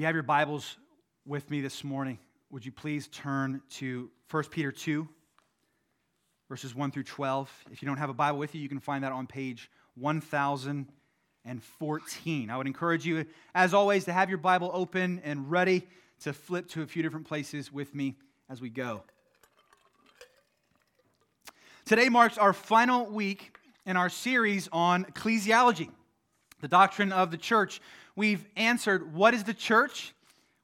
you 0.00 0.06
have 0.06 0.16
your 0.16 0.22
Bibles 0.22 0.78
with 1.26 1.50
me 1.50 1.60
this 1.60 1.84
morning, 1.84 2.18
would 2.50 2.64
you 2.64 2.72
please 2.72 3.06
turn 3.08 3.60
to 3.72 4.10
1 4.30 4.44
Peter 4.44 4.72
2, 4.72 5.06
verses 6.48 6.74
1 6.74 6.90
through 6.90 7.02
12? 7.02 7.50
If 7.70 7.82
you 7.82 7.86
don't 7.86 7.98
have 7.98 8.08
a 8.08 8.14
Bible 8.14 8.38
with 8.38 8.54
you, 8.54 8.62
you 8.62 8.68
can 8.70 8.80
find 8.80 9.04
that 9.04 9.12
on 9.12 9.26
page 9.26 9.70
1014. 9.96 12.50
I 12.50 12.56
would 12.56 12.66
encourage 12.66 13.04
you, 13.04 13.26
as 13.54 13.74
always, 13.74 14.06
to 14.06 14.14
have 14.14 14.30
your 14.30 14.38
Bible 14.38 14.70
open 14.72 15.20
and 15.22 15.50
ready 15.50 15.86
to 16.20 16.32
flip 16.32 16.68
to 16.68 16.80
a 16.80 16.86
few 16.86 17.02
different 17.02 17.26
places 17.26 17.70
with 17.70 17.94
me 17.94 18.16
as 18.48 18.62
we 18.62 18.70
go. 18.70 19.02
Today 21.84 22.08
marks 22.08 22.38
our 22.38 22.54
final 22.54 23.04
week 23.04 23.54
in 23.84 23.98
our 23.98 24.08
series 24.08 24.66
on 24.72 25.04
ecclesiology, 25.04 25.90
the 26.60 26.68
doctrine 26.68 27.12
of 27.12 27.30
the 27.30 27.36
church. 27.36 27.80
We've 28.16 28.44
answered 28.56 29.14
what 29.14 29.34
is 29.34 29.44
the 29.44 29.54
church? 29.54 30.14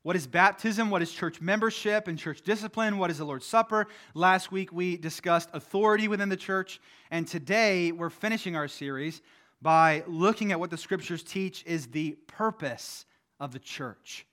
What 0.02 0.14
is 0.14 0.26
baptism? 0.26 0.88
What 0.88 1.02
is 1.02 1.10
church 1.10 1.40
membership 1.40 2.06
and 2.06 2.18
church 2.18 2.42
discipline? 2.42 2.98
What 2.98 3.10
is 3.10 3.18
the 3.18 3.24
Lord's 3.24 3.46
Supper? 3.46 3.88
Last 4.14 4.52
week 4.52 4.72
we 4.72 4.96
discussed 4.96 5.48
authority 5.52 6.06
within 6.06 6.28
the 6.28 6.36
church. 6.36 6.80
And 7.10 7.26
today 7.26 7.90
we're 7.90 8.10
finishing 8.10 8.54
our 8.54 8.68
series 8.68 9.20
by 9.60 10.04
looking 10.06 10.52
at 10.52 10.60
what 10.60 10.70
the 10.70 10.76
scriptures 10.76 11.22
teach 11.22 11.64
is 11.66 11.88
the 11.88 12.12
purpose 12.28 13.04
of 13.40 13.52
the 13.52 13.58
church. 13.58 14.26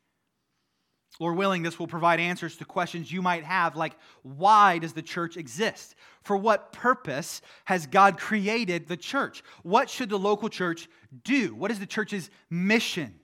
Lord 1.19 1.37
willing, 1.37 1.61
this 1.61 1.77
will 1.77 1.87
provide 1.87 2.19
answers 2.19 2.57
to 2.57 2.65
questions 2.65 3.11
you 3.11 3.21
might 3.21 3.43
have, 3.43 3.75
like 3.75 3.95
why 4.23 4.79
does 4.79 4.93
the 4.93 5.01
church 5.01 5.37
exist? 5.37 5.95
For 6.23 6.35
what 6.35 6.73
purpose 6.73 7.41
has 7.65 7.85
God 7.85 8.17
created 8.17 8.87
the 8.87 8.97
church? 8.97 9.43
What 9.61 9.89
should 9.89 10.09
the 10.09 10.17
local 10.17 10.49
church 10.49 10.89
do? 11.23 11.53
What 11.55 11.71
is 11.71 11.79
the 11.79 11.85
church's 11.85 12.29
mission? 12.49 13.19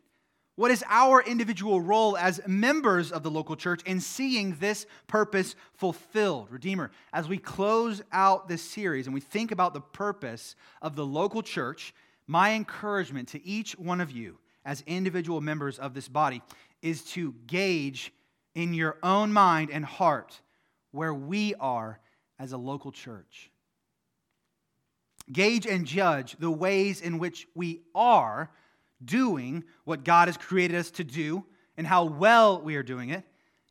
What 0.56 0.72
is 0.72 0.84
our 0.90 1.22
individual 1.22 1.80
role 1.80 2.18
as 2.18 2.42
members 2.46 3.14
of 3.14 3.24
the 3.24 3.32
local 3.32 3.56
church 3.56 3.82
in 3.84 4.02
seeing 4.02 4.58
this 4.60 4.86
purpose 5.08 5.56
fulfilled? 5.76 6.52
Redeemer, 6.52 6.92
as 7.14 7.30
we 7.30 7.38
close 7.38 8.02
out 8.12 8.50
this 8.50 8.62
series 8.62 9.08
and 9.08 9.14
we 9.14 9.22
think 9.22 9.52
about 9.52 9.74
the 9.74 9.80
purpose 9.80 10.56
of 10.82 10.98
the 10.98 11.06
local 11.06 11.42
church, 11.42 11.94
my 12.28 12.56
encouragement 12.56 13.30
to 13.30 13.46
each 13.46 13.72
one 13.80 14.02
of 14.02 14.12
you 14.12 14.38
as 14.66 14.84
individual 14.86 15.40
members 15.40 15.80
of 15.80 15.94
this 15.94 16.10
body 16.10 16.42
is 16.82 17.04
to 17.04 17.34
gauge 17.48 18.12
in 18.54 18.74
your 18.74 18.98
own 19.02 19.32
mind 19.32 19.70
and 19.72 19.86
heart 19.86 20.42
where 20.92 21.14
we 21.14 21.56
are 21.56 22.00
as 22.38 22.52
a 22.52 22.58
local 22.58 22.92
church. 22.92 23.50
Gauge 25.32 25.66
and 25.66 25.86
judge 25.86 26.36
the 26.40 26.52
ways 26.52 27.02
in 27.02 27.20
which 27.20 27.48
we 27.56 27.82
are 27.94 28.50
doing 29.04 29.64
what 29.84 30.04
God 30.04 30.28
has 30.28 30.38
created 30.38 30.78
us 30.78 30.92
to 30.92 31.04
do 31.04 31.46
and 31.78 31.86
how 31.86 32.06
well 32.06 32.62
we 32.62 32.76
are 32.76 32.84
doing 32.84 33.10
it. 33.10 33.24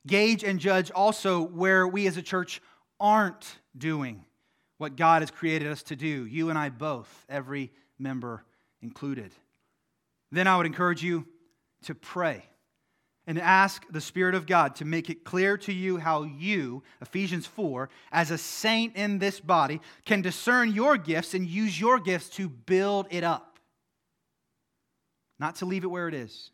Gauge 0.06 0.45
and 0.45 0.59
judge 0.59 0.91
also 0.91 1.42
where 1.42 1.86
we 1.86 2.06
as 2.06 2.17
a 2.17 2.23
church 2.23 2.62
aren't 3.01 3.59
doing 3.77 4.25
what 4.79 4.97
God 4.97 5.23
has 5.23 5.31
created 5.31 5.69
us 5.69 5.83
to 5.84 5.97
do, 5.97 6.25
you 6.27 6.51
and 6.51 6.59
I 6.59 6.69
both, 6.69 7.27
every 7.29 7.73
member 7.98 8.45
included. 8.81 9.33
Then 10.31 10.47
I 10.47 10.56
would 10.56 10.67
encourage 10.67 11.03
you 11.03 11.27
to 11.83 11.95
pray 11.95 12.45
and 13.29 13.39
ask 13.39 13.84
the 13.91 14.01
Spirit 14.01 14.34
of 14.34 14.47
God 14.47 14.75
to 14.77 14.87
make 14.87 15.11
it 15.11 15.23
clear 15.23 15.59
to 15.59 15.73
you 15.73 15.98
how 15.98 16.23
you, 16.23 16.83
Ephesians 17.03 17.47
4, 17.47 17.91
as 18.11 18.31
a 18.31 18.39
saint 18.39 18.97
in 18.97 19.19
this 19.19 19.39
body, 19.39 19.83
can 20.07 20.23
discern 20.23 20.73
your 20.73 20.97
gifts 20.97 21.35
and 21.35 21.47
use 21.47 21.79
your 21.79 22.01
gifts 22.01 22.31
to 22.31 22.48
build 22.48 23.07
it 23.11 23.23
up. 23.23 23.59
Not 25.39 25.57
to 25.57 25.67
leave 25.67 25.85
it 25.85 25.89
where 25.89 26.09
it 26.09 26.15
is, 26.15 26.51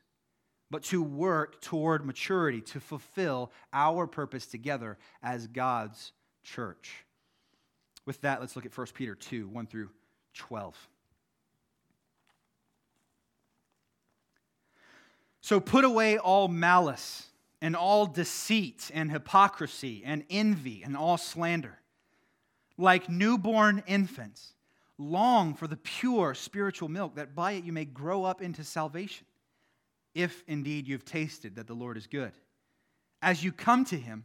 but 0.68 0.82
to 0.84 1.00
work 1.00 1.60
toward 1.60 2.04
maturity, 2.04 2.60
to 2.60 2.80
fulfill 2.80 3.52
our 3.72 4.08
purpose 4.08 4.44
together 4.44 4.98
as 5.22 5.46
God's 5.46 6.10
church. 6.42 7.04
With 8.04 8.20
that, 8.22 8.40
let's 8.40 8.56
look 8.56 8.66
at 8.66 8.76
1 8.76 8.88
Peter 8.94 9.14
2 9.14 9.46
1 9.46 9.66
through 9.68 9.90
12. 10.34 10.88
So 15.44 15.60
put 15.60 15.84
away 15.84 16.16
all 16.16 16.48
malice 16.48 17.26
and 17.60 17.76
all 17.76 18.06
deceit 18.06 18.90
and 18.94 19.10
hypocrisy 19.10 20.00
and 20.02 20.24
envy 20.30 20.82
and 20.82 20.96
all 20.96 21.18
slander. 21.18 21.80
Like 22.78 23.10
newborn 23.10 23.82
infants, 23.86 24.54
long 24.96 25.52
for 25.52 25.66
the 25.66 25.76
pure 25.76 26.32
spiritual 26.32 26.88
milk, 26.88 27.16
that 27.16 27.34
by 27.34 27.52
it 27.52 27.64
you 27.64 27.74
may 27.74 27.84
grow 27.84 28.24
up 28.24 28.40
into 28.40 28.64
salvation, 28.64 29.26
if 30.14 30.42
indeed 30.46 30.88
you've 30.88 31.04
tasted 31.04 31.56
that 31.56 31.66
the 31.66 31.74
Lord 31.74 31.98
is 31.98 32.06
good. 32.06 32.32
As 33.20 33.44
you 33.44 33.52
come 33.52 33.84
to 33.84 33.98
him, 33.98 34.24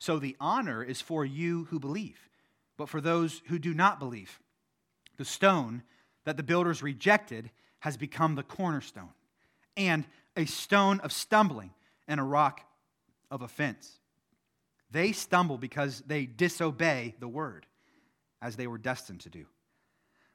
So 0.00 0.18
the 0.18 0.36
honor 0.40 0.82
is 0.82 1.00
for 1.00 1.24
you 1.24 1.66
who 1.70 1.78
believe, 1.78 2.28
but 2.76 2.88
for 2.88 3.00
those 3.00 3.42
who 3.46 3.58
do 3.58 3.74
not 3.74 4.00
believe. 4.00 4.40
The 5.18 5.26
stone 5.26 5.82
that 6.24 6.38
the 6.38 6.42
builders 6.42 6.82
rejected 6.82 7.50
has 7.80 7.98
become 7.98 8.34
the 8.34 8.42
cornerstone, 8.42 9.10
and 9.76 10.06
a 10.36 10.46
stone 10.46 11.00
of 11.00 11.12
stumbling 11.12 11.70
and 12.08 12.18
a 12.18 12.24
rock 12.24 12.62
of 13.30 13.42
offense. 13.42 13.98
They 14.90 15.12
stumble 15.12 15.58
because 15.58 16.02
they 16.06 16.24
disobey 16.24 17.14
the 17.20 17.28
word, 17.28 17.66
as 18.40 18.56
they 18.56 18.66
were 18.66 18.78
destined 18.78 19.20
to 19.20 19.28
do. 19.28 19.44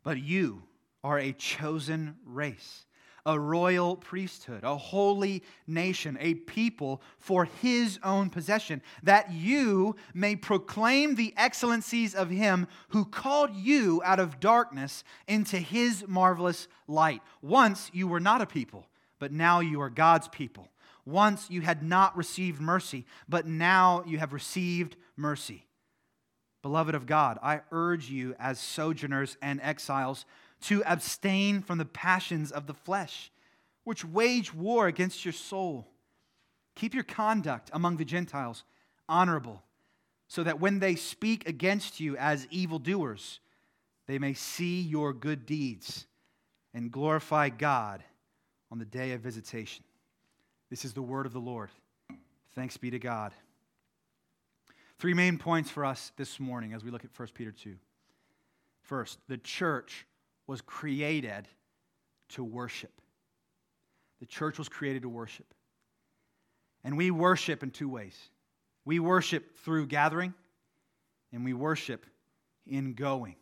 But 0.04 0.20
you 0.20 0.62
are 1.04 1.18
a 1.18 1.34
chosen 1.34 2.18
race 2.24 2.85
a 3.26 3.40
royal 3.40 3.96
priesthood, 3.96 4.64
a 4.64 4.78
holy 4.78 5.44
nation, 5.68 6.18
a 6.20 6.36
people 6.36 7.02
for 7.18 7.46
his 7.46 8.00
own 8.04 8.30
possession, 8.30 8.82
that 9.04 9.32
you 9.32 9.96
may 10.14 10.36
proclaim 10.36 11.16
the 11.16 11.34
excellencies 11.36 12.14
of 12.14 12.30
him 12.30 12.68
who 12.90 13.04
called 13.04 13.56
you 13.56 14.02
out 14.06 14.20
of 14.20 14.40
darkness 14.40 15.04
into 15.28 15.58
his 15.58 16.06
marvelous 16.08 16.68
light. 16.88 17.22
Once 17.42 17.90
you 17.94 18.08
were 18.08 18.20
not 18.20 18.42
a 18.42 18.46
people, 18.46 18.86
but 19.20 19.32
now 19.32 19.60
you 19.60 19.82
are 19.82 19.90
God's 19.90 20.28
people. 20.28 20.70
Once 21.06 21.50
you 21.50 21.62
had 21.62 21.84
not 21.84 22.16
received 22.18 22.60
mercy, 22.60 23.06
but 23.30 23.48
now 23.48 24.04
you 24.06 24.18
have 24.18 24.34
received 24.34 24.96
mercy. 25.16 25.66
Beloved 26.62 26.96
of 26.96 27.06
God, 27.06 27.38
I 27.44 27.62
urge 27.72 28.10
you 28.10 28.36
as 28.40 28.60
sojourners 28.60 29.38
and 29.40 29.62
exiles 29.62 30.26
to 30.66 30.84
abstain 30.84 31.62
from 31.62 31.78
the 31.78 31.86
passions 31.86 32.52
of 32.52 32.66
the 32.66 32.74
flesh, 32.74 33.32
which 33.84 34.04
wage 34.04 34.54
war 34.54 34.88
against 34.88 35.24
your 35.24 35.32
soul. 35.32 35.88
Keep 36.76 36.94
your 36.94 37.04
conduct 37.04 37.70
among 37.72 37.98
the 37.98 38.06
Gentiles 38.06 38.64
honorable, 39.08 39.62
so 40.28 40.44
that 40.44 40.60
when 40.60 40.80
they 40.80 40.96
speak 40.96 41.48
against 41.48 42.00
you 42.00 42.18
as 42.18 42.48
evildoers, 42.50 43.40
they 44.08 44.18
may 44.18 44.34
see 44.34 44.82
your 44.82 45.14
good 45.14 45.46
deeds 45.46 46.08
and 46.74 46.92
glorify 46.92 47.50
God 47.50 48.04
on 48.72 48.80
the 48.80 48.86
day 48.86 49.12
of 49.12 49.22
visitation. 49.22 49.84
This 50.70 50.84
is 50.84 50.94
the 50.94 51.02
word 51.02 51.26
of 51.26 51.34
the 51.34 51.40
Lord. 51.40 51.70
Thanks 52.56 52.78
be 52.78 52.90
to 52.90 53.00
God. 53.00 53.34
Three 54.98 55.14
main 55.14 55.38
points 55.38 55.70
for 55.70 55.86
us 55.86 56.12
this 56.18 56.40
morning 56.40 56.74
as 56.74 56.84
we 56.84 56.90
look 56.90 57.06
at 57.06 57.12
1 57.16 57.28
Peter 57.34 57.52
2. 57.52 57.76
First, 58.82 59.20
the 59.28 59.38
church 59.38 60.06
was 60.48 60.62
created 60.62 61.48
to 62.30 62.44
worship. 62.44 63.02
The 64.20 64.26
church 64.26 64.58
was 64.58 64.70
created 64.70 65.02
to 65.04 65.10
worship. 65.10 65.54
And 66.84 66.98
we 66.98 67.12
worship 67.12 67.64
in 67.64 67.72
two 67.72 67.90
ways 67.90 68.16
we 68.86 69.00
worship 69.00 69.58
through 69.58 69.88
gathering, 69.88 70.34
and 71.34 71.44
we 71.44 71.54
worship 71.54 72.06
in 72.68 72.94
going. 72.94 73.36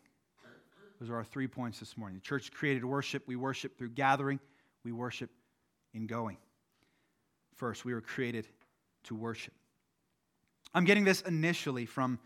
Those 0.98 1.10
are 1.10 1.16
our 1.16 1.24
three 1.24 1.48
points 1.48 1.78
this 1.80 1.98
morning. 1.98 2.16
The 2.16 2.22
church 2.22 2.50
created 2.50 2.80
to 2.80 2.86
worship. 2.86 3.24
We 3.26 3.36
worship 3.36 3.76
through 3.76 3.90
gathering. 3.90 4.40
We 4.84 4.92
worship 4.92 5.30
in 5.92 6.06
going. 6.06 6.38
First, 7.56 7.84
we 7.84 7.92
were 7.92 8.00
created 8.00 8.48
to 9.04 9.14
worship. 9.14 9.52
I'm 10.72 10.84
getting 10.84 11.04
this 11.04 11.20
initially 11.22 11.84
from 11.84 12.18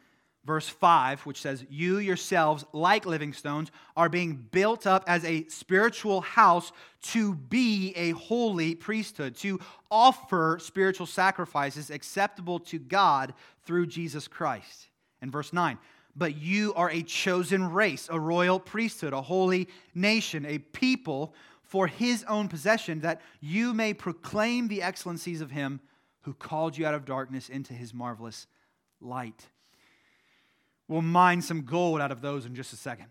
verse 0.48 0.68
5, 0.68 1.26
which 1.26 1.42
says, 1.42 1.66
You 1.68 1.98
yourselves, 1.98 2.64
like 2.72 3.04
living 3.04 3.34
stones, 3.34 3.70
are 3.94 4.08
being 4.08 4.48
built 4.50 4.86
up 4.86 5.04
as 5.06 5.22
a 5.26 5.46
spiritual 5.48 6.22
house 6.22 6.72
to 7.02 7.34
be 7.34 7.92
a 7.94 8.12
holy 8.12 8.74
priesthood, 8.74 9.36
to 9.36 9.60
offer 9.90 10.58
spiritual 10.58 11.04
sacrifices 11.06 11.90
acceptable 11.90 12.58
to 12.60 12.78
God 12.78 13.34
through 13.66 13.88
Jesus 13.88 14.26
Christ. 14.26 14.88
And 15.20 15.30
verse 15.30 15.52
9, 15.52 15.76
but 16.16 16.38
you 16.38 16.72
are 16.74 16.90
a 16.90 17.02
chosen 17.02 17.70
race, 17.70 18.08
a 18.10 18.18
royal 18.18 18.58
priesthood, 18.58 19.12
a 19.12 19.20
holy 19.20 19.68
nation, 19.94 20.46
a 20.46 20.58
people 20.58 21.34
for 21.62 21.86
his 21.86 22.24
own 22.24 22.48
possession, 22.48 23.00
that 23.00 23.20
you 23.42 23.74
may 23.74 23.92
proclaim 23.92 24.68
the 24.68 24.80
excellencies 24.80 25.42
of 25.42 25.50
him 25.50 25.80
who 26.22 26.32
called 26.32 26.78
you 26.78 26.86
out 26.86 26.94
of 26.94 27.04
darkness 27.04 27.50
into 27.50 27.74
his 27.74 27.92
marvelous 27.92 28.46
light. 28.98 29.44
We'll 30.88 31.02
mine 31.02 31.42
some 31.42 31.62
gold 31.62 32.00
out 32.00 32.10
of 32.10 32.22
those 32.22 32.46
in 32.46 32.54
just 32.54 32.72
a 32.72 32.76
second. 32.76 33.06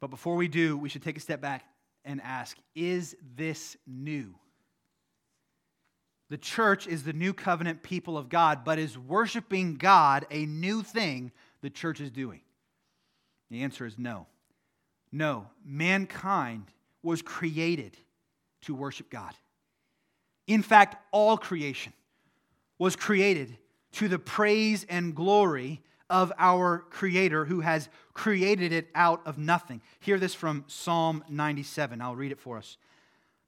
But 0.00 0.10
before 0.10 0.36
we 0.36 0.48
do, 0.48 0.76
we 0.76 0.88
should 0.88 1.02
take 1.02 1.16
a 1.16 1.20
step 1.20 1.40
back 1.40 1.64
and 2.04 2.20
ask 2.22 2.56
Is 2.74 3.16
this 3.36 3.76
new? 3.86 4.34
The 6.30 6.38
church 6.38 6.86
is 6.86 7.04
the 7.04 7.12
new 7.12 7.32
covenant 7.32 7.82
people 7.82 8.18
of 8.18 8.28
God, 8.28 8.64
but 8.64 8.78
is 8.78 8.98
worshiping 8.98 9.76
God 9.76 10.26
a 10.30 10.44
new 10.44 10.82
thing 10.82 11.32
the 11.62 11.70
church 11.70 12.00
is 12.00 12.10
doing? 12.10 12.40
The 13.50 13.62
answer 13.62 13.86
is 13.86 13.98
no. 13.98 14.26
No. 15.10 15.46
Mankind 15.64 16.66
was 17.02 17.22
created 17.22 17.96
to 18.62 18.74
worship 18.74 19.08
God. 19.08 19.32
In 20.46 20.62
fact, 20.62 20.96
all 21.12 21.38
creation 21.38 21.92
was 22.78 22.94
created 22.94 23.56
to 23.92 24.08
the 24.08 24.18
praise 24.18 24.84
and 24.88 25.14
glory 25.14 25.82
of 26.10 26.32
our 26.38 26.84
Creator 26.90 27.44
who 27.44 27.60
has 27.60 27.88
created 28.14 28.72
it 28.72 28.88
out 28.94 29.20
of 29.26 29.38
nothing. 29.38 29.80
Hear 30.00 30.18
this 30.18 30.34
from 30.34 30.64
Psalm 30.66 31.24
97. 31.28 32.00
I'll 32.00 32.16
read 32.16 32.32
it 32.32 32.40
for 32.40 32.58
us. 32.58 32.76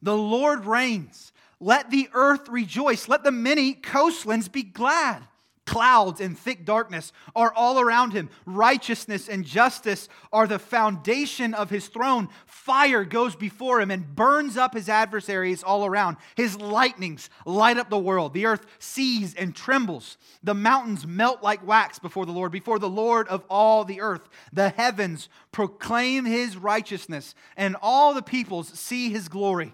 The 0.02 0.16
Lord 0.16 0.64
reigns. 0.64 1.32
Let 1.58 1.90
the 1.90 2.08
earth 2.14 2.48
rejoice. 2.48 3.08
Let 3.08 3.22
the 3.22 3.30
many 3.30 3.74
coastlands 3.74 4.48
be 4.48 4.62
glad. 4.62 5.22
Clouds 5.70 6.20
and 6.20 6.36
thick 6.36 6.64
darkness 6.64 7.12
are 7.36 7.52
all 7.54 7.78
around 7.78 8.12
him. 8.12 8.28
Righteousness 8.44 9.28
and 9.28 9.44
justice 9.44 10.08
are 10.32 10.48
the 10.48 10.58
foundation 10.58 11.54
of 11.54 11.70
his 11.70 11.86
throne. 11.86 12.28
Fire 12.44 13.04
goes 13.04 13.36
before 13.36 13.80
him 13.80 13.92
and 13.92 14.16
burns 14.16 14.56
up 14.56 14.74
his 14.74 14.88
adversaries 14.88 15.62
all 15.62 15.86
around. 15.86 16.16
His 16.34 16.60
lightnings 16.60 17.30
light 17.46 17.76
up 17.76 17.88
the 17.88 17.96
world. 17.96 18.34
The 18.34 18.46
earth 18.46 18.66
sees 18.80 19.32
and 19.36 19.54
trembles. 19.54 20.18
The 20.42 20.54
mountains 20.54 21.06
melt 21.06 21.40
like 21.40 21.64
wax 21.64 22.00
before 22.00 22.26
the 22.26 22.32
Lord, 22.32 22.50
before 22.50 22.80
the 22.80 22.90
Lord 22.90 23.28
of 23.28 23.44
all 23.48 23.84
the 23.84 24.00
earth. 24.00 24.28
The 24.52 24.70
heavens 24.70 25.28
proclaim 25.52 26.24
his 26.24 26.56
righteousness, 26.56 27.36
and 27.56 27.76
all 27.80 28.12
the 28.12 28.22
peoples 28.22 28.76
see 28.76 29.10
his 29.10 29.28
glory. 29.28 29.72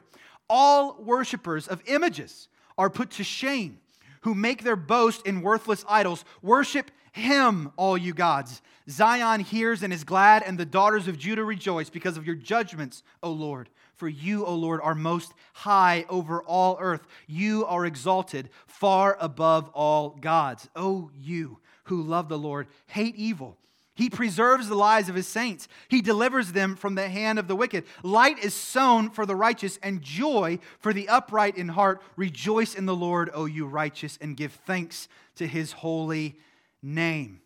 All 0.51 1.03
worshippers 1.03 1.67
of 1.67 1.83
images 1.87 2.49
are 2.77 2.91
put 2.91 3.13
to 3.13 3.25
shame 3.25 3.79
who 4.27 4.35
make 4.35 4.65
their 4.65 4.75
boast 4.75 5.25
in 5.25 5.41
worthless 5.41 5.85
idols. 5.89 6.25
Worship 6.43 6.91
him, 7.13 7.71
all 7.77 7.97
you 7.97 8.13
gods. 8.13 8.61
Zion 8.91 9.39
hears 9.39 9.85
and 9.85 9.93
is 9.93 10.03
glad, 10.03 10.43
and 10.43 10.59
the 10.59 10.67
daughters 10.67 11.07
of 11.07 11.17
Judah 11.17 11.45
rejoice 11.45 11.91
because 11.91 12.17
of 12.17 12.27
your 12.27 12.35
judgments, 12.35 13.05
O 13.23 13.31
Lord. 13.31 13.69
For 13.95 14.09
you, 14.09 14.45
O 14.45 14.53
Lord, 14.57 14.81
are 14.83 14.97
most 14.97 15.33
high 15.53 16.07
over 16.09 16.43
all 16.43 16.77
earth. 16.81 17.07
You 17.29 17.67
are 17.67 17.87
exalted 17.87 18.51
far 18.67 19.17
above 19.21 19.69
all 19.69 20.19
gods. 20.21 20.69
O 20.75 21.13
you 21.15 21.61
who 21.85 22.03
love 22.03 22.29
the 22.29 22.37
Lord, 22.37 22.67
hate 22.89 23.15
evil 23.15 23.57
he 23.97 24.11
preserves 24.11 24.69
the 24.69 24.75
lives 24.75 25.09
of 25.09 25.15
his 25.15 25.27
saints. 25.27 25.69
He 25.89 26.03
delivers 26.03 26.53
them 26.53 26.77
from 26.77 26.95
the 26.95 27.09
hand 27.09 27.39
of 27.39 27.49
the 27.49 27.57
wicked. 27.57 27.85
Light 28.03 28.39
is 28.39 28.53
sown 28.53 29.09
for 29.09 29.25
the 29.25 29.35
righteous, 29.35 29.79
and 29.83 30.03
joy 30.03 30.59
for 30.79 30.93
the 30.93 31.09
upright 31.09 31.57
in 31.57 31.69
heart. 31.69 32.03
Rejoice 32.15 32.75
in 32.75 32.85
the 32.85 32.95
Lord, 32.95 33.31
O 33.33 33.47
you 33.47 33.67
righteous, 33.67 34.19
and 34.21 34.37
give 34.37 34.53
thanks 34.67 35.09
to 35.37 35.47
his 35.47 35.73
holy 35.73 36.37
name. 36.83 37.41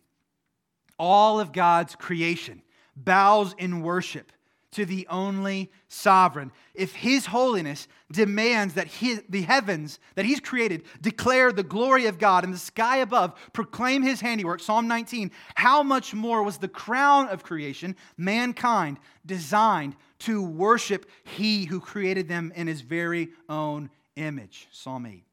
All 0.99 1.39
of 1.39 1.53
God's 1.53 1.95
creation 1.95 2.63
bows 2.97 3.55
in 3.57 3.83
worship 3.83 4.33
to 4.73 4.85
the 4.85 5.07
only 5.09 5.71
sovereign. 5.89 6.53
If 6.75 6.95
his 6.95 7.27
holiness 7.27 7.89
demands 8.11 8.75
that 8.75 8.87
his, 8.87 9.23
the 9.29 9.43
heavens 9.43 9.99
that 10.15 10.25
he's 10.25 10.41
created 10.41 10.85
declare 11.01 11.53
the 11.53 11.63
glory 11.63 12.07
of 12.07 12.19
God 12.19 12.45
and 12.45 12.55
the 12.55 12.59
sky 12.59 12.99
above 12.99 13.35
proclaim 13.53 14.03
his 14.03 14.21
handiwork, 14.21 14.61
Psalm 14.61 14.87
19, 14.87 15.33
how 15.57 15.83
much 15.83 16.15
more 16.15 16.43
was 16.43 16.59
the 16.59 16.69
crown 16.69 17.29
of 17.29 17.43
creation, 17.43 17.97
mankind, 18.17 18.99
designed 19.27 19.97
to 20.21 20.43
worship 20.43 21.11
he 21.25 21.65
who 21.65 21.81
created 21.81 22.29
them 22.29 22.53
in 22.55 22.67
his 22.67 22.81
very 22.81 23.31
own 23.49 23.91
image? 24.15 24.69
Psalm 24.71 25.07
8. 25.07 25.25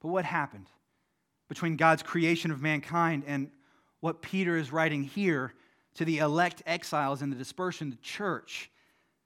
But 0.00 0.08
what 0.08 0.24
happened 0.24 0.66
between 1.48 1.76
God's 1.76 2.02
creation 2.02 2.50
of 2.50 2.60
mankind 2.60 3.22
and 3.26 3.50
what 4.00 4.20
Peter 4.20 4.56
is 4.56 4.72
writing 4.72 5.04
here 5.04 5.54
to 5.94 6.04
the 6.04 6.18
elect 6.18 6.62
exiles 6.66 7.22
in 7.22 7.30
the 7.30 7.36
dispersion, 7.36 7.90
the 7.90 7.96
church, 7.96 8.70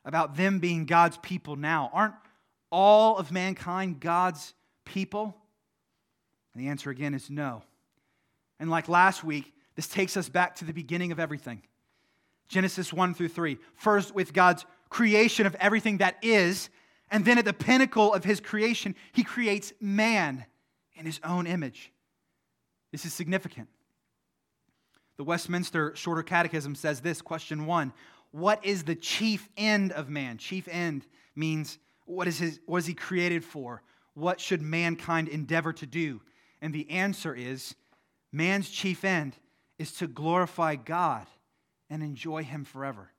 about 0.05 0.37
them 0.37 0.59
being 0.59 0.87
God's 0.87 1.19
people 1.19 1.57
now. 1.57 1.91
Aren't 1.93 2.15
all 2.71 3.17
of 3.17 3.33
mankind 3.33 4.01
God's 4.01 4.55
people? 4.85 5.37
And 6.55 6.63
the 6.63 6.69
answer 6.69 6.91
again 6.91 7.15
is 7.15 7.31
no. 7.31 7.63
And 8.61 8.71
like 8.71 8.89
last 8.89 9.23
week, 9.23 9.53
this 9.77 9.87
takes 9.87 10.17
us 10.17 10.29
back 10.29 10.57
to 10.57 10.65
the 10.65 10.73
beginning 10.73 11.13
of 11.13 11.21
everything 11.21 11.63
Genesis 12.49 12.93
1 12.93 13.15
through 13.15 13.29
3. 13.29 13.59
First, 13.75 14.15
with 14.15 14.33
God's 14.33 14.65
creation 14.89 15.47
of 15.47 15.55
everything 15.57 15.99
that 15.99 16.17
is, 16.23 16.71
and 17.11 17.25
then 17.25 17.39
at 17.39 17.45
the 17.45 17.53
pinnacle 17.53 18.13
of 18.13 18.25
his 18.25 18.41
creation, 18.41 18.95
he 19.13 19.23
creates 19.23 19.73
man 19.81 20.47
in 20.95 21.05
his 21.05 21.21
own 21.23 21.47
image. 21.47 21.93
This 22.91 23.05
is 23.05 23.13
significant. 23.13 23.69
The 25.19 25.25
Westminster 25.25 25.95
Shorter 25.97 26.23
Catechism 26.23 26.77
says 26.77 27.01
this 27.01 27.21
question 27.21 27.67
one 27.67 27.93
What 28.31 28.65
is 28.65 28.85
the 28.85 28.95
chief 28.95 29.49
end 29.57 29.93
of 29.93 30.09
man? 30.09 30.39
Chief 30.39 30.67
end 30.69 31.05
means 31.35 31.79
what 32.07 32.27
is, 32.27 32.39
his, 32.39 32.61
what 32.65 32.79
is 32.79 32.87
he 32.87 32.95
created 32.95 33.45
for? 33.45 33.83
What 34.15 34.41
should 34.41 34.63
mankind 34.63 35.29
endeavor 35.29 35.73
to 35.75 35.87
do? 35.87 36.23
And 36.63 36.73
the 36.73 36.89
answer 36.89 37.35
is 37.35 37.75
man's 38.33 38.71
chief 38.71 39.05
end 39.05 39.37
is 39.79 39.93
to 39.95 40.07
glorify 40.07 40.77
God 40.77 41.27
and 41.91 42.03
enjoy 42.03 42.45
him 42.45 42.65
forever. 42.65 43.11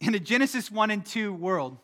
In 0.00 0.14
a 0.14 0.20
Genesis 0.20 0.70
1 0.70 0.90
and 0.90 1.04
2 1.04 1.32
world, 1.32 1.78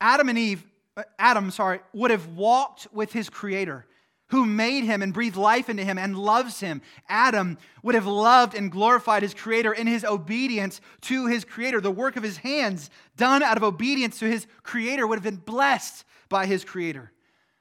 Adam 0.00 0.28
and 0.28 0.38
Eve, 0.38 0.64
uh, 0.96 1.02
Adam, 1.18 1.50
sorry, 1.50 1.80
would 1.92 2.10
have 2.10 2.28
walked 2.28 2.86
with 2.92 3.12
his 3.12 3.28
creator 3.28 3.86
who 4.28 4.46
made 4.46 4.84
him 4.84 5.02
and 5.02 5.12
breathed 5.12 5.36
life 5.36 5.68
into 5.68 5.84
him 5.84 5.98
and 5.98 6.16
loves 6.16 6.60
him. 6.60 6.80
Adam 7.08 7.58
would 7.82 7.94
have 7.94 8.06
loved 8.06 8.54
and 8.54 8.70
glorified 8.70 9.22
his 9.22 9.34
creator 9.34 9.72
in 9.72 9.86
his 9.86 10.04
obedience 10.04 10.80
to 11.02 11.26
his 11.26 11.44
creator. 11.44 11.80
The 11.80 11.90
work 11.90 12.16
of 12.16 12.22
his 12.22 12.38
hands, 12.38 12.90
done 13.16 13.42
out 13.42 13.56
of 13.56 13.62
obedience 13.62 14.18
to 14.20 14.30
his 14.30 14.46
creator, 14.62 15.06
would 15.06 15.16
have 15.16 15.24
been 15.24 15.36
blessed 15.36 16.04
by 16.28 16.46
his 16.46 16.64
creator. 16.64 17.12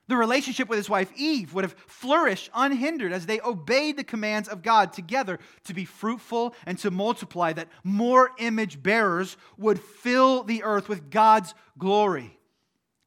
The 0.08 0.18
relationship 0.18 0.68
with 0.68 0.78
his 0.78 0.90
wife 0.90 1.12
Eve 1.16 1.54
would 1.54 1.64
have 1.64 1.76
flourished 1.88 2.50
unhindered 2.54 3.14
as 3.14 3.26
they 3.26 3.40
obeyed 3.42 3.96
the 3.98 4.04
commands 4.04 4.50
of 4.50 4.62
God 4.62 4.92
together 4.94 5.40
to 5.64 5.74
be 5.74 5.86
fruitful 5.86 6.56
and 6.66 6.78
to 6.80 6.92
multiply, 6.92 7.54
that 7.54 7.70
more 7.84 8.32
image 8.38 8.84
bearers 8.84 9.38
would 9.58 9.80
fill 9.80 10.44
the 10.44 10.64
earth 10.64 10.90
with 10.90 11.10
God's 11.10 11.54
glory. 11.78 12.38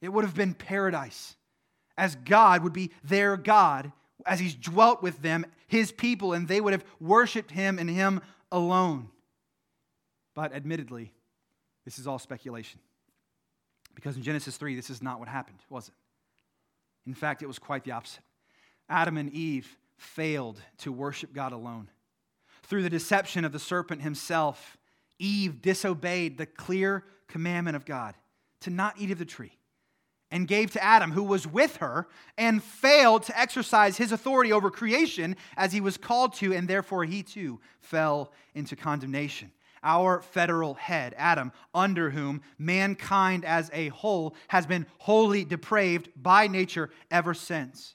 It 0.01 0.09
would 0.09 0.25
have 0.25 0.35
been 0.35 0.55
paradise 0.55 1.36
as 1.97 2.15
God 2.17 2.63
would 2.63 2.73
be 2.73 2.91
their 3.05 3.37
God, 3.37 3.93
as 4.25 4.41
He's 4.41 4.55
dwelt 4.55 5.03
with 5.03 5.23
them, 5.23 5.47
His 5.67 5.93
people, 5.93 6.33
and 6.33 6.47
they 6.47 6.61
would 6.61 6.73
have 6.73 6.85
worshiped 7.01 7.51
Him 7.51 7.79
and 7.79 7.89
Him 7.89 8.21
alone. 8.53 9.09
But 10.35 10.53
admittedly, 10.53 11.13
this 11.85 11.99
is 11.99 12.07
all 12.07 12.19
speculation. 12.19 12.81
Because 13.95 14.17
in 14.17 14.23
Genesis 14.23 14.57
3, 14.57 14.77
this 14.77 14.91
is 14.91 15.03
not 15.03 15.19
what 15.19 15.29
happened, 15.29 15.59
was 15.71 15.89
it? 15.89 15.95
In 17.07 17.15
fact, 17.15 17.43
it 17.43 17.47
was 17.47 17.59
quite 17.59 17.85
the 17.85 17.93
opposite. 17.93 18.23
Adam 18.89 19.17
and 19.17 19.33
Eve 19.33 19.79
failed 19.97 20.61
to 20.79 20.93
worship 20.93 21.33
God 21.33 21.53
alone. 21.53 21.89
Through 22.65 22.83
the 22.83 22.91
deception 22.91 23.45
of 23.45 23.53
the 23.53 23.59
serpent 23.59 24.03
himself, 24.03 24.77
Eve 25.19 25.63
disobeyed 25.63 26.37
the 26.37 26.47
clear 26.47 27.05
commandment 27.29 27.77
of 27.77 27.87
God 27.87 28.15
to 28.61 28.71
not 28.71 28.97
eat 28.99 29.11
of 29.11 29.19
the 29.19 29.25
tree 29.25 29.56
and 30.31 30.49
gave 30.49 30.73
to 30.73 30.83
Adam, 30.83 31.13
who 31.13 31.23
was 31.23 31.47
with 31.47 31.77
her, 31.77 32.09
and 32.37 32.63
failed 32.63 33.23
to 33.25 33.39
exercise 33.39 33.97
his 33.97 34.13
authority 34.13 34.53
over 34.53 34.71
creation 34.71 35.37
as 35.57 35.73
he 35.73 35.81
was 35.81 35.97
called 35.97 36.35
to, 36.35 36.53
and 36.53 36.67
therefore 36.67 37.05
he 37.05 37.23
too 37.23 37.61
fell 37.81 38.33
into 38.55 38.75
condemnation. 38.75 39.53
Our 39.83 40.21
federal 40.23 40.75
head, 40.75 41.15
Adam, 41.17 41.53
under 41.73 42.11
whom 42.11 42.43
mankind 42.59 43.45
as 43.45 43.71
a 43.73 43.89
whole 43.89 44.35
has 44.49 44.67
been 44.67 44.87
wholly 44.99 45.45
depraved 45.45 46.09
by 46.17 46.49
nature 46.49 46.91
ever 47.11 47.35
since, 47.35 47.95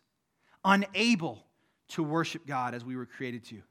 unable 0.63 1.45
to 1.89 2.03
worship 2.03 2.47
God 2.47 2.73
as 2.73 2.85
we 2.85 2.95
were 2.95 3.05
created 3.05 3.43
to. 3.45 3.61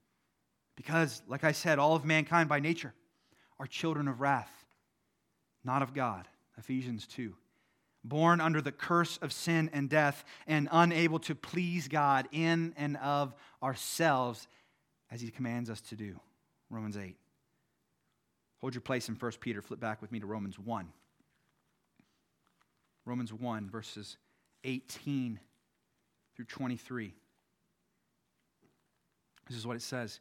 Because, 0.76 1.22
like 1.28 1.44
I 1.44 1.52
said, 1.52 1.78
all 1.78 1.96
of 1.96 2.04
mankind 2.04 2.48
by 2.48 2.60
nature 2.60 2.92
are 3.58 3.66
children 3.66 4.08
of 4.08 4.20
wrath, 4.20 4.52
not 5.64 5.82
of 5.82 5.94
God. 5.94 6.28
Ephesians 6.58 7.06
2. 7.06 7.34
Born 8.02 8.40
under 8.40 8.62
the 8.62 8.72
curse 8.72 9.18
of 9.18 9.32
sin 9.32 9.68
and 9.72 9.88
death, 9.90 10.24
and 10.46 10.68
unable 10.72 11.18
to 11.20 11.34
please 11.34 11.88
God 11.88 12.28
in 12.32 12.72
and 12.76 12.96
of 12.96 13.34
ourselves 13.62 14.48
as 15.10 15.20
He 15.20 15.30
commands 15.30 15.68
us 15.68 15.80
to 15.82 15.96
do. 15.96 16.18
Romans 16.70 16.96
8. 16.96 17.16
Hold 18.60 18.74
your 18.74 18.80
place 18.80 19.08
in 19.08 19.16
1 19.16 19.32
Peter. 19.40 19.60
Flip 19.60 19.80
back 19.80 20.00
with 20.00 20.12
me 20.12 20.20
to 20.20 20.26
Romans 20.26 20.58
1. 20.58 20.88
Romans 23.04 23.32
1, 23.32 23.70
verses 23.70 24.16
18 24.64 25.40
through 26.36 26.44
23. 26.44 27.14
This 29.48 29.58
is 29.58 29.66
what 29.66 29.76
it 29.76 29.82
says. 29.82 30.20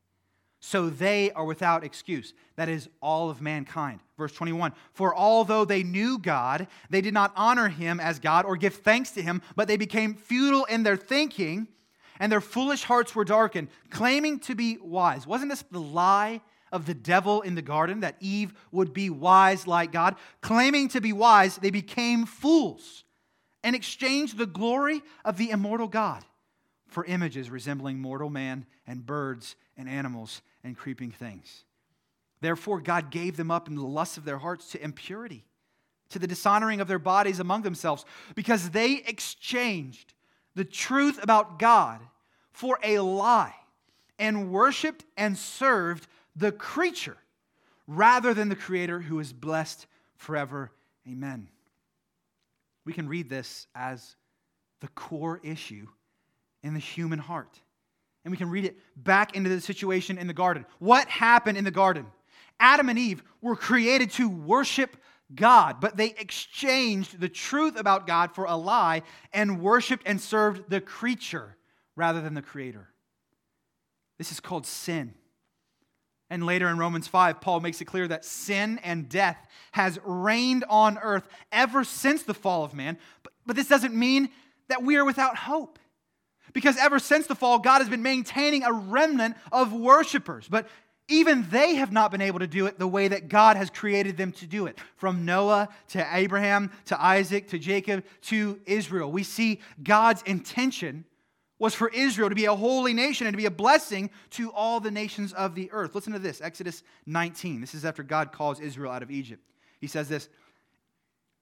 so 0.63 0.91
they 0.91 1.31
are 1.31 1.43
without 1.43 1.83
excuse. 1.83 2.33
That 2.55 2.69
is 2.69 2.87
all 3.01 3.31
of 3.31 3.41
mankind. 3.41 3.99
Verse 4.15 4.31
21 4.31 4.73
For 4.93 5.13
although 5.13 5.65
they 5.65 5.81
knew 5.81 6.19
God, 6.19 6.67
they 6.89 7.01
did 7.01 7.15
not 7.15 7.33
honor 7.35 7.67
him 7.67 7.99
as 7.99 8.19
God 8.19 8.45
or 8.45 8.55
give 8.55 8.75
thanks 8.75 9.09
to 9.11 9.23
him, 9.23 9.41
but 9.55 9.67
they 9.67 9.75
became 9.75 10.13
futile 10.13 10.65
in 10.65 10.83
their 10.83 10.95
thinking, 10.95 11.67
and 12.19 12.31
their 12.31 12.41
foolish 12.41 12.83
hearts 12.83 13.15
were 13.15 13.25
darkened, 13.25 13.69
claiming 13.89 14.39
to 14.41 14.53
be 14.53 14.77
wise. 14.77 15.25
Wasn't 15.25 15.49
this 15.49 15.63
the 15.71 15.81
lie 15.81 16.41
of 16.71 16.85
the 16.85 16.93
devil 16.93 17.41
in 17.41 17.55
the 17.55 17.63
garden 17.63 18.01
that 18.01 18.17
Eve 18.19 18.53
would 18.71 18.93
be 18.93 19.09
wise 19.09 19.65
like 19.65 19.91
God? 19.91 20.15
Claiming 20.41 20.89
to 20.89 21.01
be 21.01 21.11
wise, 21.11 21.55
they 21.57 21.71
became 21.71 22.27
fools 22.27 23.03
and 23.63 23.75
exchanged 23.75 24.37
the 24.37 24.45
glory 24.45 25.01
of 25.25 25.37
the 25.37 25.49
immortal 25.49 25.87
God 25.87 26.23
for 26.87 27.03
images 27.05 27.49
resembling 27.49 27.99
mortal 27.99 28.29
man 28.29 28.67
and 28.85 29.05
birds 29.05 29.55
and 29.75 29.89
animals 29.89 30.43
and 30.63 30.77
creeping 30.77 31.11
things. 31.11 31.63
Therefore, 32.41 32.81
God 32.81 33.11
gave 33.11 33.37
them 33.37 33.51
up 33.51 33.67
in 33.67 33.75
the 33.75 33.83
lust 33.83 34.17
of 34.17 34.25
their 34.25 34.37
hearts 34.37 34.71
to 34.71 34.83
impurity, 34.83 35.45
to 36.09 36.19
the 36.19 36.27
dishonoring 36.27 36.81
of 36.81 36.87
their 36.87 36.99
bodies 36.99 37.39
among 37.39 37.61
themselves, 37.61 38.05
because 38.35 38.71
they 38.71 38.95
exchanged 39.05 40.13
the 40.55 40.65
truth 40.65 41.21
about 41.21 41.59
God 41.59 42.01
for 42.51 42.79
a 42.83 42.99
lie 42.99 43.55
and 44.19 44.51
worshiped 44.51 45.05
and 45.17 45.37
served 45.37 46.07
the 46.35 46.51
creature 46.51 47.17
rather 47.87 48.33
than 48.33 48.49
the 48.49 48.55
Creator 48.55 49.01
who 49.01 49.19
is 49.19 49.33
blessed 49.33 49.87
forever. 50.15 50.71
Amen. 51.07 51.47
We 52.85 52.93
can 52.93 53.07
read 53.07 53.29
this 53.29 53.67
as 53.75 54.15
the 54.79 54.87
core 54.89 55.39
issue 55.43 55.87
in 56.63 56.73
the 56.73 56.79
human 56.79 57.19
heart. 57.19 57.59
And 58.23 58.31
we 58.31 58.37
can 58.37 58.49
read 58.49 58.65
it 58.65 58.77
back 58.95 59.35
into 59.35 59.49
the 59.49 59.61
situation 59.61 60.17
in 60.17 60.27
the 60.27 60.33
garden. 60.33 60.65
What 60.79 61.07
happened 61.07 61.57
in 61.57 61.63
the 61.63 61.71
garden? 61.71 62.05
Adam 62.59 62.89
and 62.89 62.99
Eve 62.99 63.23
were 63.41 63.55
created 63.55 64.11
to 64.11 64.29
worship 64.29 64.95
God, 65.33 65.79
but 65.79 65.97
they 65.97 66.09
exchanged 66.17 67.19
the 67.19 67.29
truth 67.29 67.79
about 67.79 68.05
God 68.05 68.35
for 68.35 68.45
a 68.45 68.55
lie 68.55 69.01
and 69.33 69.61
worshiped 69.61 70.03
and 70.05 70.19
served 70.19 70.69
the 70.69 70.81
creature 70.81 71.57
rather 71.95 72.21
than 72.21 72.33
the 72.33 72.41
creator. 72.41 72.89
This 74.17 74.31
is 74.31 74.39
called 74.39 74.67
sin. 74.67 75.15
And 76.29 76.45
later 76.45 76.69
in 76.69 76.77
Romans 76.77 77.07
5, 77.07 77.41
Paul 77.41 77.59
makes 77.59 77.81
it 77.81 77.85
clear 77.85 78.07
that 78.07 78.23
sin 78.23 78.79
and 78.83 79.09
death 79.09 79.37
has 79.73 79.99
reigned 80.05 80.63
on 80.69 80.97
earth 80.99 81.27
ever 81.51 81.83
since 81.83 82.23
the 82.23 82.33
fall 82.33 82.63
of 82.63 82.73
man. 82.73 82.97
But, 83.23 83.33
but 83.45 83.55
this 83.55 83.67
doesn't 83.67 83.93
mean 83.93 84.29
that 84.69 84.83
we 84.83 84.95
are 84.95 85.03
without 85.03 85.35
hope. 85.35 85.77
Because 86.53 86.77
ever 86.77 86.99
since 86.99 87.27
the 87.27 87.35
fall, 87.35 87.59
God 87.59 87.79
has 87.79 87.89
been 87.89 88.03
maintaining 88.03 88.63
a 88.63 88.71
remnant 88.71 89.35
of 89.51 89.73
worshipers. 89.73 90.47
But 90.49 90.67
even 91.07 91.47
they 91.49 91.75
have 91.75 91.91
not 91.91 92.11
been 92.11 92.21
able 92.21 92.39
to 92.39 92.47
do 92.47 92.65
it 92.67 92.79
the 92.79 92.87
way 92.87 93.07
that 93.09 93.27
God 93.27 93.57
has 93.57 93.69
created 93.69 94.17
them 94.17 94.31
to 94.33 94.47
do 94.47 94.65
it. 94.65 94.79
From 94.95 95.25
Noah 95.25 95.69
to 95.89 96.07
Abraham 96.15 96.71
to 96.85 97.01
Isaac 97.01 97.49
to 97.49 97.59
Jacob 97.59 98.03
to 98.23 98.59
Israel. 98.65 99.11
We 99.11 99.23
see 99.23 99.59
God's 99.83 100.21
intention 100.23 101.05
was 101.59 101.75
for 101.75 101.89
Israel 101.89 102.27
to 102.27 102.33
be 102.33 102.45
a 102.45 102.55
holy 102.55 102.91
nation 102.91 103.27
and 103.27 103.33
to 103.35 103.37
be 103.37 103.45
a 103.45 103.51
blessing 103.51 104.09
to 104.31 104.51
all 104.51 104.79
the 104.79 104.89
nations 104.89 105.31
of 105.33 105.53
the 105.53 105.69
earth. 105.71 105.93
Listen 105.93 106.11
to 106.13 106.17
this 106.17 106.41
Exodus 106.41 106.81
19. 107.05 107.61
This 107.61 107.75
is 107.75 107.85
after 107.85 108.01
God 108.01 108.31
calls 108.31 108.59
Israel 108.59 108.91
out 108.91 109.03
of 109.03 109.11
Egypt. 109.11 109.43
He 109.79 109.85
says 109.85 110.09
this 110.09 110.27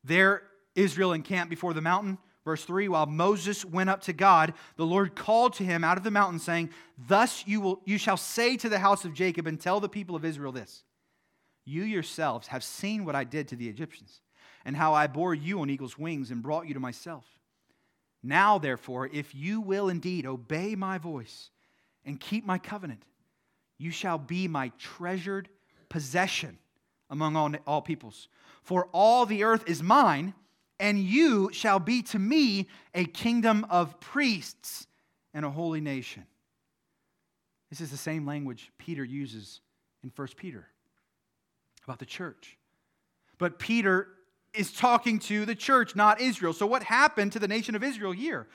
There 0.03 0.43
Israel 0.75 1.13
encamped 1.13 1.49
before 1.49 1.73
the 1.73 1.81
mountain 1.81 2.17
Verse 2.49 2.65
3 2.65 2.87
While 2.87 3.05
Moses 3.05 3.63
went 3.63 3.91
up 3.91 4.01
to 4.01 4.13
God, 4.13 4.55
the 4.75 4.85
Lord 4.85 5.15
called 5.15 5.53
to 5.53 5.63
him 5.63 5.83
out 5.83 5.99
of 5.99 6.03
the 6.03 6.09
mountain, 6.09 6.39
saying, 6.39 6.71
Thus 7.07 7.43
you, 7.45 7.61
will, 7.61 7.79
you 7.85 7.99
shall 7.99 8.17
say 8.17 8.57
to 8.57 8.67
the 8.67 8.79
house 8.79 9.05
of 9.05 9.13
Jacob 9.13 9.45
and 9.45 9.61
tell 9.61 9.79
the 9.79 9.87
people 9.87 10.15
of 10.15 10.25
Israel 10.25 10.51
this 10.51 10.81
You 11.63 11.83
yourselves 11.83 12.47
have 12.47 12.63
seen 12.63 13.05
what 13.05 13.15
I 13.15 13.23
did 13.23 13.49
to 13.49 13.55
the 13.55 13.69
Egyptians, 13.69 14.21
and 14.65 14.75
how 14.75 14.95
I 14.95 15.05
bore 15.05 15.35
you 15.35 15.61
on 15.61 15.69
eagle's 15.69 15.99
wings 15.99 16.31
and 16.31 16.41
brought 16.41 16.67
you 16.67 16.73
to 16.73 16.79
myself. 16.79 17.23
Now, 18.23 18.57
therefore, 18.57 19.07
if 19.13 19.35
you 19.35 19.61
will 19.61 19.87
indeed 19.87 20.25
obey 20.25 20.73
my 20.73 20.97
voice 20.97 21.51
and 22.03 22.19
keep 22.19 22.47
my 22.47 22.57
covenant, 22.57 23.03
you 23.77 23.91
shall 23.91 24.17
be 24.17 24.47
my 24.47 24.71
treasured 24.79 25.49
possession 25.87 26.57
among 27.11 27.35
all, 27.35 27.51
all 27.67 27.83
peoples. 27.83 28.27
For 28.63 28.89
all 28.91 29.27
the 29.27 29.43
earth 29.43 29.69
is 29.69 29.83
mine 29.83 30.33
and 30.79 30.99
you 30.99 31.49
shall 31.51 31.79
be 31.79 32.01
to 32.03 32.19
me 32.19 32.67
a 32.93 33.05
kingdom 33.05 33.65
of 33.69 33.99
priests 33.99 34.87
and 35.33 35.45
a 35.45 35.49
holy 35.49 35.81
nation. 35.81 36.25
This 37.69 37.81
is 37.81 37.91
the 37.91 37.97
same 37.97 38.25
language 38.25 38.71
Peter 38.77 39.03
uses 39.03 39.61
in 40.03 40.11
1 40.15 40.27
Peter 40.37 40.67
about 41.83 41.99
the 41.99 42.05
church. 42.05 42.57
But 43.37 43.59
Peter 43.59 44.07
is 44.53 44.71
talking 44.71 45.19
to 45.19 45.45
the 45.45 45.55
church, 45.55 45.95
not 45.95 46.19
Israel. 46.19 46.53
So, 46.53 46.65
what 46.65 46.83
happened 46.83 47.33
to 47.33 47.39
the 47.39 47.47
nation 47.47 47.75
of 47.75 47.83
Israel 47.83 48.11
here? 48.11 48.47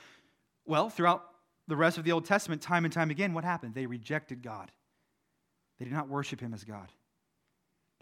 Well, 0.66 0.90
throughout 0.90 1.24
the 1.68 1.76
rest 1.76 1.98
of 1.98 2.04
the 2.04 2.12
Old 2.12 2.24
Testament, 2.24 2.60
time 2.62 2.84
and 2.84 2.92
time 2.92 3.10
again, 3.10 3.32
what 3.32 3.44
happened? 3.44 3.74
They 3.74 3.86
rejected 3.86 4.42
God, 4.42 4.72
they 5.78 5.84
did 5.84 5.94
not 5.94 6.08
worship 6.08 6.40
him 6.40 6.52
as 6.52 6.64
God. 6.64 6.88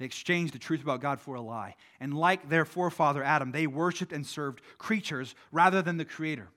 They 0.03 0.07
exchanged 0.07 0.53
the 0.53 0.59
truth 0.59 0.83
about 0.83 1.01
God 1.01 1.21
for 1.21 1.37
a 1.37 1.41
lie. 1.41 1.77
And 2.01 2.13
like 2.13 2.49
their 2.49 2.65
forefather 2.65 3.23
Adam, 3.23 3.53
they 3.53 3.69
worshiped 3.69 4.13
and 4.13 4.27
served 4.27 4.61
creatures 4.77 5.37
rather 5.53 5.81
than 5.81 5.97
the 5.97 6.05
Creator. 6.05 6.49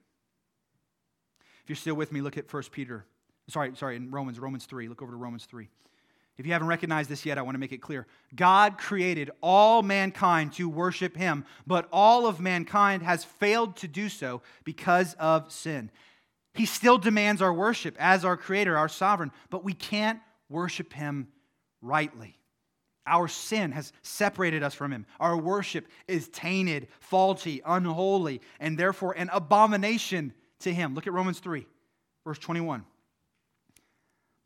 If 1.62 1.70
you're 1.70 1.76
still 1.76 1.94
with 1.94 2.10
me, 2.10 2.22
look 2.22 2.36
at 2.36 2.52
1 2.52 2.62
Peter. 2.72 3.06
Sorry, 3.46 3.70
sorry, 3.76 3.94
in 3.94 4.10
Romans, 4.10 4.40
Romans 4.40 4.64
3. 4.64 4.88
Look 4.88 5.00
over 5.00 5.12
to 5.12 5.16
Romans 5.16 5.44
3. 5.44 5.68
If 6.36 6.44
you 6.44 6.54
haven't 6.54 6.66
recognized 6.66 7.08
this 7.08 7.24
yet, 7.24 7.38
I 7.38 7.42
want 7.42 7.54
to 7.54 7.60
make 7.60 7.70
it 7.70 7.80
clear. 7.80 8.08
God 8.34 8.78
created 8.78 9.30
all 9.40 9.80
mankind 9.84 10.54
to 10.54 10.68
worship 10.68 11.16
Him, 11.16 11.44
but 11.68 11.88
all 11.92 12.26
of 12.26 12.40
mankind 12.40 13.04
has 13.04 13.22
failed 13.22 13.76
to 13.76 13.86
do 13.86 14.08
so 14.08 14.42
because 14.64 15.14
of 15.20 15.52
sin. 15.52 15.92
He 16.54 16.66
still 16.66 16.98
demands 16.98 17.40
our 17.40 17.54
worship 17.54 17.94
as 18.00 18.24
our 18.24 18.36
Creator, 18.36 18.76
our 18.76 18.88
sovereign, 18.88 19.30
but 19.50 19.62
we 19.62 19.72
can't 19.72 20.18
worship 20.48 20.92
Him 20.92 21.28
rightly. 21.80 22.40
Our 23.06 23.28
sin 23.28 23.72
has 23.72 23.92
separated 24.02 24.62
us 24.62 24.74
from 24.74 24.92
Him. 24.92 25.06
Our 25.20 25.36
worship 25.36 25.86
is 26.08 26.28
tainted, 26.28 26.88
faulty, 27.00 27.62
unholy, 27.64 28.40
and 28.60 28.76
therefore 28.76 29.12
an 29.12 29.30
abomination 29.32 30.32
to 30.60 30.72
Him. 30.72 30.94
Look 30.94 31.06
at 31.06 31.12
Romans 31.12 31.38
3, 31.38 31.66
verse 32.24 32.38
21. 32.38 32.84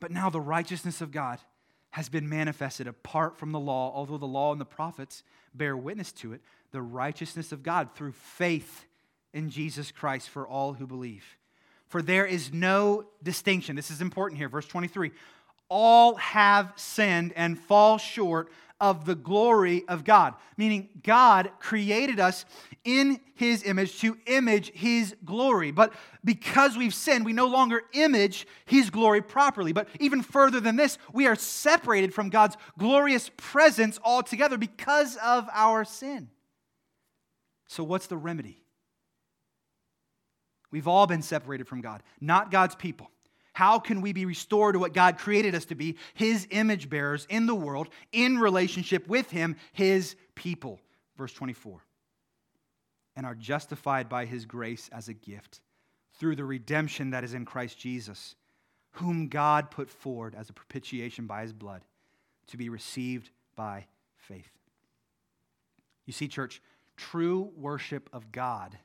But 0.01 0.11
now 0.11 0.31
the 0.31 0.41
righteousness 0.41 1.01
of 1.01 1.13
God 1.13 1.39
has 1.91 2.09
been 2.09 2.29
manifested 2.29 2.87
apart 2.87 3.37
from 3.37 3.53
the 3.53 3.61
law, 3.61 3.93
although 3.95 4.19
the 4.19 4.27
law 4.27 4.53
and 4.53 4.61
the 4.61 4.65
prophets 4.65 5.23
bear 5.55 5.77
witness 5.77 6.13
to 6.13 6.33
it, 6.33 6.41
the 6.71 6.83
righteousness 6.83 7.53
of 7.53 7.63
God 7.63 7.91
through 7.95 8.13
faith 8.13 8.87
in 9.33 9.51
Jesus 9.51 9.91
Christ 9.91 10.29
for 10.29 10.47
all 10.47 10.75
who 10.75 10.87
believe. 10.87 11.25
For 11.89 12.03
there 12.03 12.25
is 12.25 12.53
no 12.53 13.07
distinction. 13.23 13.75
This 13.75 13.91
is 13.91 14.01
important 14.01 14.39
here, 14.39 14.49
verse 14.49 14.67
23 14.67 15.11
all 15.71 16.17
have 16.17 16.73
sinned 16.77 17.33
and 17.37 17.59
fall 17.59 17.97
short 17.97 18.51
of 18.81 19.05
the 19.05 19.15
glory 19.15 19.85
of 19.89 20.05
God. 20.05 20.35
Meaning, 20.57 20.89
God 21.03 21.51
created 21.61 22.19
us 22.19 22.45
in 22.85 23.21
his 23.35 23.63
image 23.63 24.01
to 24.01 24.17
image 24.27 24.73
his 24.73 25.15
glory. 25.25 25.71
But 25.71 25.93
because 26.25 26.77
we've 26.77 26.95
sinned, 26.95 27.25
we 27.27 27.35
no 27.35 27.47
longer 27.47 27.83
image 27.93 28.47
his 28.65 28.91
glory 28.91 29.21
properly. 29.21 29.73
But 29.73 29.89
even 30.01 30.23
further 30.23 30.61
than 30.61 30.77
this, 30.77 30.99
we 31.13 31.27
are 31.27 31.37
separated 31.37 32.15
from 32.15 32.31
God's 32.31 32.57
glorious 32.79 33.31
presence 33.37 33.99
altogether 34.03 34.57
because 34.57 35.17
of 35.23 35.49
our 35.53 35.85
sin. 35.85 36.31
So, 37.69 37.85
what's 37.85 38.07
the 38.07 38.17
remedy? 38.17 38.63
We've 40.71 40.89
all 40.89 41.07
been 41.07 41.23
separated 41.23 41.69
from 41.69 41.81
God, 41.81 42.03
not 42.21 42.51
God's 42.51 42.75
people. 42.75 43.11
How 43.53 43.79
can 43.79 44.01
we 44.01 44.13
be 44.13 44.27
restored 44.27 44.75
to 44.75 44.79
what 44.79 44.95
God 44.95 45.19
created 45.19 45.55
us 45.55 45.65
to 45.67 45.75
be, 45.75 45.97
His 46.15 46.47
image 46.51 46.89
bearers 46.89 47.27
in 47.29 47.47
the 47.47 47.55
world, 47.55 47.89
in 48.13 48.39
relationship 48.39 49.09
with 49.09 49.31
Him, 49.31 49.57
His 49.73 50.17
people? 50.35 50.81
Verse 51.17 51.33
24. 51.33 51.81
And 53.17 53.27
are 53.27 53.35
justified 53.35 54.09
by 54.09 54.25
His 54.25 54.47
grace 54.47 54.89
as 54.93 55.09
a 55.09 55.15
gift 55.15 55.61
through 56.19 56.37
the 56.37 56.45
redemption 56.45 57.11
that 57.11 57.25
is 57.25 57.35
in 57.35 57.45
Christ 57.45 57.79
Jesus, 57.79 58.37
whom 58.93 59.29
God 59.29 59.71
put 59.71 59.91
forward 59.91 60.35
as 60.35 60.49
a 60.49 60.55
propitiation 60.55 61.27
by 61.27 61.43
His 61.43 61.53
blood 61.53 61.83
to 62.49 62.57
be 62.57 62.69
received 62.69 63.31
by 63.57 63.87
faith. 64.17 64.51
You 66.07 66.13
see, 66.13 66.29
church, 66.29 66.61
true 66.97 67.51
worship 67.57 68.09
of 68.13 68.33
God 68.33 68.77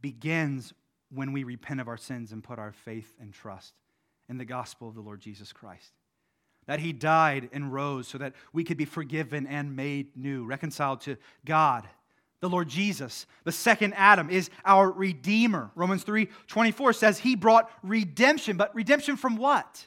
begins 0.00 0.72
when 1.10 1.32
we 1.32 1.44
repent 1.44 1.80
of 1.80 1.88
our 1.88 1.96
sins 1.96 2.32
and 2.32 2.44
put 2.44 2.58
our 2.58 2.72
faith 2.72 3.14
and 3.20 3.32
trust 3.32 3.74
in 4.28 4.38
the 4.38 4.44
gospel 4.44 4.88
of 4.88 4.94
the 4.94 5.00
Lord 5.00 5.20
Jesus 5.20 5.52
Christ. 5.52 5.92
That 6.66 6.80
he 6.80 6.92
died 6.92 7.48
and 7.52 7.72
rose 7.72 8.08
so 8.08 8.18
that 8.18 8.34
we 8.52 8.62
could 8.62 8.76
be 8.76 8.84
forgiven 8.84 9.46
and 9.46 9.74
made 9.74 10.16
new, 10.16 10.44
reconciled 10.44 11.00
to 11.02 11.16
God. 11.44 11.88
The 12.40 12.48
Lord 12.48 12.68
Jesus, 12.68 13.26
the 13.44 13.52
second 13.52 13.94
Adam, 13.94 14.30
is 14.30 14.50
our 14.64 14.90
Redeemer. 14.90 15.70
Romans 15.74 16.04
3 16.04 16.28
24 16.46 16.92
says 16.92 17.18
he 17.18 17.34
brought 17.34 17.70
redemption, 17.82 18.56
but 18.56 18.74
redemption 18.74 19.16
from 19.16 19.36
what? 19.36 19.86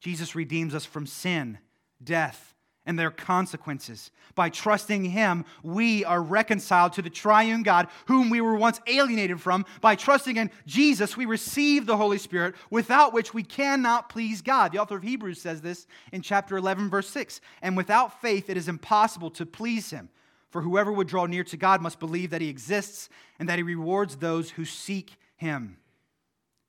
Jesus 0.00 0.34
redeems 0.34 0.74
us 0.74 0.84
from 0.84 1.06
sin, 1.06 1.58
death, 2.02 2.54
and 2.86 2.98
their 2.98 3.10
consequences. 3.10 4.10
By 4.34 4.48
trusting 4.48 5.06
Him, 5.06 5.44
we 5.62 6.04
are 6.04 6.22
reconciled 6.22 6.92
to 6.94 7.02
the 7.02 7.10
triune 7.10 7.62
God 7.62 7.88
whom 8.06 8.30
we 8.30 8.40
were 8.40 8.54
once 8.54 8.80
alienated 8.86 9.40
from. 9.40 9.66
By 9.80 9.96
trusting 9.96 10.36
in 10.36 10.50
Jesus, 10.66 11.16
we 11.16 11.26
receive 11.26 11.84
the 11.84 11.96
Holy 11.96 12.18
Spirit, 12.18 12.54
without 12.70 13.12
which 13.12 13.34
we 13.34 13.42
cannot 13.42 14.08
please 14.08 14.40
God. 14.40 14.72
The 14.72 14.78
author 14.78 14.96
of 14.96 15.02
Hebrews 15.02 15.40
says 15.40 15.60
this 15.60 15.86
in 16.12 16.22
chapter 16.22 16.56
11, 16.56 16.88
verse 16.88 17.10
6. 17.10 17.40
And 17.60 17.76
without 17.76 18.20
faith, 18.22 18.48
it 18.48 18.56
is 18.56 18.68
impossible 18.68 19.30
to 19.32 19.44
please 19.44 19.90
Him. 19.90 20.08
For 20.50 20.62
whoever 20.62 20.92
would 20.92 21.08
draw 21.08 21.26
near 21.26 21.44
to 21.44 21.56
God 21.56 21.82
must 21.82 21.98
believe 21.98 22.30
that 22.30 22.40
He 22.40 22.48
exists 22.48 23.08
and 23.38 23.48
that 23.48 23.58
He 23.58 23.62
rewards 23.62 24.16
those 24.16 24.50
who 24.50 24.64
seek 24.64 25.16
Him. 25.36 25.78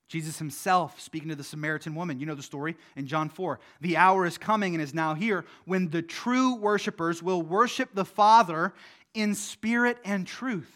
Jesus 0.08 0.40
himself 0.40 1.00
speaking 1.02 1.30
to 1.30 1.36
the 1.36 1.44
Samaritan 1.44 1.94
woman. 1.94 2.20
You 2.20 2.26
know 2.26 2.36
the 2.36 2.42
story 2.42 2.78
in 2.96 3.08
John 3.08 3.28
4. 3.28 3.60
The 3.82 3.98
hour 3.98 4.26
is 4.26 4.38
coming 4.38 4.74
and 4.74 4.82
is 4.82 4.94
now 4.94 5.14
here 5.14 5.44
when 5.66 5.90
the 5.90 6.02
true 6.02 6.56
worshipers 6.56 7.22
will 7.22 7.42
worship 7.42 7.90
the 7.94 8.06
Father 8.06 8.74
in 9.14 9.36
spirit 9.36 9.98
and 10.06 10.26
truth. 10.26 10.72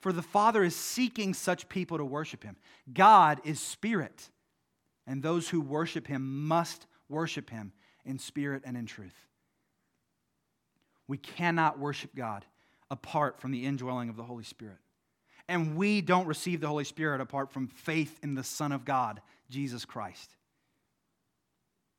For 0.00 0.12
the 0.12 0.22
Father 0.22 0.64
is 0.64 0.74
seeking 0.74 1.34
such 1.34 1.68
people 1.68 1.98
to 1.98 2.04
worship 2.04 2.42
him. 2.42 2.56
God 2.92 3.40
is 3.44 3.60
spirit, 3.60 4.30
and 5.06 5.22
those 5.22 5.48
who 5.48 5.60
worship 5.60 6.06
him 6.06 6.46
must 6.46 6.86
worship 7.08 7.50
him 7.50 7.72
in 8.04 8.18
spirit 8.18 8.62
and 8.64 8.76
in 8.76 8.86
truth. 8.86 9.26
We 11.06 11.16
cannot 11.16 11.78
worship 11.78 12.14
God 12.14 12.44
apart 12.90 13.40
from 13.40 13.50
the 13.50 13.64
indwelling 13.64 14.08
of 14.08 14.16
the 14.16 14.24
Holy 14.24 14.44
Spirit. 14.44 14.78
And 15.48 15.76
we 15.76 16.00
don't 16.02 16.26
receive 16.26 16.60
the 16.60 16.68
Holy 16.68 16.84
Spirit 16.84 17.20
apart 17.20 17.50
from 17.50 17.68
faith 17.68 18.18
in 18.22 18.34
the 18.34 18.44
Son 18.44 18.70
of 18.70 18.84
God, 18.84 19.20
Jesus 19.48 19.84
Christ. 19.84 20.30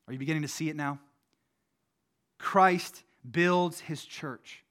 Are 0.08 0.14
you 0.14 0.20
beginning 0.20 0.44
to 0.44 0.48
see 0.48 0.70
it 0.70 0.76
now? 0.76 1.00
Christ 2.38 3.04
builds 3.30 3.80
his 3.80 4.04
church. 4.04 4.64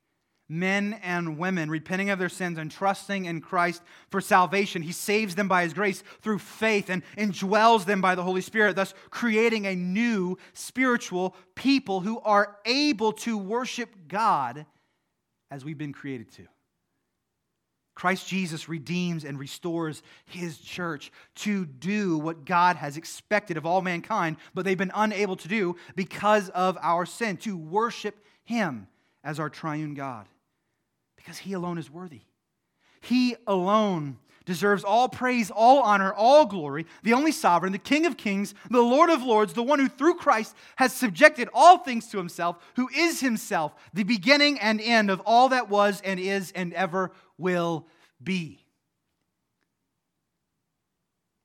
Men 0.48 0.98
and 1.02 1.36
women 1.36 1.68
repenting 1.70 2.08
of 2.08 2.18
their 2.18 2.30
sins 2.30 2.56
and 2.56 2.70
trusting 2.70 3.26
in 3.26 3.42
Christ 3.42 3.82
for 4.10 4.20
salvation. 4.20 4.80
He 4.80 4.92
saves 4.92 5.34
them 5.34 5.46
by 5.46 5.64
his 5.64 5.74
grace 5.74 6.02
through 6.22 6.38
faith 6.38 6.88
and 6.88 7.02
indwells 7.18 7.84
them 7.84 8.00
by 8.00 8.14
the 8.14 8.22
Holy 8.22 8.40
Spirit, 8.40 8.74
thus 8.74 8.94
creating 9.10 9.66
a 9.66 9.76
new 9.76 10.38
spiritual 10.54 11.36
people 11.54 12.00
who 12.00 12.18
are 12.20 12.56
able 12.64 13.12
to 13.12 13.36
worship 13.36 13.90
God 14.08 14.64
as 15.50 15.64
we've 15.64 15.76
been 15.76 15.92
created 15.92 16.32
to. 16.32 16.46
Christ 17.98 18.28
Jesus 18.28 18.68
redeems 18.68 19.24
and 19.24 19.40
restores 19.40 20.04
his 20.24 20.58
church 20.58 21.10
to 21.34 21.66
do 21.66 22.16
what 22.16 22.44
God 22.44 22.76
has 22.76 22.96
expected 22.96 23.56
of 23.56 23.66
all 23.66 23.82
mankind, 23.82 24.36
but 24.54 24.64
they've 24.64 24.78
been 24.78 24.92
unable 24.94 25.34
to 25.34 25.48
do 25.48 25.74
because 25.96 26.48
of 26.50 26.78
our 26.80 27.04
sin, 27.04 27.38
to 27.38 27.56
worship 27.56 28.24
him 28.44 28.86
as 29.24 29.40
our 29.40 29.50
triune 29.50 29.94
God, 29.94 30.28
because 31.16 31.38
he 31.38 31.54
alone 31.54 31.76
is 31.76 31.90
worthy. 31.90 32.20
He 33.00 33.34
alone 33.48 34.18
deserves 34.48 34.82
all 34.82 35.10
praise, 35.10 35.50
all 35.50 35.82
honor, 35.82 36.10
all 36.10 36.46
glory, 36.46 36.86
the 37.02 37.12
only 37.12 37.32
sovereign, 37.32 37.70
the 37.70 37.78
King 37.78 38.06
of 38.06 38.16
kings, 38.16 38.54
the 38.70 38.80
Lord 38.80 39.10
of 39.10 39.22
lords, 39.22 39.52
the 39.52 39.62
one 39.62 39.78
who 39.78 39.88
through 39.88 40.14
Christ 40.14 40.56
has 40.76 40.90
subjected 40.90 41.50
all 41.52 41.76
things 41.76 42.06
to 42.08 42.16
himself, 42.16 42.56
who 42.76 42.88
is 42.96 43.20
himself 43.20 43.74
the 43.92 44.04
beginning 44.04 44.58
and 44.58 44.80
end 44.80 45.10
of 45.10 45.20
all 45.26 45.50
that 45.50 45.68
was 45.68 46.00
and 46.00 46.18
is 46.18 46.50
and 46.52 46.72
ever 46.72 47.12
will 47.36 47.86
be. 48.24 48.64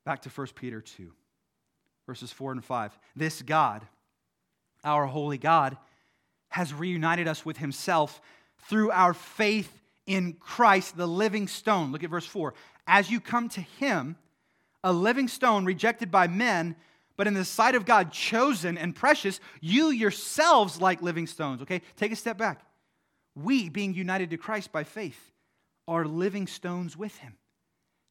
Back 0.05 0.21
to 0.21 0.29
1 0.29 0.47
Peter 0.55 0.79
2, 0.79 1.11
verses 2.07 2.31
4 2.31 2.53
and 2.53 2.63
5. 2.63 2.97
This 3.17 3.41
God, 3.41 3.85
our 4.85 5.05
holy 5.07 5.37
God, 5.37 5.75
has 6.47 6.73
reunited 6.73 7.27
us 7.27 7.45
with 7.45 7.57
himself 7.57 8.21
through 8.69 8.91
our 8.91 9.13
faith 9.13 9.81
in 10.05 10.33
Christ, 10.33 10.97
the 10.97 11.07
living 11.07 11.47
stone. 11.47 11.91
Look 11.91 12.03
at 12.03 12.09
verse 12.09 12.25
4. 12.25 12.53
As 12.88 13.10
you 13.10 13.19
come 13.19 13.50
to 13.50 13.62
him, 13.62 14.17
a 14.84 14.91
living 14.91 15.28
stone 15.28 15.65
rejected 15.65 16.12
by 16.12 16.28
men, 16.28 16.76
but 17.15 17.28
in 17.28 17.34
the 17.34 17.46
sight 17.46 17.76
of 17.76 17.86
God 17.86 18.12
chosen 18.12 18.78
and 18.78 18.96
precious, 18.96 19.39
you 19.62 19.89
yourselves 19.89 20.82
like 20.82 21.02
living 21.02 21.28
stones. 21.28 21.62
Okay, 21.62 21.82
take 21.96 22.12
a 22.12 22.17
step 22.17 22.38
back. 22.38 22.65
We, 23.36 23.69
being 23.69 23.93
united 23.93 24.30
to 24.32 24.38
Christ 24.38 24.72
by 24.72 24.84
faith, 24.84 25.32
are 25.88 26.06
living 26.06 26.48
stones 26.48 26.98
with 26.98 27.15
him. 27.17 27.38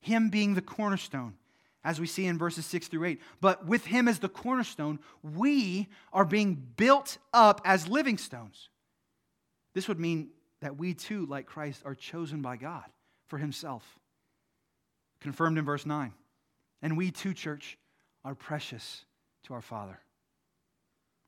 Him 0.01 0.31
being 0.31 0.55
the 0.55 0.63
cornerstone, 0.63 1.35
as 1.85 2.01
we 2.01 2.07
see 2.07 2.27
in 2.27 2.39
verses 2.39 2.67
6 2.67 2.89
through 2.89 3.05
8. 3.05 3.21
But 3.41 3.67
with 3.67 3.87
him 3.87 4.09
as 4.09 4.19
the 4.19 4.29
cornerstone, 4.29 4.99
we 5.23 5.89
are 6.13 6.25
being 6.25 6.55
built 6.77 7.19
up 7.33 7.61
as 7.65 7.89
living 7.89 8.19
stones. 8.19 8.69
This 9.75 9.89
would 9.89 10.01
mean 10.01 10.31
that 10.61 10.77
we 10.77 10.95
too, 10.95 11.27
like 11.27 11.47
Christ, 11.47 11.83
are 11.85 11.95
chosen 11.95 12.43
by 12.43 12.57
God 12.57 12.85
for 13.27 13.39
himself. 13.39 13.99
Confirmed 15.23 15.59
in 15.59 15.65
verse 15.65 15.87
9. 15.87 16.13
And 16.83 16.97
we 16.97 17.11
too, 17.11 17.33
church, 17.33 17.79
are 18.25 18.35
precious 18.35 19.05
to 19.45 19.55
our 19.55 19.63
Father. 19.63 20.01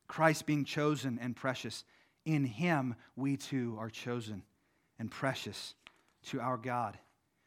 Christ 0.08 0.46
being 0.46 0.64
chosen 0.64 1.18
and 1.20 1.34
precious, 1.34 1.84
in 2.24 2.44
him 2.44 2.96
we 3.16 3.36
too 3.36 3.76
are 3.78 3.90
chosen 3.90 4.42
and 4.98 5.10
precious 5.10 5.74
to 6.26 6.40
our 6.40 6.56
God. 6.56 6.98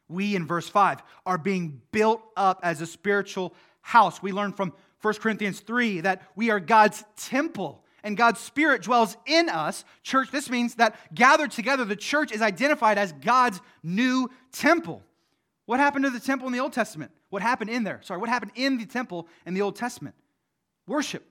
We, 0.08 0.34
in 0.34 0.46
verse 0.46 0.68
5, 0.68 1.02
are 1.26 1.38
being 1.38 1.82
built 1.92 2.22
up 2.36 2.60
as 2.62 2.80
a 2.80 2.86
spiritual 2.86 3.54
house. 3.82 4.22
We 4.22 4.32
learn 4.32 4.52
from 4.52 4.72
1 5.02 5.14
Corinthians 5.14 5.60
3 5.60 6.00
that 6.00 6.22
we 6.34 6.50
are 6.50 6.60
God's 6.60 7.04
temple 7.16 7.84
and 8.02 8.16
God's 8.16 8.40
Spirit 8.40 8.82
dwells 8.82 9.16
in 9.26 9.48
us. 9.48 9.84
Church, 10.02 10.30
this 10.30 10.48
means 10.48 10.76
that 10.76 10.96
gathered 11.14 11.50
together, 11.50 11.84
the 11.84 11.96
church 11.96 12.32
is 12.32 12.40
identified 12.40 12.96
as 12.96 13.12
God's 13.12 13.60
new 13.82 14.30
temple. 14.52 15.02
What 15.68 15.80
happened 15.80 16.06
to 16.06 16.10
the 16.10 16.18
temple 16.18 16.46
in 16.46 16.54
the 16.54 16.60
Old 16.60 16.72
Testament? 16.72 17.10
What 17.28 17.42
happened 17.42 17.68
in 17.68 17.84
there? 17.84 18.00
Sorry, 18.02 18.18
what 18.18 18.30
happened 18.30 18.52
in 18.54 18.78
the 18.78 18.86
temple 18.86 19.28
in 19.44 19.52
the 19.52 19.60
Old 19.60 19.76
Testament? 19.76 20.14
Worship. 20.86 21.22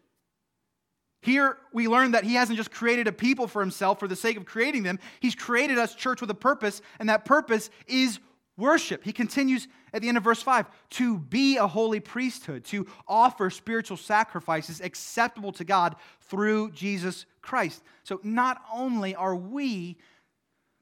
Here 1.23 1.57
we 1.73 1.87
learn 1.87 2.11
that 2.11 2.23
he 2.23 2.35
hasn't 2.35 2.55
just 2.55 2.69
created 2.69 3.07
a 3.07 3.11
people 3.11 3.47
for 3.47 3.63
himself 3.63 3.99
for 3.99 4.07
the 4.07 4.15
sake 4.15 4.37
of 4.37 4.45
creating 4.45 4.83
them. 4.83 4.99
He's 5.21 5.33
created 5.33 5.79
us, 5.79 5.95
church, 5.95 6.21
with 6.21 6.29
a 6.29 6.35
purpose, 6.35 6.83
and 6.99 7.09
that 7.09 7.25
purpose 7.25 7.71
is 7.87 8.19
worship. 8.57 9.03
He 9.03 9.11
continues 9.11 9.67
at 9.91 10.03
the 10.03 10.07
end 10.07 10.17
of 10.17 10.23
verse 10.23 10.43
5 10.43 10.67
to 10.91 11.17
be 11.17 11.57
a 11.57 11.65
holy 11.65 11.99
priesthood, 11.99 12.63
to 12.65 12.85
offer 13.07 13.49
spiritual 13.49 13.97
sacrifices 13.97 14.81
acceptable 14.81 15.51
to 15.53 15.63
God 15.63 15.95
through 16.21 16.73
Jesus 16.73 17.25
Christ. 17.41 17.81
So 18.03 18.19
not 18.21 18.61
only 18.71 19.15
are 19.15 19.35
we 19.35 19.97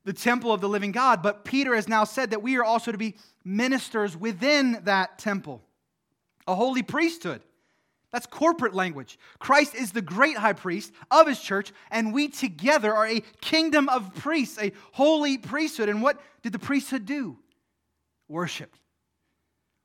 the 0.06 0.14
temple 0.14 0.54
of 0.54 0.62
the 0.62 0.70
living 0.70 0.92
God, 0.92 1.22
but 1.22 1.44
Peter 1.44 1.76
has 1.76 1.88
now 1.88 2.04
said 2.04 2.30
that 2.30 2.44
we 2.44 2.58
are 2.58 2.64
also 2.64 2.92
to 2.92 2.98
be 2.98 3.16
ministers 3.44 4.16
within 4.16 4.80
that 4.84 5.18
temple, 5.20 5.62
a 6.48 6.56
holy 6.56 6.84
priesthood. 6.84 7.42
That's 8.12 8.28
corporate 8.28 8.74
language. 8.74 9.20
Christ 9.40 9.76
is 9.76 9.92
the 9.92 10.02
great 10.02 10.38
high 10.38 10.54
priest 10.54 10.94
of 11.12 11.28
his 11.28 11.42
church, 11.42 11.74
and 11.92 12.14
we 12.14 12.30
together 12.30 12.94
are 12.94 13.08
a 13.08 13.22
kingdom 13.42 13.90
of 13.90 14.16
priests, 14.16 14.58
a 14.58 14.72
holy 14.94 15.38
priesthood. 15.38 15.90
And 15.90 16.02
what 16.02 16.22
did 16.42 16.54
the 16.54 16.60
priesthood 16.60 17.06
do? 17.06 17.38
Worship. 18.30 18.74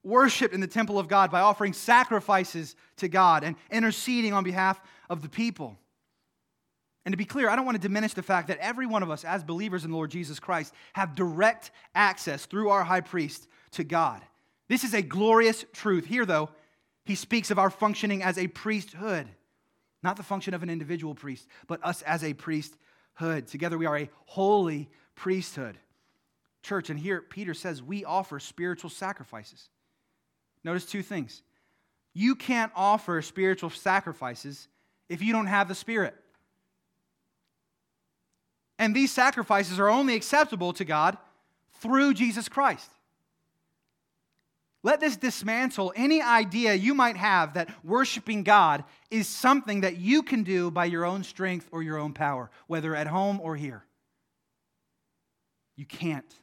Worship 0.05 0.53
in 0.53 0.61
the 0.61 0.69
temple 0.69 0.99
of 0.99 1.09
God 1.09 1.31
by 1.33 1.41
offering 1.41 1.73
sacrifices 1.73 2.77
to 2.99 3.09
God 3.09 3.43
and 3.43 3.57
interceding 3.71 4.33
on 4.33 4.45
behalf 4.45 4.81
of 5.09 5.23
the 5.23 5.29
people. 5.29 5.77
And 7.05 7.13
to 7.13 7.17
be 7.17 7.25
clear, 7.25 7.49
I 7.49 7.57
don't 7.57 7.65
want 7.65 7.77
to 7.77 7.83
diminish 7.83 8.13
the 8.13 8.23
fact 8.23 8.49
that 8.49 8.59
every 8.59 8.87
one 8.87 9.03
of 9.03 9.11
us, 9.11 9.25
as 9.25 9.43
believers 9.43 9.85
in 9.85 9.91
the 9.91 9.97
Lord 9.97 10.11
Jesus 10.11 10.39
Christ, 10.39 10.75
have 10.93 11.15
direct 11.15 11.71
access 11.95 12.45
through 12.47 12.69
our 12.69 12.85
high 12.85 13.01
priest 13.01 13.49
to 13.73 13.85
God. 13.85 14.21
This 14.69 14.85
is 14.85 14.95
a 14.95 15.03
glorious 15.03 15.65
truth. 15.73 16.07
Here, 16.07 16.27
though, 16.27 16.51
he 17.05 17.15
speaks 17.15 17.51
of 17.51 17.59
our 17.59 17.71
functioning 17.71 18.23
as 18.23 18.37
a 18.39 18.47
priesthood, 18.49 19.27
not 20.03 20.17
the 20.17 20.23
function 20.23 20.53
of 20.55 20.63
an 20.63 20.71
individual 20.71 21.15
priest, 21.15 21.49
but 21.67 21.85
us 21.85 22.03
as 22.03 22.23
a 22.23 22.35
priesthood. 22.35 23.47
Together, 23.47 23.79
we 23.79 23.87
are 23.87 23.99
a 23.99 24.11
holy 24.27 24.91
priesthood. 25.15 25.79
Church, 26.63 26.91
and 26.91 27.01
here 27.01 27.23
Peter 27.23 27.55
says 27.55 27.83
we 27.83 28.05
offer 28.05 28.39
spiritual 28.39 28.91
sacrifices. 28.91 29.71
Notice 30.63 30.85
two 30.85 31.03
things. 31.03 31.43
You 32.13 32.35
can't 32.35 32.73
offer 32.77 33.23
spiritual 33.23 33.71
sacrifices 33.71 34.69
if 35.09 35.23
you 35.23 35.33
don't 35.33 35.47
have 35.47 35.69
the 35.69 35.75
Spirit. 35.75 36.15
And 38.81 38.97
these 38.97 39.13
sacrifices 39.13 39.79
are 39.79 39.91
only 39.91 40.15
acceptable 40.15 40.73
to 40.73 40.87
God 40.87 41.19
through 41.81 42.15
Jesus 42.15 42.49
Christ. 42.49 42.91
Let 44.83 45.01
this 45.01 45.19
dismantle 45.19 45.93
any 45.95 46.23
idea 46.23 46.73
you 46.73 46.95
might 46.95 47.19
have 47.19 47.53
that 47.55 47.69
worshiping 47.85 48.43
God 48.43 48.85
is 49.11 49.29
something 49.29 49.83
that 49.83 49.99
you 49.99 50.23
can 50.23 50.45
do 50.45 50.71
by 50.71 50.87
your 50.87 51.05
own 51.05 51.25
strength 51.25 51.69
or 51.71 51.83
your 51.83 51.99
own 51.99 52.15
power, 52.15 52.51
whether 52.69 52.97
at 52.97 53.07
home 53.07 53.39
or 53.43 53.55
here. 53.55 53.85
You 55.77 55.85
can't. 55.85 56.35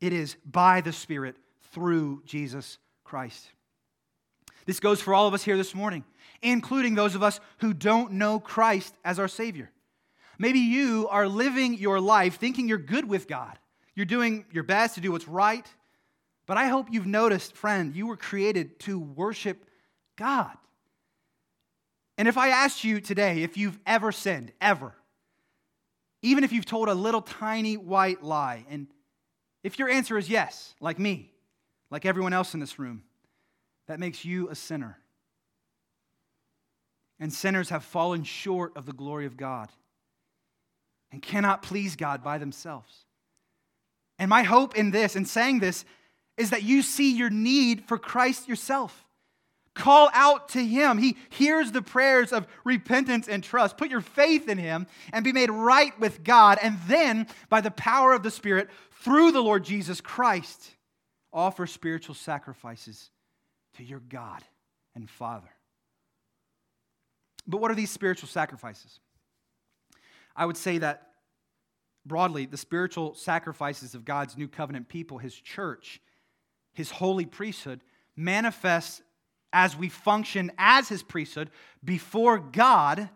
It 0.00 0.14
is 0.14 0.36
by 0.50 0.80
the 0.80 0.92
Spirit 0.92 1.36
through 1.72 2.22
Jesus 2.24 2.78
Christ. 3.04 3.46
This 4.64 4.80
goes 4.80 5.02
for 5.02 5.12
all 5.12 5.28
of 5.28 5.34
us 5.34 5.44
here 5.44 5.58
this 5.58 5.74
morning, 5.74 6.02
including 6.40 6.94
those 6.94 7.14
of 7.14 7.22
us 7.22 7.40
who 7.58 7.74
don't 7.74 8.12
know 8.12 8.40
Christ 8.40 8.94
as 9.04 9.18
our 9.18 9.28
Savior. 9.28 9.70
Maybe 10.40 10.58
you 10.58 11.06
are 11.08 11.28
living 11.28 11.74
your 11.74 12.00
life 12.00 12.36
thinking 12.36 12.66
you're 12.66 12.78
good 12.78 13.08
with 13.08 13.28
God. 13.28 13.56
You're 13.94 14.06
doing 14.06 14.44
your 14.50 14.64
best 14.64 14.96
to 14.96 15.00
do 15.00 15.12
what's 15.12 15.28
right 15.28 15.64
but 16.50 16.56
I 16.56 16.66
hope 16.66 16.88
you've 16.90 17.06
noticed, 17.06 17.54
friend, 17.54 17.94
you 17.94 18.08
were 18.08 18.16
created 18.16 18.80
to 18.80 18.98
worship 18.98 19.66
God. 20.16 20.56
And 22.18 22.26
if 22.26 22.36
I 22.36 22.48
asked 22.48 22.82
you 22.82 23.00
today 23.00 23.44
if 23.44 23.56
you've 23.56 23.78
ever 23.86 24.10
sinned, 24.10 24.50
ever, 24.60 24.92
even 26.22 26.42
if 26.42 26.52
you've 26.52 26.66
told 26.66 26.88
a 26.88 26.92
little 26.92 27.22
tiny 27.22 27.76
white 27.76 28.24
lie, 28.24 28.66
and 28.68 28.88
if 29.62 29.78
your 29.78 29.88
answer 29.88 30.18
is 30.18 30.28
yes, 30.28 30.74
like 30.80 30.98
me, 30.98 31.30
like 31.88 32.04
everyone 32.04 32.32
else 32.32 32.52
in 32.52 32.58
this 32.58 32.80
room, 32.80 33.04
that 33.86 34.00
makes 34.00 34.24
you 34.24 34.48
a 34.48 34.56
sinner. 34.56 34.98
And 37.20 37.32
sinners 37.32 37.68
have 37.68 37.84
fallen 37.84 38.24
short 38.24 38.76
of 38.76 38.86
the 38.86 38.92
glory 38.92 39.26
of 39.26 39.36
God 39.36 39.68
and 41.12 41.22
cannot 41.22 41.62
please 41.62 41.96
God 41.96 42.22
by 42.22 42.38
themselves. 42.38 43.04
And 44.18 44.28
my 44.28 44.42
hope 44.42 44.76
in 44.76 44.90
this, 44.90 45.16
in 45.16 45.24
saying 45.24 45.60
this, 45.60 45.84
is 46.36 46.50
that 46.50 46.62
you 46.62 46.82
see 46.82 47.12
your 47.12 47.30
need 47.30 47.84
for 47.86 47.98
Christ 47.98 48.48
yourself. 48.48 49.06
Call 49.74 50.10
out 50.12 50.50
to 50.50 50.64
Him. 50.64 50.98
He 50.98 51.16
hears 51.30 51.72
the 51.72 51.82
prayers 51.82 52.32
of 52.32 52.46
repentance 52.64 53.28
and 53.28 53.42
trust. 53.42 53.76
Put 53.76 53.90
your 53.90 54.00
faith 54.00 54.48
in 54.48 54.58
Him 54.58 54.86
and 55.12 55.24
be 55.24 55.32
made 55.32 55.50
right 55.50 55.98
with 55.98 56.24
God. 56.24 56.58
And 56.62 56.78
then, 56.86 57.26
by 57.48 57.60
the 57.60 57.70
power 57.70 58.12
of 58.12 58.22
the 58.22 58.30
Spirit, 58.30 58.68
through 59.02 59.32
the 59.32 59.42
Lord 59.42 59.64
Jesus 59.64 60.00
Christ, 60.00 60.70
offer 61.32 61.66
spiritual 61.66 62.14
sacrifices 62.14 63.10
to 63.76 63.84
your 63.84 64.00
God 64.00 64.42
and 64.94 65.08
Father. 65.08 65.48
But 67.46 67.60
what 67.60 67.70
are 67.70 67.76
these 67.76 67.90
spiritual 67.90 68.28
sacrifices? 68.28 68.98
I 70.34 70.46
would 70.46 70.56
say 70.56 70.78
that 70.78 71.08
broadly, 72.06 72.46
the 72.46 72.56
spiritual 72.56 73.14
sacrifices 73.14 73.94
of 73.94 74.04
God's 74.04 74.36
new 74.36 74.48
covenant 74.48 74.88
people, 74.88 75.18
His 75.18 75.34
church, 75.34 76.00
his 76.72 76.90
holy 76.90 77.26
priesthood, 77.26 77.82
manifests 78.16 79.02
as 79.52 79.76
we 79.76 79.88
function 79.88 80.52
as 80.58 80.88
his 80.88 81.02
priesthood 81.02 81.50
before 81.84 82.38
God 82.38 83.08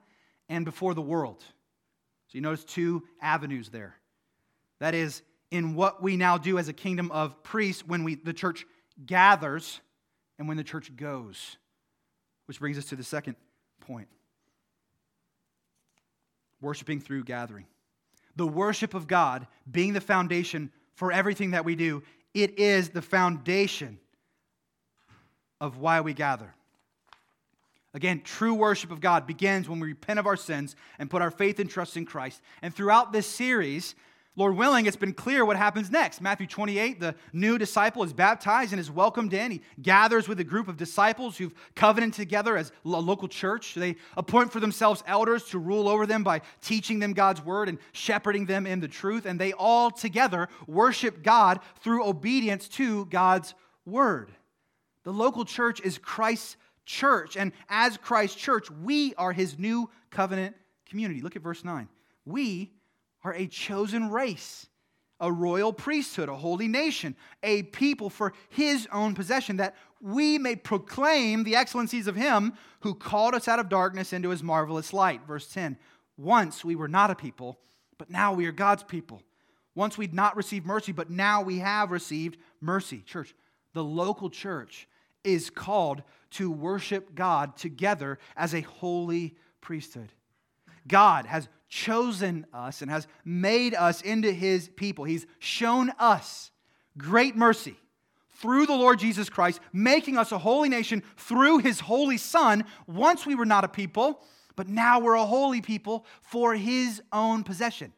and 0.49 0.65
before 0.65 0.95
the 0.95 1.03
world. 1.03 1.43
So 1.43 2.33
you 2.33 2.41
notice 2.41 2.65
two 2.65 3.05
avenues 3.21 3.69
there. 3.69 3.97
That 4.81 4.95
is, 4.95 5.23
in 5.51 5.75
what 5.77 6.03
we 6.03 6.17
now 6.17 6.37
do 6.37 6.59
as 6.59 6.69
a 6.69 6.73
kingdom 6.73 7.11
of 7.13 7.43
priests 7.43 7.87
when 7.87 8.03
we, 8.03 8.17
the 8.17 8.33
church 8.33 8.67
gathers 9.07 9.81
and 10.39 10.49
when 10.49 10.57
the 10.57 10.65
church 10.65 10.95
goes. 10.97 11.57
Which 12.47 12.59
brings 12.59 12.77
us 12.77 12.87
to 12.87 12.97
the 12.97 13.05
second 13.05 13.37
point 13.81 14.09
worshiping 16.65 17.01
through 17.01 17.25
gathering. 17.25 17.67
The 18.37 18.47
worship 18.47 18.95
of 18.95 19.07
God 19.07 19.47
being 19.71 19.93
the 19.93 20.01
foundation 20.01 20.73
for 20.95 21.13
everything 21.13 21.53
that 21.53 21.65
we 21.65 21.77
do 21.77 22.03
it 22.33 22.59
is 22.59 22.89
the 22.89 23.03
foundation 23.03 23.99
of 25.61 25.79
why 25.79 26.01
we 26.01 26.13
gather. 26.15 26.53
Again, 27.95 28.23
true 28.25 28.55
worship 28.55 28.91
of 28.91 29.01
God 29.01 29.25
begins 29.25 29.69
when 29.69 29.79
we 29.79 29.87
repent 29.89 30.19
of 30.19 30.27
our 30.27 30.37
sins 30.37 30.75
and 30.99 31.09
put 31.09 31.23
our 31.23 31.31
faith 31.31 31.61
and 31.61 31.71
trust 31.71 31.97
in 31.97 32.05
Christ. 32.05 32.43
And 32.61 32.75
throughout 32.75 33.13
this 33.13 33.27
series, 33.27 33.95
Lord 34.37 34.57
willing, 34.57 34.87
it's 34.87 34.97
been 34.97 35.15
clear 35.15 35.45
what 35.45 35.57
happens 35.57 35.93
next. 35.93 36.21
Matthew 36.21 36.49
28, 36.49 36.99
the 36.99 37.15
new 37.33 37.57
disciple 37.57 38.03
is 38.03 38.13
baptized 38.13 38.73
and 38.73 38.81
is 38.81 38.91
welcomed 38.91 39.33
in. 39.33 39.53
He 39.53 39.63
gathers 39.81 40.27
with 40.27 40.41
a 40.41 40.45
group 40.45 40.67
of 40.67 40.77
disciples 40.77 41.37
who've 41.37 41.55
covenanted 41.77 42.15
together 42.15 42.57
as 42.57 42.73
a 42.85 42.89
local 42.89 43.29
church. 43.29 43.75
They 43.75 43.95
appoint 44.17 44.53
for 44.53 44.59
themselves 44.59 45.05
elders 45.07 45.45
to 45.51 45.61
rule 45.61 45.89
over 45.89 46.05
them 46.05 46.25
by 46.25 46.41
teaching 46.61 46.99
them 46.99 47.13
God's 47.13 47.45
word 47.45 47.69
and 47.69 47.79
shepherding 47.93 48.47
them 48.47 48.67
in 48.67 48.81
the 48.81 48.89
truth. 48.89 49.25
And 49.25 49.39
they 49.39 49.53
all 49.53 49.93
together 49.93 50.49
worship 50.67 51.23
God 51.23 51.61
through 51.81 52.05
obedience 52.05 52.67
to 52.71 53.07
God's 53.07 53.55
word. 53.87 54.33
The 55.05 55.13
local 55.13 55.45
church 55.45 55.81
is 55.81 55.97
Christ's 55.97 56.57
church. 56.85 57.37
And 57.37 57.53
as 57.69 57.97
Christ's 57.99 58.41
church, 58.41 58.69
we 58.69 59.15
are 59.15 59.33
his 59.33 59.61
new 59.61 59.91
covenant 60.11 60.57
community. 60.87 61.21
Look 61.21 61.37
at 61.37 61.43
verse 61.43 61.63
9. 61.63 61.89
We 62.25 62.73
are 63.25 63.35
a 63.35 63.47
chosen 63.47 64.11
race, 64.11 64.67
a 65.19 65.33
royal 65.33 65.73
priesthood, 65.73 66.29
a 66.29 66.37
holy 66.37 66.69
nation, 66.69 67.17
a 67.43 67.63
people 67.65 68.11
for 68.11 68.35
his 68.51 68.87
own 68.93 69.15
possession, 69.15 69.57
that 69.57 69.75
we 70.01 70.39
may 70.39 70.55
proclaim 70.55 71.45
the 71.45 71.57
excellencies 71.57 72.07
of 72.07 72.15
him 72.15 72.53
who 72.81 72.95
called 72.95 73.35
us 73.35 73.49
out 73.49 73.59
of 73.59 73.69
darkness 73.69 74.13
into 74.13 74.29
his 74.29 74.43
marvelous 74.43 74.93
light. 74.93 75.27
Verse 75.27 75.49
10 75.49 75.79
Once 76.19 76.65
we 76.65 76.77
were 76.77 76.89
not 76.89 77.11
a 77.11 77.15
people, 77.15 77.59
but 77.97 78.11
now 78.11 78.33
we 78.33 78.47
are 78.47 78.53
God's 78.53 78.83
people. 78.83 79.23
Once 79.75 79.99
we'd 79.99 80.15
not 80.15 80.37
received 80.37 80.67
mercy, 80.67 80.93
but 80.93 81.11
now 81.11 81.43
we 81.43 81.59
have 81.59 81.91
received 81.91 82.37
mercy. 82.61 83.03
Church, 83.07 83.35
the 83.73 83.83
local 83.83 84.31
church 84.31 84.87
is 85.25 85.51
called 85.51 86.03
to 86.31 86.51
worship 86.51 87.15
God 87.15 87.57
together 87.57 88.19
as 88.37 88.55
a 88.55 88.61
holy 88.61 89.35
priesthood. 89.61 90.13
God 90.87 91.27
has 91.27 91.49
chosen 91.69 92.47
us 92.53 92.83
and 92.83 92.91
has 92.91 93.07
made 93.25 93.75
us 93.75 94.01
into 94.01 94.31
his 94.31 94.69
people. 94.69 95.05
He's 95.05 95.27
shown 95.39 95.91
us 95.99 96.51
great 96.97 97.37
mercy 97.37 97.77
through 98.31 98.67
the 98.67 98.77
Lord 98.77 98.99
Jesus 98.99 99.29
Christ, 99.29 99.61
making 99.73 100.19
us 100.19 100.33
a 100.33 100.39
holy 100.39 100.69
nation 100.69 101.03
through 101.17 101.59
his 101.59 101.81
holy 101.81 102.19
Son. 102.19 102.65
Once 102.87 103.27
we 103.27 103.35
were 103.35 103.47
not 103.47 103.65
a 103.65 103.69
people, 103.69 104.21
but 104.57 104.69
now 104.69 105.01
we're 105.01 105.15
a 105.15 105.25
holy 105.25 105.61
people 105.61 106.05
for 106.23 106.55
his 106.55 107.03
own 107.13 107.43
possession. 107.43 107.93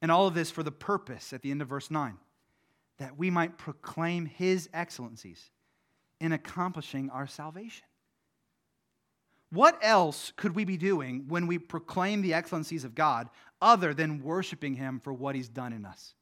And 0.00 0.10
all 0.10 0.26
of 0.26 0.34
this 0.34 0.50
for 0.50 0.62
the 0.62 0.72
purpose, 0.72 1.32
at 1.32 1.42
the 1.42 1.50
end 1.50 1.62
of 1.62 1.68
verse 1.68 1.90
9, 1.90 2.16
that 2.98 3.18
we 3.18 3.30
might 3.30 3.58
proclaim 3.58 4.26
his 4.26 4.68
excellencies 4.72 5.50
in 6.20 6.32
accomplishing 6.32 7.10
our 7.10 7.26
salvation. 7.26 7.84
What 9.50 9.78
else 9.82 10.32
could 10.36 10.54
we 10.54 10.64
be 10.64 10.76
doing 10.76 11.26
when 11.28 11.46
we 11.46 11.58
proclaim 11.58 12.22
the 12.22 12.34
excellencies 12.34 12.84
of 12.84 12.94
God 12.94 13.28
other 13.60 13.94
than 13.94 14.22
worshiping 14.22 14.74
Him 14.74 15.00
for 15.00 15.12
what 15.12 15.34
He's 15.34 15.48
done 15.48 15.72
in 15.72 15.84
us? 15.84 16.14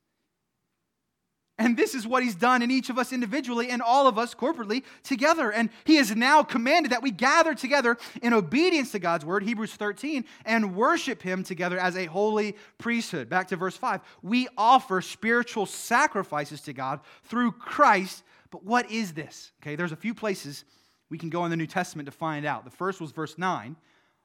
And 1.56 1.76
this 1.76 1.94
is 1.94 2.04
what 2.04 2.24
he's 2.24 2.34
done 2.34 2.62
in 2.62 2.70
each 2.72 2.90
of 2.90 2.98
us 2.98 3.12
individually 3.12 3.70
and 3.70 3.80
all 3.80 4.08
of 4.08 4.18
us 4.18 4.34
corporately 4.34 4.82
together. 5.04 5.52
And 5.52 5.70
he 5.84 5.96
has 5.96 6.14
now 6.14 6.42
commanded 6.42 6.90
that 6.90 7.02
we 7.02 7.12
gather 7.12 7.54
together 7.54 7.96
in 8.22 8.32
obedience 8.32 8.90
to 8.92 8.98
God's 8.98 9.24
word, 9.24 9.44
Hebrews 9.44 9.74
13, 9.74 10.24
and 10.44 10.74
worship 10.74 11.22
him 11.22 11.44
together 11.44 11.78
as 11.78 11.96
a 11.96 12.06
holy 12.06 12.56
priesthood. 12.78 13.28
Back 13.28 13.48
to 13.48 13.56
verse 13.56 13.76
5. 13.76 14.00
We 14.22 14.48
offer 14.58 15.00
spiritual 15.00 15.66
sacrifices 15.66 16.60
to 16.62 16.72
God 16.72 17.00
through 17.22 17.52
Christ. 17.52 18.24
But 18.50 18.64
what 18.64 18.90
is 18.90 19.12
this? 19.12 19.52
Okay, 19.62 19.76
there's 19.76 19.92
a 19.92 19.96
few 19.96 20.14
places 20.14 20.64
We 21.10 21.18
can 21.18 21.30
go 21.30 21.44
in 21.44 21.50
the 21.50 21.56
New 21.56 21.66
Testament 21.66 22.06
to 22.06 22.12
find 22.12 22.46
out. 22.46 22.64
The 22.64 22.70
first 22.70 23.00
was 23.00 23.12
verse 23.12 23.36
9. 23.38 23.76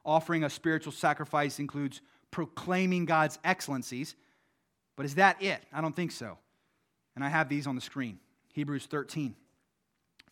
Offering 0.04 0.44
a 0.44 0.50
spiritual 0.50 0.92
sacrifice 0.92 1.58
includes 1.58 2.00
proclaiming 2.30 3.04
God's 3.04 3.38
excellencies. 3.44 4.14
But 4.96 5.06
is 5.06 5.16
that 5.16 5.42
it? 5.42 5.62
I 5.72 5.80
don't 5.80 5.94
think 5.94 6.12
so. 6.12 6.38
And 7.14 7.24
I 7.24 7.28
have 7.28 7.48
these 7.48 7.66
on 7.66 7.74
the 7.74 7.80
screen. 7.80 8.18
Hebrews 8.52 8.86
13, 8.86 9.34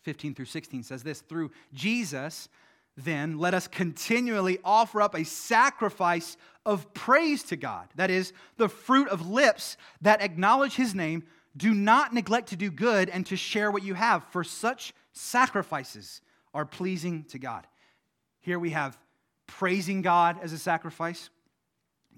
15 0.01 0.35
through 0.35 0.45
16 0.45 0.83
says 0.83 1.03
this 1.03 1.21
Through 1.21 1.51
Jesus, 1.73 2.49
then, 2.97 3.37
let 3.37 3.53
us 3.53 3.67
continually 3.67 4.59
offer 4.63 5.01
up 5.01 5.15
a 5.15 5.23
sacrifice 5.23 6.35
of 6.65 6.93
praise 6.93 7.43
to 7.43 7.55
God. 7.55 7.87
That 7.95 8.09
is, 8.09 8.33
the 8.57 8.69
fruit 8.69 9.07
of 9.07 9.29
lips 9.29 9.77
that 10.01 10.21
acknowledge 10.21 10.75
his 10.75 10.93
name. 10.93 11.23
Do 11.55 11.73
not 11.73 12.13
neglect 12.13 12.49
to 12.49 12.55
do 12.55 12.69
good 12.69 13.09
and 13.09 13.25
to 13.25 13.35
share 13.35 13.71
what 13.71 13.83
you 13.83 13.93
have, 13.93 14.23
for 14.25 14.43
such 14.43 14.93
sacrifices 15.13 16.21
are 16.53 16.65
pleasing 16.65 17.23
to 17.25 17.39
God. 17.39 17.65
Here 18.41 18.59
we 18.59 18.71
have 18.71 18.97
praising 19.47 20.01
God 20.01 20.37
as 20.41 20.53
a 20.53 20.57
sacrifice. 20.57 21.29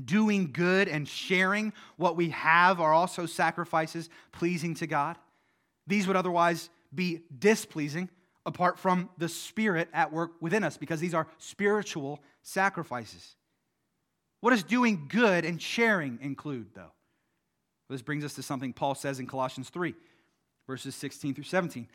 Doing 0.04 0.52
good 0.52 0.88
and 0.88 1.08
sharing 1.08 1.74
what 1.98 2.16
we 2.16 2.30
have 2.30 2.80
are 2.80 2.94
also 2.94 3.26
sacrifices 3.26 4.10
pleasing 4.32 4.74
to 4.76 4.88
God. 4.88 5.18
These 5.88 6.08
would 6.08 6.16
otherwise 6.16 6.70
be 6.94 7.22
displeasing 7.38 8.10
apart 8.46 8.80
from 8.80 9.10
the 9.18 9.30
Spirit 9.30 9.90
at 9.94 10.12
work 10.12 10.32
within 10.42 10.64
us 10.64 10.78
because 10.78 11.00
these 11.00 11.14
are 11.14 11.28
spiritual 11.38 12.20
sacrifices. 12.42 13.36
What 14.40 14.52
does 14.52 14.64
doing 14.64 15.06
good 15.08 15.46
and 15.46 15.62
sharing 15.62 16.20
include, 16.22 16.68
though? 16.74 16.92
This 17.90 18.02
brings 18.02 18.24
us 18.24 18.34
to 18.36 18.44
something 18.44 18.74
Paul 18.74 18.96
says 18.96 19.20
in 19.20 19.28
Colossians 19.28 19.70
3, 19.70 19.94
verses 20.66 20.96
16 20.96 21.36
through 21.36 21.44
17. 21.44 21.88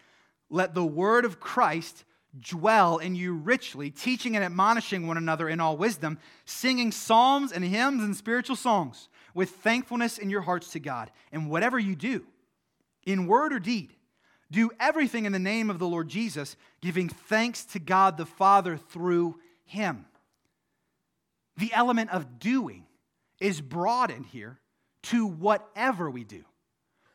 Let 0.50 0.74
the 0.74 0.84
word 0.84 1.24
of 1.24 1.40
Christ 1.40 2.04
dwell 2.40 2.98
in 2.98 3.14
you 3.14 3.34
richly, 3.34 3.90
teaching 3.90 4.36
and 4.36 4.44
admonishing 4.44 5.06
one 5.06 5.16
another 5.16 5.48
in 5.48 5.60
all 5.60 5.76
wisdom, 5.76 6.18
singing 6.44 6.92
psalms 6.92 7.52
and 7.52 7.64
hymns 7.64 8.02
and 8.02 8.16
spiritual 8.16 8.56
songs 8.56 9.08
with 9.34 9.50
thankfulness 9.50 10.18
in 10.18 10.30
your 10.30 10.42
hearts 10.42 10.70
to 10.70 10.80
God. 10.80 11.10
And 11.32 11.50
whatever 11.50 11.78
you 11.78 11.94
do, 11.94 12.24
in 13.04 13.26
word 13.26 13.52
or 13.52 13.58
deed, 13.58 13.94
do 14.50 14.70
everything 14.78 15.24
in 15.24 15.32
the 15.32 15.38
name 15.38 15.70
of 15.70 15.78
the 15.78 15.86
Lord 15.86 16.08
Jesus, 16.08 16.56
giving 16.80 17.08
thanks 17.08 17.64
to 17.66 17.78
God 17.78 18.16
the 18.16 18.26
Father 18.26 18.76
through 18.76 19.38
him. 19.64 20.06
The 21.56 21.72
element 21.72 22.10
of 22.10 22.38
doing 22.38 22.86
is 23.40 23.60
broadened 23.60 24.26
here 24.26 24.60
to 25.04 25.26
whatever 25.26 26.10
we 26.10 26.24
do. 26.24 26.44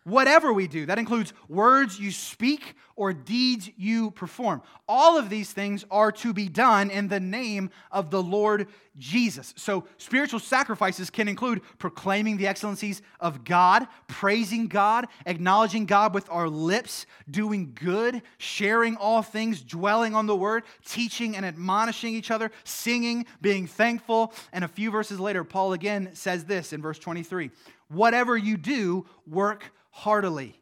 Whatever 0.03 0.51
we 0.51 0.67
do, 0.67 0.87
that 0.87 0.97
includes 0.97 1.31
words 1.47 1.99
you 1.99 2.11
speak 2.11 2.73
or 2.95 3.13
deeds 3.13 3.69
you 3.77 4.09
perform. 4.11 4.63
All 4.87 5.15
of 5.17 5.29
these 5.29 5.53
things 5.53 5.85
are 5.91 6.11
to 6.13 6.33
be 6.33 6.49
done 6.49 6.89
in 6.89 7.07
the 7.07 7.19
name 7.19 7.69
of 7.91 8.09
the 8.09 8.21
Lord 8.21 8.67
Jesus. 8.97 9.53
So, 9.57 9.85
spiritual 9.97 10.39
sacrifices 10.39 11.11
can 11.11 11.27
include 11.27 11.61
proclaiming 11.77 12.37
the 12.37 12.47
excellencies 12.47 13.03
of 13.19 13.43
God, 13.43 13.87
praising 14.07 14.67
God, 14.67 15.07
acknowledging 15.27 15.85
God 15.85 16.15
with 16.15 16.27
our 16.31 16.49
lips, 16.49 17.05
doing 17.29 17.71
good, 17.75 18.23
sharing 18.39 18.95
all 18.97 19.21
things, 19.21 19.61
dwelling 19.61 20.15
on 20.15 20.25
the 20.25 20.35
word, 20.35 20.63
teaching 20.83 21.35
and 21.35 21.45
admonishing 21.45 22.15
each 22.15 22.31
other, 22.31 22.51
singing, 22.63 23.27
being 23.39 23.67
thankful. 23.67 24.33
And 24.51 24.63
a 24.63 24.67
few 24.67 24.89
verses 24.89 25.19
later, 25.19 25.43
Paul 25.43 25.73
again 25.73 26.09
says 26.13 26.45
this 26.45 26.73
in 26.73 26.81
verse 26.81 26.97
23 26.97 27.51
Whatever 27.87 28.37
you 28.37 28.57
do, 28.57 29.05
work 29.27 29.71
heartily, 29.91 30.60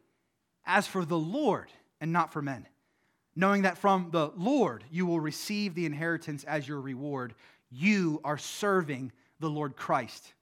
as 0.66 0.86
for 0.86 1.04
the 1.04 1.18
Lord 1.18 1.70
and 2.00 2.12
not 2.12 2.32
for 2.32 2.42
men, 2.42 2.66
knowing 3.34 3.62
that 3.62 3.78
from 3.78 4.10
the 4.10 4.32
Lord 4.36 4.84
you 4.90 5.06
will 5.06 5.20
receive 5.20 5.74
the 5.74 5.86
inheritance 5.86 6.44
as 6.44 6.68
your 6.68 6.80
reward. 6.80 7.34
You 7.70 8.20
are 8.24 8.38
serving 8.38 9.12
the 9.38 9.48
Lord 9.48 9.76
Christ. 9.76 10.32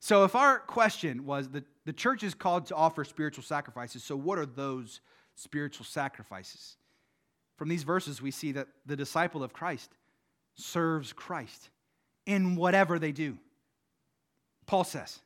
So, 0.00 0.24
if 0.24 0.34
our 0.34 0.58
question 0.58 1.24
was 1.24 1.48
that 1.50 1.64
the 1.84 1.92
church 1.92 2.22
is 2.22 2.34
called 2.34 2.66
to 2.66 2.74
offer 2.74 3.04
spiritual 3.04 3.44
sacrifices, 3.44 4.04
so 4.04 4.16
what 4.16 4.38
are 4.38 4.46
those 4.46 5.00
spiritual 5.34 5.86
sacrifices? 5.86 6.76
From 7.56 7.68
these 7.68 7.84
verses, 7.84 8.20
we 8.20 8.30
see 8.30 8.52
that 8.52 8.68
the 8.86 8.96
disciple 8.96 9.42
of 9.42 9.52
Christ 9.52 9.90
serves 10.56 11.12
Christ 11.12 11.70
in 12.26 12.56
whatever 12.56 12.98
they 12.98 13.12
do. 13.12 13.38
Paul 14.66 14.84
says 14.84 15.20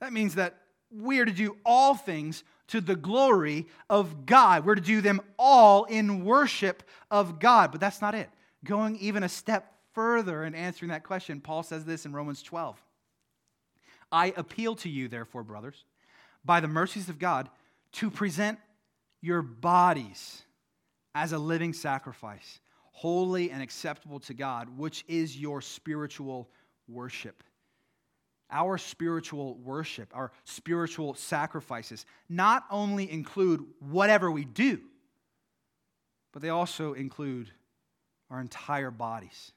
that 0.00 0.12
means 0.12 0.34
that 0.36 0.56
we 0.94 1.20
are 1.20 1.24
to 1.24 1.32
do 1.32 1.56
all 1.64 1.94
things 1.94 2.44
to 2.68 2.80
the 2.80 2.96
glory 2.96 3.66
of 3.90 4.26
God. 4.26 4.64
We're 4.64 4.74
to 4.76 4.80
do 4.80 5.00
them 5.00 5.20
all 5.38 5.84
in 5.84 6.24
worship 6.24 6.82
of 7.10 7.38
God. 7.38 7.72
But 7.72 7.80
that's 7.80 8.00
not 8.00 8.14
it. 8.14 8.30
Going 8.64 8.96
even 8.96 9.22
a 9.22 9.28
step 9.28 9.72
further 9.94 10.44
in 10.44 10.54
answering 10.54 10.90
that 10.90 11.04
question, 11.04 11.40
Paul 11.40 11.62
says 11.62 11.84
this 11.84 12.06
in 12.06 12.12
Romans 12.12 12.42
12. 12.42 12.80
I 14.10 14.32
appeal 14.36 14.74
to 14.76 14.88
you, 14.88 15.08
therefore, 15.08 15.42
brothers, 15.42 15.84
by 16.44 16.60
the 16.60 16.68
mercies 16.68 17.08
of 17.08 17.18
God, 17.18 17.48
to 17.92 18.10
present 18.10 18.58
your 19.20 19.42
bodies 19.42 20.42
as 21.14 21.32
a 21.32 21.38
living 21.38 21.72
sacrifice, 21.72 22.60
holy 22.92 23.50
and 23.50 23.62
acceptable 23.62 24.20
to 24.20 24.34
God, 24.34 24.76
which 24.76 25.04
is 25.08 25.36
your 25.36 25.60
spiritual 25.60 26.48
worship 26.88 27.42
our 28.52 28.78
spiritual 28.78 29.54
worship, 29.54 30.10
our 30.14 30.30
spiritual 30.44 31.14
sacrifices, 31.14 32.06
not 32.28 32.64
only 32.70 33.10
include 33.10 33.64
whatever 33.80 34.30
we 34.30 34.44
do, 34.44 34.80
but 36.32 36.42
they 36.42 36.50
also 36.50 36.92
include 36.92 37.50
our 38.30 38.40
entire 38.40 38.90
bodies. 38.90 39.52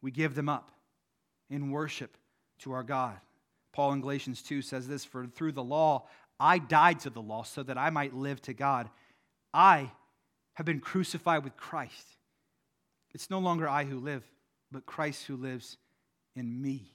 We 0.00 0.10
give 0.10 0.34
them 0.34 0.48
up 0.48 0.72
in 1.50 1.70
worship 1.70 2.16
to 2.60 2.72
our 2.72 2.82
God. 2.82 3.16
Paul 3.72 3.92
in 3.92 4.00
Galatians 4.00 4.42
2 4.42 4.62
says 4.62 4.88
this 4.88 5.04
For 5.04 5.26
through 5.26 5.52
the 5.52 5.62
law, 5.62 6.06
I 6.40 6.58
died 6.58 7.00
to 7.00 7.10
the 7.10 7.22
law 7.22 7.44
so 7.44 7.62
that 7.62 7.78
I 7.78 7.90
might 7.90 8.14
live 8.14 8.42
to 8.42 8.52
God. 8.52 8.90
I 9.54 9.90
have 10.54 10.66
been 10.66 10.80
crucified 10.80 11.44
with 11.44 11.56
Christ. 11.56 12.16
It's 13.14 13.30
no 13.30 13.38
longer 13.38 13.68
I 13.68 13.84
who 13.84 13.98
live, 13.98 14.24
but 14.70 14.86
Christ 14.86 15.26
who 15.26 15.36
lives 15.36 15.76
in 16.34 16.60
me 16.60 16.92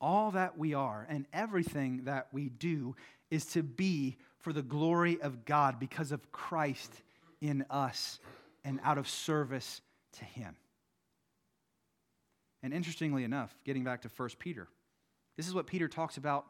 all 0.00 0.30
that 0.32 0.58
we 0.58 0.74
are 0.74 1.06
and 1.08 1.26
everything 1.32 2.02
that 2.04 2.28
we 2.32 2.48
do 2.48 2.96
is 3.30 3.44
to 3.46 3.62
be 3.62 4.16
for 4.38 4.52
the 4.52 4.62
glory 4.62 5.20
of 5.20 5.44
God 5.44 5.78
because 5.78 6.12
of 6.12 6.32
Christ 6.32 6.92
in 7.40 7.64
us 7.70 8.18
and 8.64 8.80
out 8.82 8.98
of 8.98 9.08
service 9.08 9.82
to 10.18 10.24
Him. 10.24 10.56
And 12.62 12.72
interestingly 12.74 13.24
enough, 13.24 13.54
getting 13.64 13.84
back 13.84 14.02
to 14.02 14.10
1 14.14 14.30
Peter, 14.38 14.68
this 15.36 15.48
is 15.48 15.54
what 15.54 15.66
Peter 15.66 15.88
talks 15.88 16.16
about 16.16 16.46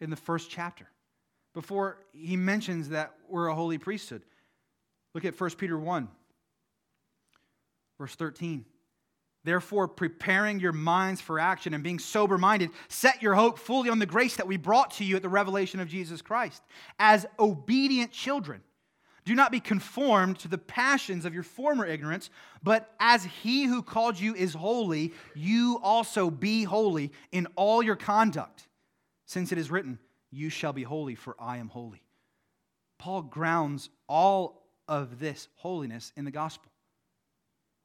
in 0.00 0.10
the 0.10 0.16
first 0.16 0.50
chapter 0.50 0.86
before 1.54 1.98
he 2.12 2.36
mentions 2.36 2.90
that 2.90 3.14
we're 3.28 3.48
a 3.48 3.54
holy 3.54 3.78
priesthood. 3.78 4.22
Look 5.14 5.24
at 5.24 5.38
1 5.38 5.50
Peter 5.52 5.78
1, 5.78 6.08
verse 7.98 8.14
13. 8.14 8.64
Therefore, 9.42 9.88
preparing 9.88 10.60
your 10.60 10.72
minds 10.72 11.20
for 11.20 11.40
action 11.40 11.72
and 11.72 11.82
being 11.82 11.98
sober 11.98 12.36
minded, 12.36 12.70
set 12.88 13.22
your 13.22 13.34
hope 13.34 13.58
fully 13.58 13.88
on 13.88 13.98
the 13.98 14.06
grace 14.06 14.36
that 14.36 14.46
we 14.46 14.58
brought 14.58 14.90
to 14.92 15.04
you 15.04 15.16
at 15.16 15.22
the 15.22 15.28
revelation 15.28 15.80
of 15.80 15.88
Jesus 15.88 16.20
Christ. 16.20 16.62
As 16.98 17.24
obedient 17.38 18.12
children, 18.12 18.60
do 19.24 19.34
not 19.34 19.52
be 19.52 19.60
conformed 19.60 20.38
to 20.40 20.48
the 20.48 20.58
passions 20.58 21.24
of 21.24 21.32
your 21.32 21.42
former 21.42 21.86
ignorance, 21.86 22.28
but 22.62 22.94
as 23.00 23.24
he 23.24 23.64
who 23.64 23.82
called 23.82 24.18
you 24.18 24.34
is 24.34 24.52
holy, 24.52 25.12
you 25.34 25.78
also 25.82 26.30
be 26.30 26.64
holy 26.64 27.12
in 27.32 27.46
all 27.56 27.82
your 27.82 27.96
conduct, 27.96 28.66
since 29.24 29.52
it 29.52 29.58
is 29.58 29.70
written, 29.70 29.98
You 30.30 30.50
shall 30.50 30.72
be 30.72 30.82
holy, 30.82 31.14
for 31.14 31.34
I 31.38 31.58
am 31.58 31.68
holy. 31.68 32.02
Paul 32.98 33.22
grounds 33.22 33.88
all 34.06 34.66
of 34.86 35.18
this 35.18 35.48
holiness 35.56 36.12
in 36.16 36.24
the 36.26 36.30
gospel 36.30 36.70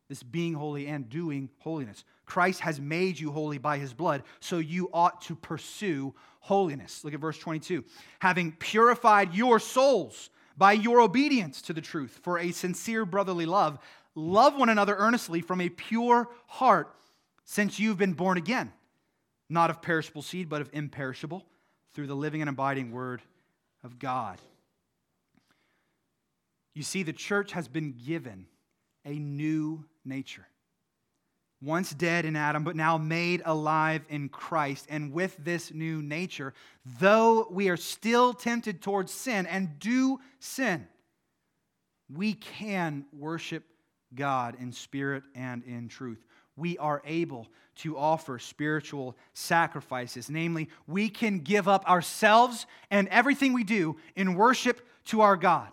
this 0.10 0.24
being 0.24 0.54
holy 0.54 0.88
and 0.88 1.10
doing 1.10 1.50
holiness. 1.60 2.04
Christ 2.26 2.62
has 2.62 2.80
made 2.80 3.20
you 3.20 3.32
holy 3.32 3.58
by 3.58 3.78
his 3.78 3.94
blood, 3.94 4.24
so 4.40 4.58
you 4.58 4.90
ought 4.94 5.22
to 5.22 5.36
pursue 5.36 6.14
holiness. 6.40 7.04
Look 7.04 7.14
at 7.14 7.20
verse 7.20 7.38
22. 7.38 7.84
Having 8.20 8.54
purified 8.54 9.34
your 9.34 9.60
souls 9.60 10.30
by 10.58 10.74
your 10.74 11.02
obedience 11.02 11.62
to 11.64 11.74
the 11.74 11.82
truth 11.82 12.20
for 12.24 12.40
a 12.40 12.52
sincere 12.52 13.06
brotherly 13.06 13.46
love, 13.46 13.80
love 14.14 14.56
one 14.56 14.70
another 14.70 14.96
earnestly 14.96 15.42
from 15.42 15.62
a 15.62 15.70
pure 15.70 16.30
heart, 16.48 16.96
since 17.44 17.80
you've 17.80 17.98
been 17.98 18.14
born 18.14 18.38
again, 18.38 18.72
not 19.50 19.70
of 19.70 19.82
perishable 19.82 20.22
seed, 20.22 20.50
but 20.50 20.62
of 20.62 20.70
imperishable, 20.74 21.46
through 21.94 22.08
the 22.08 22.16
living 22.16 22.42
and 22.42 22.50
abiding 22.50 22.92
word 22.92 23.22
of 23.84 24.00
God. 24.00 24.40
You 26.74 26.84
see, 26.84 27.04
the 27.04 27.14
church 27.14 27.54
has 27.54 27.68
been 27.68 27.94
given 28.06 28.48
a 29.06 29.14
new 29.14 29.86
nature. 30.06 30.48
Once 31.62 31.94
dead 31.94 32.26
in 32.26 32.36
Adam, 32.36 32.64
but 32.64 32.76
now 32.76 32.98
made 32.98 33.42
alive 33.46 34.04
in 34.10 34.30
Christ. 34.30 34.86
And 34.90 35.12
with 35.12 35.36
this 35.38 35.74
new 35.74 36.02
nature, 36.02 36.54
though 37.00 37.48
we 37.50 37.70
are 37.70 37.78
still 37.78 38.34
tempted 38.34 38.82
towards 38.82 39.12
sin 39.12 39.46
and 39.46 39.80
do 39.80 40.20
sin, 40.40 40.88
we 42.14 42.34
can 42.34 43.06
worship 43.12 43.64
God 44.14 44.58
in 44.60 44.72
spirit 44.72 45.24
and 45.34 45.64
in 45.64 45.88
truth. 45.88 46.24
We 46.56 46.78
are 46.78 47.02
able 47.06 47.48
to 47.78 47.98
offer 47.98 48.40
spiritual 48.40 49.18
sacrifices. 49.34 50.30
Namely, 50.30 50.70
we 50.88 51.10
can 51.10 51.40
give 51.40 51.68
up 51.68 51.90
ourselves 51.90 52.66
and 52.92 53.08
everything 53.10 53.54
we 53.54 53.64
do 53.64 53.98
in 54.16 54.36
worship 54.36 54.86
to 55.06 55.22
our 55.22 55.36
God. 55.36 55.72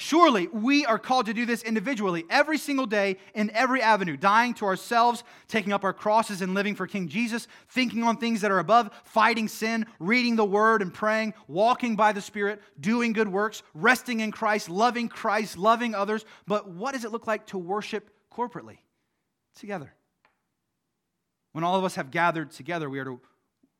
Surely 0.00 0.46
we 0.46 0.86
are 0.86 0.98
called 0.98 1.26
to 1.26 1.34
do 1.34 1.44
this 1.44 1.64
individually 1.64 2.24
every 2.30 2.56
single 2.56 2.86
day 2.86 3.16
in 3.34 3.50
every 3.50 3.82
avenue, 3.82 4.16
dying 4.16 4.54
to 4.54 4.64
ourselves, 4.64 5.24
taking 5.48 5.72
up 5.72 5.82
our 5.82 5.92
crosses 5.92 6.40
and 6.40 6.54
living 6.54 6.76
for 6.76 6.86
King 6.86 7.08
Jesus, 7.08 7.48
thinking 7.70 8.04
on 8.04 8.16
things 8.16 8.42
that 8.42 8.52
are 8.52 8.60
above, 8.60 8.90
fighting 9.02 9.48
sin, 9.48 9.86
reading 9.98 10.36
the 10.36 10.44
word 10.44 10.82
and 10.82 10.94
praying, 10.94 11.34
walking 11.48 11.96
by 11.96 12.12
the 12.12 12.20
Spirit, 12.20 12.62
doing 12.78 13.12
good 13.12 13.26
works, 13.26 13.64
resting 13.74 14.20
in 14.20 14.30
Christ, 14.30 14.70
loving 14.70 15.08
Christ, 15.08 15.58
loving 15.58 15.96
others. 15.96 16.24
But 16.46 16.70
what 16.70 16.94
does 16.94 17.04
it 17.04 17.10
look 17.10 17.26
like 17.26 17.46
to 17.46 17.58
worship 17.58 18.08
corporately? 18.32 18.78
Together. 19.56 19.92
When 21.50 21.64
all 21.64 21.74
of 21.74 21.82
us 21.82 21.96
have 21.96 22.12
gathered 22.12 22.52
together, 22.52 22.88
we 22.88 23.00
are 23.00 23.04
to 23.04 23.20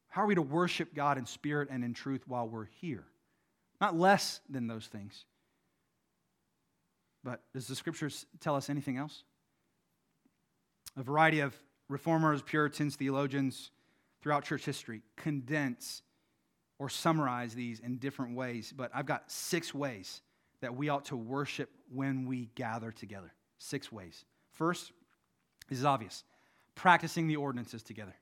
how 0.08 0.22
are 0.22 0.26
we 0.26 0.34
to 0.34 0.42
worship 0.42 0.94
God 0.94 1.16
in 1.16 1.26
spirit 1.26 1.68
and 1.70 1.84
in 1.84 1.94
truth 1.94 2.22
while 2.26 2.48
we're 2.48 2.68
here? 2.80 3.04
Not 3.80 3.96
less 3.96 4.40
than 4.50 4.66
those 4.66 4.86
things. 4.86 5.26
But 7.28 7.42
does 7.52 7.66
the 7.66 7.74
scriptures 7.74 8.24
tell 8.40 8.56
us 8.56 8.70
anything 8.70 8.96
else? 8.96 9.22
A 10.96 11.02
variety 11.02 11.40
of 11.40 11.54
reformers, 11.90 12.40
Puritans, 12.40 12.96
theologians 12.96 13.70
throughout 14.22 14.44
church 14.44 14.64
history 14.64 15.02
condense 15.14 16.00
or 16.78 16.88
summarize 16.88 17.54
these 17.54 17.80
in 17.80 17.98
different 17.98 18.34
ways, 18.34 18.72
but 18.74 18.90
I've 18.94 19.04
got 19.04 19.30
six 19.30 19.74
ways 19.74 20.22
that 20.62 20.74
we 20.74 20.88
ought 20.88 21.04
to 21.06 21.16
worship 21.16 21.68
when 21.92 22.24
we 22.24 22.48
gather 22.54 22.92
together. 22.92 23.34
Six 23.58 23.92
ways. 23.92 24.24
First, 24.54 24.92
this 25.68 25.78
is 25.78 25.84
obvious 25.84 26.24
practicing 26.76 27.28
the 27.28 27.36
ordinances 27.36 27.82
together. 27.82 28.14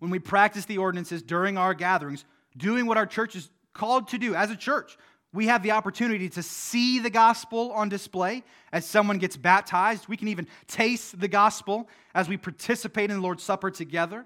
When 0.00 0.10
we 0.10 0.18
practice 0.18 0.64
the 0.64 0.78
ordinances 0.78 1.22
during 1.22 1.56
our 1.56 1.74
gatherings, 1.74 2.24
doing 2.56 2.86
what 2.86 2.96
our 2.96 3.06
church 3.06 3.36
is 3.36 3.50
called 3.72 4.08
to 4.08 4.18
do 4.18 4.34
as 4.34 4.50
a 4.50 4.56
church, 4.56 4.98
we 5.36 5.46
have 5.46 5.62
the 5.62 5.72
opportunity 5.72 6.30
to 6.30 6.42
see 6.42 6.98
the 6.98 7.10
gospel 7.10 7.70
on 7.72 7.90
display 7.90 8.42
as 8.72 8.86
someone 8.86 9.18
gets 9.18 9.36
baptized. 9.36 10.08
We 10.08 10.16
can 10.16 10.28
even 10.28 10.48
taste 10.66 11.20
the 11.20 11.28
gospel 11.28 11.88
as 12.14 12.28
we 12.28 12.38
participate 12.38 13.10
in 13.10 13.18
the 13.18 13.22
Lord's 13.22 13.42
Supper 13.42 13.70
together. 13.70 14.24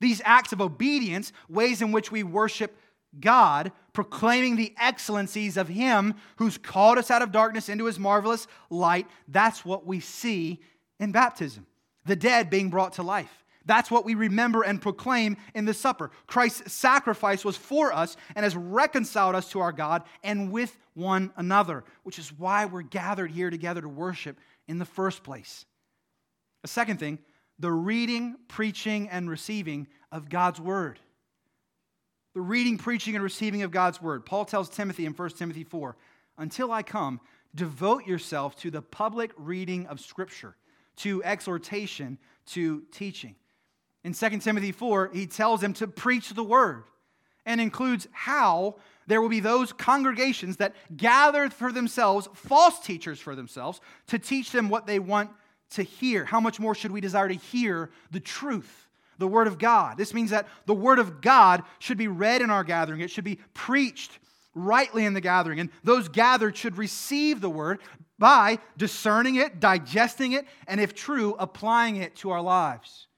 These 0.00 0.20
acts 0.24 0.52
of 0.52 0.60
obedience, 0.60 1.32
ways 1.48 1.80
in 1.80 1.92
which 1.92 2.12
we 2.12 2.22
worship 2.22 2.76
God, 3.18 3.72
proclaiming 3.94 4.56
the 4.56 4.74
excellencies 4.78 5.56
of 5.56 5.68
Him 5.68 6.14
who's 6.36 6.58
called 6.58 6.98
us 6.98 7.10
out 7.10 7.22
of 7.22 7.32
darkness 7.32 7.70
into 7.70 7.86
His 7.86 7.98
marvelous 7.98 8.46
light, 8.68 9.06
that's 9.28 9.64
what 9.64 9.86
we 9.86 10.00
see 10.00 10.60
in 11.00 11.10
baptism. 11.10 11.66
The 12.04 12.16
dead 12.16 12.50
being 12.50 12.68
brought 12.68 12.94
to 12.94 13.02
life 13.02 13.43
that's 13.66 13.90
what 13.90 14.04
we 14.04 14.14
remember 14.14 14.62
and 14.62 14.80
proclaim 14.80 15.36
in 15.54 15.64
the 15.64 15.74
supper. 15.74 16.10
Christ's 16.26 16.72
sacrifice 16.72 17.44
was 17.44 17.56
for 17.56 17.92
us 17.92 18.16
and 18.34 18.44
has 18.44 18.56
reconciled 18.56 19.34
us 19.34 19.50
to 19.50 19.60
our 19.60 19.72
God 19.72 20.02
and 20.22 20.50
with 20.52 20.76
one 20.94 21.32
another, 21.36 21.84
which 22.02 22.18
is 22.18 22.32
why 22.32 22.66
we're 22.66 22.82
gathered 22.82 23.30
here 23.30 23.50
together 23.50 23.80
to 23.80 23.88
worship 23.88 24.38
in 24.68 24.78
the 24.78 24.84
first 24.84 25.22
place. 25.22 25.64
A 26.62 26.68
second 26.68 26.98
thing, 26.98 27.18
the 27.58 27.72
reading, 27.72 28.36
preaching, 28.48 29.08
and 29.08 29.30
receiving 29.30 29.86
of 30.12 30.28
God's 30.28 30.60
word. 30.60 30.98
The 32.34 32.40
reading, 32.40 32.78
preaching, 32.78 33.14
and 33.14 33.22
receiving 33.22 33.62
of 33.62 33.70
God's 33.70 34.02
word. 34.02 34.26
Paul 34.26 34.44
tells 34.44 34.68
Timothy 34.68 35.06
in 35.06 35.12
1 35.12 35.30
Timothy 35.30 35.64
4 35.64 35.96
Until 36.36 36.72
I 36.72 36.82
come, 36.82 37.20
devote 37.54 38.06
yourself 38.06 38.56
to 38.56 38.70
the 38.70 38.82
public 38.82 39.30
reading 39.36 39.86
of 39.86 40.00
Scripture, 40.00 40.56
to 40.96 41.22
exhortation, 41.22 42.18
to 42.46 42.82
teaching. 42.92 43.36
In 44.04 44.12
2 44.12 44.38
Timothy 44.38 44.70
4, 44.70 45.10
he 45.12 45.26
tells 45.26 45.62
them 45.62 45.72
to 45.74 45.86
preach 45.86 46.30
the 46.30 46.44
word 46.44 46.84
and 47.46 47.60
includes 47.60 48.06
how 48.12 48.76
there 49.06 49.20
will 49.20 49.28
be 49.28 49.40
those 49.40 49.72
congregations 49.72 50.58
that 50.58 50.74
gather 50.96 51.50
for 51.50 51.72
themselves 51.72 52.28
false 52.34 52.80
teachers 52.80 53.18
for 53.18 53.34
themselves 53.34 53.80
to 54.08 54.18
teach 54.18 54.52
them 54.52 54.68
what 54.68 54.86
they 54.86 54.98
want 54.98 55.30
to 55.70 55.82
hear. 55.82 56.24
How 56.24 56.40
much 56.40 56.60
more 56.60 56.74
should 56.74 56.92
we 56.92 57.00
desire 57.00 57.28
to 57.28 57.34
hear 57.34 57.90
the 58.10 58.20
truth, 58.20 58.88
the 59.18 59.28
Word 59.28 59.46
of 59.46 59.58
God? 59.58 59.98
This 59.98 60.14
means 60.14 60.30
that 60.30 60.48
the 60.66 60.74
Word 60.74 60.98
of 60.98 61.20
God 61.20 61.62
should 61.78 61.98
be 61.98 62.08
read 62.08 62.42
in 62.42 62.50
our 62.50 62.64
gathering, 62.64 63.00
it 63.00 63.10
should 63.10 63.24
be 63.24 63.38
preached 63.52 64.18
rightly 64.54 65.04
in 65.04 65.14
the 65.14 65.20
gathering, 65.20 65.58
and 65.60 65.70
those 65.82 66.08
gathered 66.08 66.56
should 66.56 66.78
receive 66.78 67.40
the 67.40 67.50
Word 67.50 67.80
by 68.18 68.58
discerning 68.76 69.36
it, 69.36 69.58
digesting 69.58 70.32
it, 70.32 70.46
and 70.68 70.80
if 70.80 70.94
true, 70.94 71.34
applying 71.38 71.96
it 71.96 72.14
to 72.16 72.30
our 72.30 72.40
lives. 72.40 73.08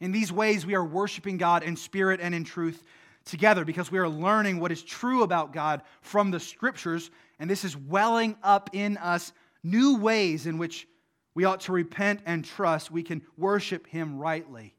In 0.00 0.12
these 0.12 0.32
ways, 0.32 0.66
we 0.66 0.74
are 0.74 0.84
worshiping 0.84 1.38
God 1.38 1.62
in 1.62 1.76
spirit 1.76 2.20
and 2.20 2.34
in 2.34 2.44
truth 2.44 2.82
together 3.24 3.64
because 3.64 3.90
we 3.90 3.98
are 3.98 4.08
learning 4.08 4.60
what 4.60 4.72
is 4.72 4.82
true 4.82 5.22
about 5.22 5.52
God 5.52 5.82
from 6.00 6.30
the 6.30 6.40
scriptures, 6.40 7.10
and 7.38 7.48
this 7.48 7.64
is 7.64 7.76
welling 7.76 8.36
up 8.42 8.70
in 8.72 8.96
us 8.98 9.32
new 9.62 9.96
ways 9.96 10.46
in 10.46 10.58
which 10.58 10.86
we 11.34 11.44
ought 11.44 11.60
to 11.60 11.72
repent 11.72 12.20
and 12.24 12.44
trust 12.44 12.90
we 12.90 13.02
can 13.02 13.22
worship 13.36 13.86
Him 13.86 14.18
rightly 14.18 14.74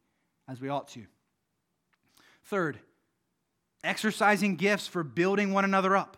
as 0.47 0.61
we 0.61 0.69
ought 0.69 0.87
to. 0.89 1.05
Third, 2.45 2.79
exercising 3.83 4.55
gifts 4.55 4.87
for 4.87 5.03
building 5.03 5.51
one 5.51 5.65
another 5.65 5.95
up. 5.95 6.17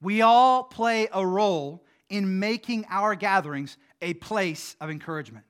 We 0.00 0.22
all 0.22 0.62
play 0.62 1.08
a 1.12 1.26
role 1.26 1.84
in 2.08 2.38
making 2.38 2.86
our 2.88 3.14
gatherings 3.14 3.76
a 4.00 4.14
place 4.14 4.76
of 4.80 4.90
encouragement 4.90 5.46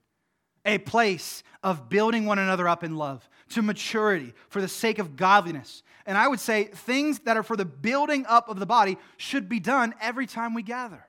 a 0.65 0.79
place 0.79 1.43
of 1.63 1.89
building 1.89 2.27
one 2.27 2.39
another 2.39 2.69
up 2.69 2.85
in 2.85 2.97
love, 2.97 3.29
to 3.51 3.63
maturity, 3.63 4.33
for 4.49 4.61
the 4.61 4.69
sake 4.69 4.99
of 4.99 5.17
godliness. 5.17 5.83
And 6.07 6.19
I 6.19 6.29
would 6.29 6.41
say 6.41 6.65
things 6.65 7.21
that 7.21 7.37
are 7.37 7.43
for 7.43 7.57
the 7.57 7.65
building 7.65 8.27
up 8.27 8.49
of 8.49 8.59
the 8.59 8.67
body 8.67 8.99
should 9.17 9.49
be 9.49 9.61
done 9.61 9.95
every 10.01 10.27
time 10.27 10.55
we 10.55 10.63
gather. 10.63 11.07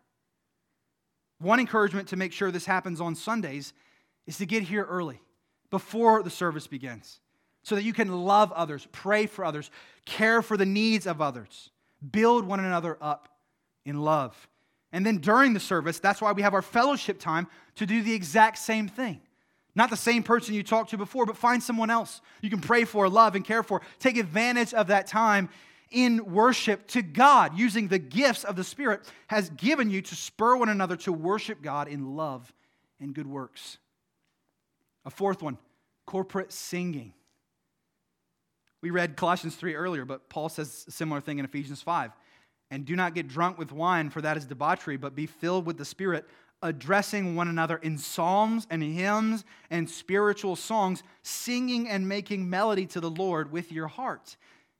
One 1.39 1.59
encouragement 1.59 2.09
to 2.09 2.15
make 2.15 2.31
sure 2.31 2.51
this 2.51 2.65
happens 2.65 3.01
on 3.01 3.15
Sundays 3.15 3.73
is 4.25 4.37
to 4.37 4.45
get 4.45 4.63
here 4.63 4.85
early, 4.85 5.21
before 5.69 6.23
the 6.23 6.29
service 6.29 6.67
begins, 6.67 7.19
so 7.63 7.75
that 7.75 7.83
you 7.83 7.93
can 7.93 8.23
love 8.23 8.51
others, 8.53 8.87
pray 8.91 9.25
for 9.25 9.43
others, 9.43 9.69
care 10.05 10.41
for 10.41 10.55
the 10.55 10.65
needs 10.65 11.05
of 11.05 11.21
others, 11.21 11.69
build 12.11 12.45
one 12.45 12.59
another 12.59 12.97
up 13.01 13.27
in 13.83 14.01
love. 14.01 14.47
And 14.91 15.05
then 15.05 15.17
during 15.17 15.53
the 15.53 15.59
service, 15.59 15.99
that's 15.99 16.21
why 16.21 16.31
we 16.31 16.41
have 16.41 16.53
our 16.53 16.61
fellowship 16.61 17.19
time 17.19 17.47
to 17.75 17.85
do 17.85 18.01
the 18.01 18.13
exact 18.13 18.57
same 18.57 18.87
thing. 18.87 19.19
Not 19.75 19.89
the 19.89 19.97
same 19.97 20.23
person 20.23 20.55
you 20.55 20.63
talked 20.63 20.91
to 20.91 20.97
before, 20.97 21.25
but 21.25 21.35
find 21.35 21.61
someone 21.61 21.89
else 21.89 22.21
you 22.41 22.49
can 22.49 22.61
pray 22.61 22.85
for, 22.85 23.09
love, 23.09 23.35
and 23.35 23.43
care 23.43 23.61
for. 23.61 23.81
Take 23.99 24.17
advantage 24.17 24.73
of 24.73 24.87
that 24.87 25.07
time 25.07 25.49
in 25.91 26.33
worship 26.33 26.87
to 26.87 27.01
God, 27.01 27.57
using 27.57 27.87
the 27.87 27.99
gifts 27.99 28.43
of 28.43 28.55
the 28.55 28.63
Spirit 28.63 29.01
has 29.27 29.49
given 29.51 29.89
you 29.89 30.01
to 30.01 30.15
spur 30.15 30.55
one 30.55 30.69
another 30.69 30.95
to 30.97 31.13
worship 31.13 31.61
God 31.61 31.87
in 31.87 32.15
love 32.15 32.51
and 32.99 33.13
good 33.13 33.27
works. 33.27 33.77
A 35.05 35.09
fourth 35.09 35.41
one, 35.41 35.57
corporate 36.05 36.51
singing. 36.51 37.13
We 38.81 38.89
read 38.89 39.15
Colossians 39.15 39.55
3 39.55 39.75
earlier, 39.75 40.05
but 40.05 40.29
Paul 40.29 40.49
says 40.49 40.85
a 40.87 40.91
similar 40.91 41.21
thing 41.21 41.39
in 41.39 41.45
Ephesians 41.45 41.81
5. 41.81 42.11
And 42.71 42.85
do 42.85 42.95
not 42.95 43.13
get 43.13 43.27
drunk 43.27 43.57
with 43.57 43.71
wine, 43.71 44.09
for 44.09 44.21
that 44.21 44.37
is 44.37 44.45
debauchery, 44.45 44.97
but 44.97 45.15
be 45.15 45.27
filled 45.27 45.65
with 45.65 45.77
the 45.77 45.85
Spirit 45.85 46.25
addressing 46.65 47.35
one 47.35 47.47
another 47.47 47.77
in 47.77 47.97
psalms 47.97 48.65
and 48.71 48.81
hymns 48.81 49.45
and 49.69 49.89
spiritual 49.89 50.55
songs, 50.55 51.03
singing 51.21 51.87
and 51.87 52.09
making 52.09 52.49
melody 52.49 52.87
to 52.87 52.99
the 52.99 53.09
Lord 53.09 53.51
with 53.51 53.71
your 53.71 53.87
heart, 53.87 54.35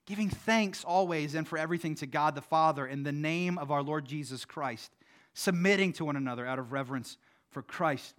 giving 0.08 0.30
thanks 0.30 0.84
always 0.84 1.36
and 1.36 1.48
for 1.48 1.58
everything 1.58 1.94
to 1.96 2.08
God 2.08 2.34
the 2.34 2.42
Father 2.42 2.88
in 2.88 3.04
the 3.04 3.12
name 3.12 3.60
of 3.60 3.72
our 3.72 3.84
Lord 3.84 4.06
Jesus 4.06 4.46
Christ, 4.46 4.92
submitting 5.36 5.94
to 5.94 6.06
one 6.06 6.16
another 6.16 6.46
out 6.46 6.58
of 6.58 6.72
reverence 6.72 7.18
for 7.52 7.62
Christ. 7.62 8.16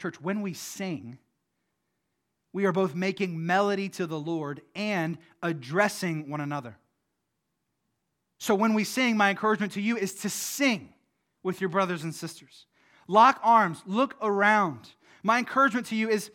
Church, 0.00 0.20
when 0.20 0.42
we 0.42 0.52
sing, 0.52 1.18
we 2.52 2.64
are 2.64 2.72
both 2.72 2.94
making 2.94 3.46
melody 3.46 3.88
to 3.90 4.06
the 4.06 4.18
Lord 4.18 4.62
and 4.74 5.16
addressing 5.42 6.28
one 6.28 6.40
another. 6.40 6.76
So 8.38 8.54
when 8.54 8.74
we 8.74 8.82
sing, 8.82 9.16
my 9.16 9.30
encouragement 9.30 9.72
to 9.72 9.80
you 9.80 9.96
is 9.96 10.14
to 10.14 10.28
sing 10.28 10.92
with 11.44 11.60
your 11.60 11.70
brothers 11.70 12.02
and 12.02 12.12
sisters. 12.12 12.66
Lock 13.08 13.40
arms, 13.42 13.82
look 13.86 14.16
around. 14.20 14.90
My 15.22 15.38
encouragement 15.38 15.86
to 15.88 15.96
you 15.96 16.08
is, 16.08 16.30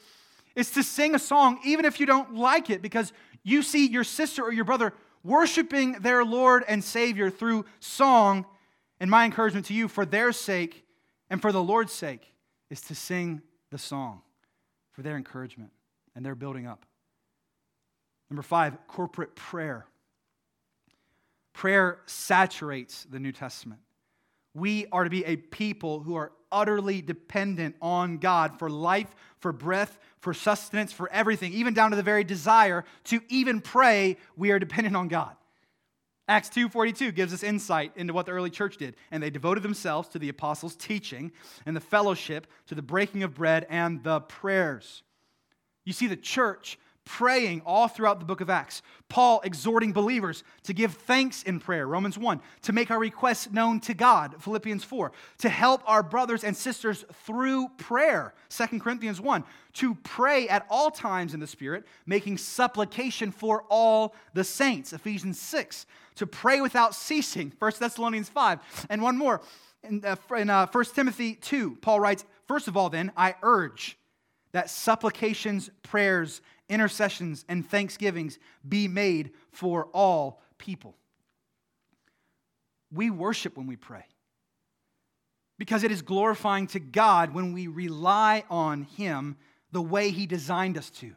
is 0.55 0.71
to 0.71 0.83
sing 0.83 1.15
a 1.15 1.19
song, 1.19 1.59
even 1.65 1.85
if 1.85 1.99
you 1.99 2.05
don't 2.05 2.35
like 2.35 2.69
it, 2.69 2.81
because 2.81 3.13
you 3.43 3.61
see 3.61 3.87
your 3.87 4.03
sister 4.03 4.43
or 4.43 4.51
your 4.51 4.65
brother 4.65 4.93
worshiping 5.23 5.93
their 5.93 6.23
Lord 6.23 6.63
and 6.67 6.83
Savior 6.83 7.29
through 7.29 7.65
song. 7.79 8.45
And 8.99 9.09
my 9.09 9.25
encouragement 9.25 9.65
to 9.67 9.73
you, 9.73 9.87
for 9.87 10.05
their 10.05 10.31
sake 10.31 10.85
and 11.29 11.41
for 11.41 11.51
the 11.51 11.63
Lord's 11.63 11.93
sake, 11.93 12.33
is 12.69 12.81
to 12.81 12.95
sing 12.95 13.41
the 13.69 13.77
song 13.77 14.21
for 14.91 15.01
their 15.01 15.17
encouragement 15.17 15.71
and 16.15 16.25
their 16.25 16.35
building 16.35 16.67
up. 16.67 16.85
Number 18.29 18.43
five, 18.43 18.77
corporate 18.87 19.35
prayer. 19.35 19.85
Prayer 21.53 21.99
saturates 22.05 23.05
the 23.09 23.19
New 23.19 23.31
Testament. 23.31 23.81
We 24.53 24.85
are 24.91 25.03
to 25.03 25.09
be 25.09 25.25
a 25.25 25.35
people 25.35 25.99
who 25.99 26.15
are 26.15 26.31
utterly 26.51 27.01
dependent 27.01 27.75
on 27.81 28.17
God 28.17 28.59
for 28.59 28.69
life, 28.69 29.15
for 29.39 29.51
breath, 29.51 29.97
for 30.19 30.33
sustenance, 30.33 30.91
for 30.91 31.09
everything, 31.11 31.53
even 31.53 31.73
down 31.73 31.91
to 31.91 31.95
the 31.95 32.03
very 32.03 32.23
desire 32.23 32.85
to 33.05 33.21
even 33.29 33.61
pray, 33.61 34.17
we 34.35 34.51
are 34.51 34.59
dependent 34.59 34.95
on 34.95 35.07
God. 35.07 35.35
Acts 36.27 36.49
2:42 36.49 37.11
gives 37.11 37.33
us 37.33 37.43
insight 37.43 37.91
into 37.95 38.13
what 38.13 38.25
the 38.25 38.31
early 38.31 38.49
church 38.49 38.77
did, 38.77 38.95
and 39.09 39.21
they 39.21 39.29
devoted 39.29 39.63
themselves 39.63 40.07
to 40.09 40.19
the 40.19 40.29
apostles' 40.29 40.75
teaching 40.75 41.31
and 41.65 41.75
the 41.75 41.81
fellowship, 41.81 42.47
to 42.67 42.75
the 42.75 42.81
breaking 42.81 43.23
of 43.23 43.33
bread 43.33 43.65
and 43.69 44.03
the 44.03 44.21
prayers. 44.21 45.03
You 45.83 45.93
see 45.93 46.07
the 46.07 46.15
church 46.15 46.77
praying 47.05 47.61
all 47.65 47.87
throughout 47.87 48.19
the 48.19 48.25
book 48.25 48.41
of 48.41 48.49
Acts. 48.49 48.81
Paul 49.09 49.41
exhorting 49.43 49.91
believers 49.91 50.43
to 50.63 50.73
give 50.73 50.93
thanks 50.93 51.43
in 51.43 51.59
prayer, 51.59 51.87
Romans 51.87 52.17
1, 52.17 52.39
to 52.63 52.73
make 52.73 52.91
our 52.91 52.99
requests 52.99 53.51
known 53.51 53.79
to 53.81 53.93
God, 53.93 54.35
Philippians 54.39 54.83
4, 54.83 55.11
to 55.39 55.49
help 55.49 55.81
our 55.85 56.03
brothers 56.03 56.43
and 56.43 56.55
sisters 56.55 57.03
through 57.25 57.69
prayer, 57.77 58.33
2 58.49 58.79
Corinthians 58.79 59.19
1, 59.19 59.43
to 59.73 59.95
pray 59.95 60.47
at 60.47 60.65
all 60.69 60.91
times 60.91 61.33
in 61.33 61.39
the 61.39 61.47
Spirit, 61.47 61.85
making 62.05 62.37
supplication 62.37 63.31
for 63.31 63.63
all 63.69 64.15
the 64.33 64.43
saints, 64.43 64.93
Ephesians 64.93 65.39
6, 65.39 65.85
to 66.15 66.27
pray 66.27 66.61
without 66.61 66.93
ceasing, 66.93 67.51
1 67.57 67.71
Thessalonians 67.79 68.29
5, 68.29 68.87
and 68.89 69.01
one 69.01 69.17
more. 69.17 69.41
In, 69.83 70.05
uh, 70.05 70.15
in 70.37 70.49
uh, 70.49 70.67
1 70.67 70.85
Timothy 70.93 71.33
2, 71.35 71.77
Paul 71.81 71.99
writes, 71.99 72.23
First 72.47 72.67
of 72.67 72.77
all, 72.77 72.89
then, 72.89 73.11
I 73.17 73.35
urge 73.41 73.97
that 74.51 74.69
supplications, 74.69 75.69
prayers, 75.83 76.41
intercessions, 76.71 77.45
and 77.47 77.69
thanksgivings 77.69 78.39
be 78.67 78.87
made 78.87 79.31
for 79.51 79.85
all 79.93 80.41
people. 80.57 80.95
We 82.91 83.09
worship 83.09 83.57
when 83.57 83.67
we 83.67 83.75
pray 83.75 84.05
because 85.59 85.83
it 85.83 85.91
is 85.91 86.01
glorifying 86.01 86.65
to 86.67 86.79
God 86.79 87.33
when 87.33 87.53
we 87.53 87.67
rely 87.67 88.43
on 88.49 88.83
Him 88.97 89.37
the 89.71 89.81
way 89.81 90.09
He 90.09 90.25
designed 90.25 90.77
us 90.77 90.89
to. 90.89 91.13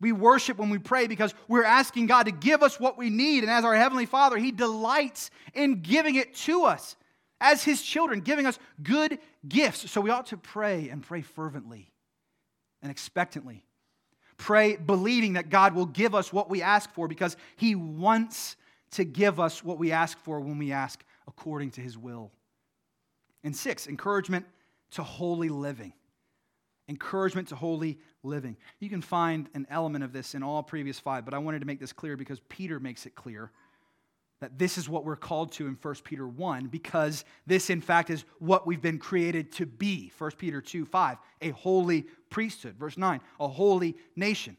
We 0.00 0.12
worship 0.12 0.58
when 0.58 0.70
we 0.70 0.78
pray 0.78 1.08
because 1.08 1.34
we're 1.48 1.64
asking 1.64 2.06
God 2.06 2.24
to 2.24 2.32
give 2.32 2.62
us 2.62 2.78
what 2.78 2.96
we 2.96 3.10
need. 3.10 3.42
And 3.42 3.50
as 3.50 3.64
our 3.64 3.74
Heavenly 3.74 4.06
Father, 4.06 4.38
He 4.38 4.52
delights 4.52 5.30
in 5.52 5.82
giving 5.82 6.14
it 6.14 6.34
to 6.36 6.64
us 6.64 6.96
as 7.40 7.64
His 7.64 7.82
children, 7.82 8.20
giving 8.20 8.46
us 8.46 8.58
good 8.82 9.18
gifts. 9.46 9.90
So 9.90 10.00
we 10.00 10.10
ought 10.10 10.26
to 10.26 10.36
pray 10.36 10.88
and 10.88 11.02
pray 11.02 11.22
fervently 11.22 11.90
and 12.80 12.90
expectantly. 12.90 13.64
Pray 14.38 14.76
believing 14.76 15.34
that 15.34 15.50
God 15.50 15.74
will 15.74 15.86
give 15.86 16.14
us 16.14 16.32
what 16.32 16.48
we 16.48 16.62
ask 16.62 16.90
for 16.94 17.06
because 17.06 17.36
He 17.56 17.74
wants 17.74 18.56
to 18.92 19.04
give 19.04 19.38
us 19.38 19.62
what 19.62 19.78
we 19.78 19.92
ask 19.92 20.18
for 20.18 20.40
when 20.40 20.58
we 20.58 20.72
ask 20.72 21.04
according 21.26 21.72
to 21.72 21.80
His 21.80 21.98
will. 21.98 22.30
And 23.44 23.54
six, 23.54 23.86
encouragement 23.86 24.46
to 24.92 25.02
holy 25.02 25.48
living. 25.48 25.92
Encouragement 26.88 27.48
to 27.48 27.56
holy 27.56 27.98
living. 28.22 28.56
You 28.80 28.88
can 28.88 29.02
find 29.02 29.48
an 29.54 29.66
element 29.70 30.04
of 30.04 30.12
this 30.12 30.34
in 30.34 30.42
all 30.42 30.62
previous 30.62 30.98
five, 30.98 31.24
but 31.24 31.34
I 31.34 31.38
wanted 31.38 31.60
to 31.60 31.66
make 31.66 31.80
this 31.80 31.92
clear 31.92 32.16
because 32.16 32.40
Peter 32.48 32.80
makes 32.80 33.04
it 33.04 33.14
clear 33.14 33.50
that 34.40 34.58
this 34.58 34.78
is 34.78 34.88
what 34.88 35.04
we're 35.04 35.16
called 35.16 35.52
to 35.52 35.66
in 35.66 35.76
1 35.80 35.94
Peter 36.04 36.26
1 36.26 36.66
because 36.68 37.24
this, 37.46 37.70
in 37.70 37.80
fact, 37.80 38.08
is 38.08 38.24
what 38.38 38.66
we've 38.66 38.80
been 38.80 38.98
created 38.98 39.50
to 39.52 39.66
be. 39.66 40.12
1 40.16 40.30
Peter 40.38 40.60
2 40.60 40.84
5, 40.86 41.18
a 41.42 41.50
holy 41.50 42.06
priesthood. 42.30 42.76
Verse 42.78 42.96
9, 42.96 43.20
a 43.40 43.48
holy 43.48 43.96
nation. 44.16 44.56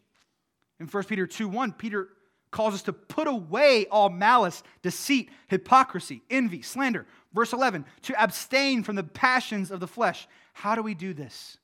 In 0.79 0.87
1 0.87 1.03
Peter 1.05 1.27
2 1.27 1.47
1, 1.47 1.73
Peter 1.73 2.09
calls 2.51 2.73
us 2.73 2.81
to 2.83 2.93
put 2.93 3.27
away 3.27 3.85
all 3.91 4.09
malice, 4.09 4.63
deceit, 4.81 5.29
hypocrisy, 5.47 6.23
envy, 6.29 6.61
slander. 6.61 7.05
Verse 7.33 7.53
11, 7.53 7.85
to 8.03 8.19
abstain 8.19 8.83
from 8.83 8.95
the 8.95 9.03
passions 9.03 9.69
of 9.69 9.79
the 9.79 9.87
flesh. 9.87 10.27
How 10.53 10.75
do 10.75 10.81
we 10.81 10.95
do 10.95 11.13
this? 11.13 11.57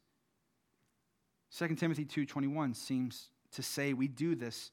2 1.58 1.76
Timothy 1.76 2.06
2:21 2.06 2.76
seems 2.76 3.30
to 3.52 3.64
say 3.64 3.94
we 3.94 4.08
do 4.08 4.36
this 4.36 4.72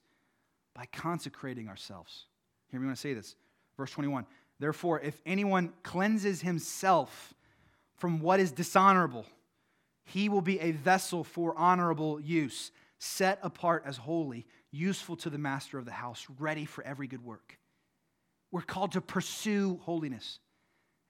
by 0.75 0.87
consecrating 0.87 1.69
ourselves 1.69 2.27
Hear 2.73 2.81
me 2.81 2.87
when 2.87 2.93
I 2.93 2.97
say 2.97 3.15
this. 3.15 3.37
Verse 3.77 3.91
21 3.93 4.27
Therefore, 4.59 5.01
if 5.01 5.21
anyone 5.27 5.73
cleanses 5.83 6.41
himself 6.41 7.35
from 7.97 8.21
what 8.21 8.41
is 8.41 8.51
dishonorable, 8.51 9.27
he 10.05 10.29
will 10.29 10.43
be 10.43 10.59
a 10.61 10.73
vessel 10.73 11.25
for 11.25 11.57
honorable 11.57 12.21
use, 12.21 12.73
set 12.99 13.39
apart 13.43 13.85
as 13.87 13.97
holy, 13.97 14.47
useful 14.71 15.17
to 15.17 15.31
the 15.31 15.39
master 15.39 15.79
of 15.79 15.85
the 15.85 15.93
house, 15.93 16.27
ready 16.39 16.65
for 16.65 16.85
every 16.85 17.07
good 17.07 17.25
work. 17.25 17.59
We're 18.51 18.63
called 18.63 18.93
to 18.93 19.01
pursue 19.01 19.81
holiness. 19.83 20.39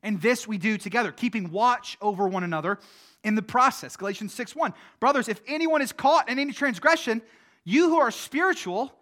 And 0.02 0.20
this 0.20 0.48
we 0.48 0.58
do 0.58 0.78
together, 0.78 1.12
keeping 1.12 1.50
watch 1.50 1.96
over 2.00 2.26
one 2.26 2.44
another 2.44 2.78
in 3.22 3.34
the 3.34 3.42
process. 3.42 3.96
Galatians 3.96 4.34
6 4.34 4.56
1. 4.56 4.74
Brothers, 5.00 5.28
if 5.28 5.40
anyone 5.46 5.80
is 5.80 5.92
caught 5.92 6.28
in 6.28 6.38
any 6.38 6.52
transgression, 6.52 7.22
you 7.64 7.88
who 7.88 7.98
are 7.98 8.10
spiritual 8.10 8.92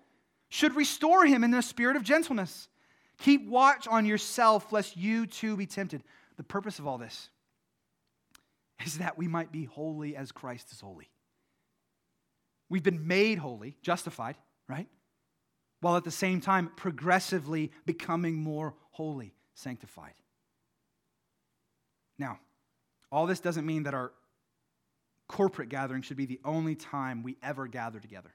should 0.51 0.75
restore 0.77 1.25
him 1.25 1.43
in 1.43 1.51
the 1.51 1.63
spirit 1.63 1.97
of 1.97 2.03
gentleness. 2.03 2.69
Keep 3.19 3.49
watch 3.49 3.87
on 3.87 4.05
yourself, 4.05 4.73
lest 4.73 4.97
you 4.97 5.27
too 5.27 5.57
be 5.57 5.67
tempted. 5.67 6.03
The 6.37 6.43
purpose 6.43 6.79
of 6.79 6.87
all 6.87 6.99
this 6.99 7.31
is 8.85 8.99
that 8.99 9.19
we 9.19 9.29
might 9.29 9.53
be 9.53 9.65
holy 9.65 10.17
as 10.17 10.33
Christ 10.33 10.73
is 10.73 10.81
holy. 10.81 11.11
We've 12.69 12.83
been 12.83 13.07
made 13.07 13.39
holy, 13.39 13.77
justified, 13.83 14.37
right? 14.69 14.89
While 15.81 15.97
at 15.97 16.05
the 16.05 16.11
same 16.11 16.41
time 16.41 16.71
progressively 16.77 17.73
becoming 17.85 18.37
more 18.37 18.75
holy, 18.91 19.35
sanctified. 19.55 20.15
Now, 22.19 22.39
all 23.11 23.27
this 23.27 23.41
doesn't 23.41 23.67
mean 23.67 23.85
that 23.85 23.95
our 23.95 24.13
corporate 25.27 25.69
gathering 25.69 26.03
should 26.03 26.17
be 26.17 26.27
the 26.27 26.41
only 26.45 26.75
time 26.75 27.23
we 27.23 27.37
ever 27.43 27.67
gather 27.67 27.99
together. 27.99 28.35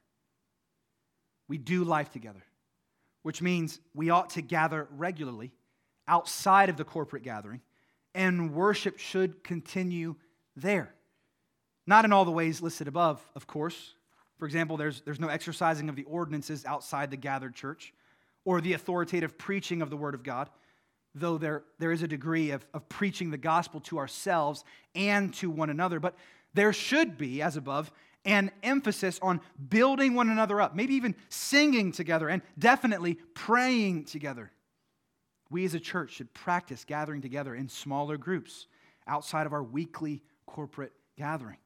We 1.47 1.57
do 1.57 1.83
life 1.83 2.11
together, 2.11 2.43
which 3.21 3.41
means 3.41 3.79
we 3.93 4.09
ought 4.09 4.31
to 4.31 4.41
gather 4.41 4.87
regularly 4.91 5.51
outside 6.07 6.69
of 6.69 6.77
the 6.77 6.83
corporate 6.83 7.23
gathering, 7.23 7.61
and 8.13 8.53
worship 8.53 8.97
should 8.97 9.43
continue 9.43 10.15
there. 10.55 10.93
Not 11.87 12.05
in 12.05 12.13
all 12.13 12.25
the 12.25 12.31
ways 12.31 12.61
listed 12.61 12.87
above, 12.87 13.23
of 13.35 13.47
course. 13.47 13.95
For 14.37 14.45
example, 14.45 14.77
there's, 14.77 15.01
there's 15.01 15.19
no 15.19 15.27
exercising 15.27 15.89
of 15.89 15.95
the 15.95 16.03
ordinances 16.03 16.65
outside 16.65 17.11
the 17.11 17.17
gathered 17.17 17.55
church 17.55 17.93
or 18.43 18.61
the 18.61 18.73
authoritative 18.73 19.37
preaching 19.37 19.81
of 19.81 19.89
the 19.89 19.97
Word 19.97 20.13
of 20.13 20.23
God, 20.23 20.49
though 21.13 21.37
there, 21.37 21.63
there 21.79 21.91
is 21.91 22.03
a 22.03 22.07
degree 22.07 22.51
of, 22.51 22.65
of 22.73 22.87
preaching 22.89 23.31
the 23.31 23.37
gospel 23.37 23.79
to 23.81 23.97
ourselves 23.97 24.63
and 24.93 25.33
to 25.35 25.49
one 25.49 25.69
another. 25.69 25.99
But 25.99 26.15
there 26.53 26.73
should 26.73 27.17
be, 27.17 27.41
as 27.41 27.57
above, 27.57 27.91
an 28.25 28.51
emphasis 28.63 29.19
on 29.21 29.39
building 29.69 30.15
one 30.15 30.29
another 30.29 30.59
up, 30.59 30.75
maybe 30.75 30.95
even 30.95 31.15
singing 31.29 31.91
together, 31.91 32.27
and 32.27 32.41
definitely 32.57 33.15
praying 33.35 34.05
together. 34.05 34.51
We 35.49 35.63
as 35.63 35.75
a 35.75 35.79
church 35.79 36.13
should 36.13 36.33
practice 36.33 36.83
gathering 36.83 37.21
together 37.21 37.53
in 37.53 37.69
smaller 37.69 38.17
groups 38.17 38.67
outside 39.07 39.45
of 39.45 39.53
our 39.53 39.63
weekly 39.63 40.23
corporate 40.45 40.93
gathering. 41.17 41.57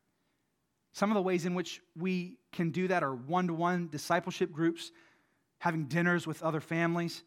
Some 0.93 1.11
of 1.11 1.15
the 1.15 1.21
ways 1.21 1.45
in 1.45 1.53
which 1.53 1.81
we 1.95 2.37
can 2.51 2.71
do 2.71 2.87
that 2.87 3.03
are 3.03 3.13
one 3.13 3.47
to 3.47 3.53
one 3.53 3.89
discipleship 3.89 4.51
groups, 4.51 4.91
having 5.59 5.85
dinners 5.85 6.25
with 6.25 6.41
other 6.41 6.59
families, 6.59 7.23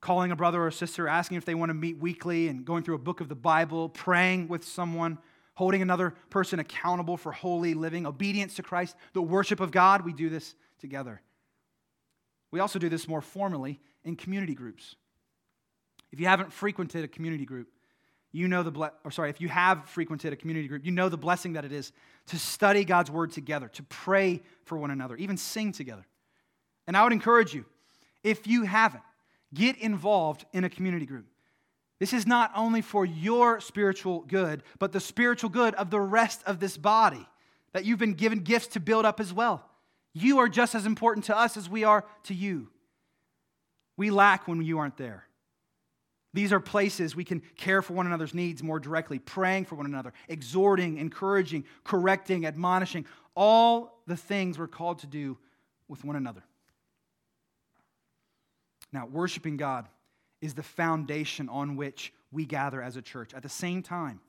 calling 0.00 0.32
a 0.32 0.36
brother 0.36 0.64
or 0.64 0.70
sister, 0.70 1.06
asking 1.06 1.36
if 1.36 1.44
they 1.44 1.54
want 1.54 1.70
to 1.70 1.74
meet 1.74 1.98
weekly, 1.98 2.48
and 2.48 2.64
going 2.64 2.82
through 2.82 2.94
a 2.94 2.98
book 2.98 3.20
of 3.20 3.28
the 3.28 3.34
Bible, 3.34 3.88
praying 3.88 4.48
with 4.48 4.64
someone 4.64 5.18
holding 5.54 5.82
another 5.82 6.14
person 6.30 6.58
accountable 6.58 7.16
for 7.16 7.30
holy 7.30 7.74
living, 7.74 8.06
obedience 8.06 8.54
to 8.56 8.62
Christ, 8.62 8.96
the 9.12 9.22
worship 9.22 9.60
of 9.60 9.70
God, 9.70 10.04
we 10.04 10.12
do 10.12 10.28
this 10.28 10.54
together. 10.80 11.20
We 12.50 12.60
also 12.60 12.78
do 12.78 12.88
this 12.88 13.06
more 13.06 13.20
formally 13.20 13.80
in 14.04 14.16
community 14.16 14.54
groups. 14.54 14.96
If 16.10 16.20
you 16.20 16.26
haven't 16.26 16.52
frequented 16.52 17.04
a 17.04 17.08
community 17.08 17.44
group, 17.44 17.68
you 18.32 18.48
know 18.48 18.62
the 18.62 18.70
ble- 18.70 18.90
or 19.04 19.10
sorry, 19.10 19.30
if 19.30 19.40
you 19.40 19.48
have 19.48 19.84
frequented 19.90 20.32
a 20.32 20.36
community 20.36 20.66
group, 20.66 20.84
you 20.84 20.90
know 20.90 21.08
the 21.08 21.18
blessing 21.18 21.52
that 21.52 21.64
it 21.64 21.72
is 21.72 21.92
to 22.26 22.38
study 22.38 22.84
God's 22.84 23.10
word 23.10 23.30
together, 23.30 23.68
to 23.68 23.82
pray 23.84 24.42
for 24.64 24.78
one 24.78 24.90
another, 24.90 25.16
even 25.16 25.36
sing 25.36 25.72
together. 25.72 26.06
And 26.86 26.96
I 26.96 27.04
would 27.04 27.12
encourage 27.12 27.54
you, 27.54 27.66
if 28.24 28.46
you 28.46 28.62
haven't, 28.64 29.02
get 29.54 29.76
involved 29.78 30.46
in 30.52 30.64
a 30.64 30.70
community 30.70 31.06
group. 31.06 31.26
This 31.98 32.12
is 32.12 32.26
not 32.26 32.50
only 32.56 32.80
for 32.80 33.04
your 33.04 33.60
spiritual 33.60 34.22
good, 34.22 34.62
but 34.78 34.92
the 34.92 34.98
spiritual 34.98 35.50
good 35.50 35.74
of 35.74 35.90
the 35.90 36.00
rest 36.00 36.42
of 36.46 36.58
this 36.58 36.76
body 36.76 37.24
that 37.72 37.84
you've 37.84 37.98
been 37.98 38.14
given 38.14 38.40
gifts 38.40 38.68
to 38.68 38.80
build 38.80 39.04
up 39.04 39.20
as 39.20 39.32
well. 39.32 39.68
You 40.12 40.38
are 40.38 40.48
just 40.48 40.74
as 40.74 40.84
important 40.84 41.26
to 41.26 41.36
us 41.36 41.56
as 41.56 41.68
we 41.68 41.84
are 41.84 42.04
to 42.24 42.34
you. 42.34 42.68
We 43.96 44.10
lack 44.10 44.48
when 44.48 44.62
you 44.62 44.78
aren't 44.78 44.96
there. 44.96 45.26
These 46.34 46.52
are 46.52 46.60
places 46.60 47.14
we 47.14 47.24
can 47.24 47.42
care 47.56 47.82
for 47.82 47.92
one 47.92 48.06
another's 48.06 48.32
needs 48.32 48.62
more 48.62 48.80
directly, 48.80 49.18
praying 49.18 49.66
for 49.66 49.74
one 49.74 49.86
another, 49.86 50.12
exhorting, 50.28 50.98
encouraging, 50.98 51.64
correcting, 51.84 52.46
admonishing, 52.46 53.04
all 53.34 54.02
the 54.06 54.16
things 54.16 54.58
we're 54.58 54.66
called 54.66 55.00
to 55.00 55.06
do 55.06 55.36
with 55.88 56.04
one 56.04 56.16
another. 56.16 56.42
Now, 58.92 59.06
worshiping 59.06 59.56
God 59.56 59.88
is 60.40 60.54
the 60.54 60.62
foundation 60.62 61.48
on 61.48 61.76
which 61.76 62.12
we 62.30 62.46
gather 62.46 62.82
as 62.82 62.96
a 62.96 63.02
church. 63.02 63.34
At 63.34 63.42
the 63.42 63.48
same 63.48 63.82
time, 63.82 64.20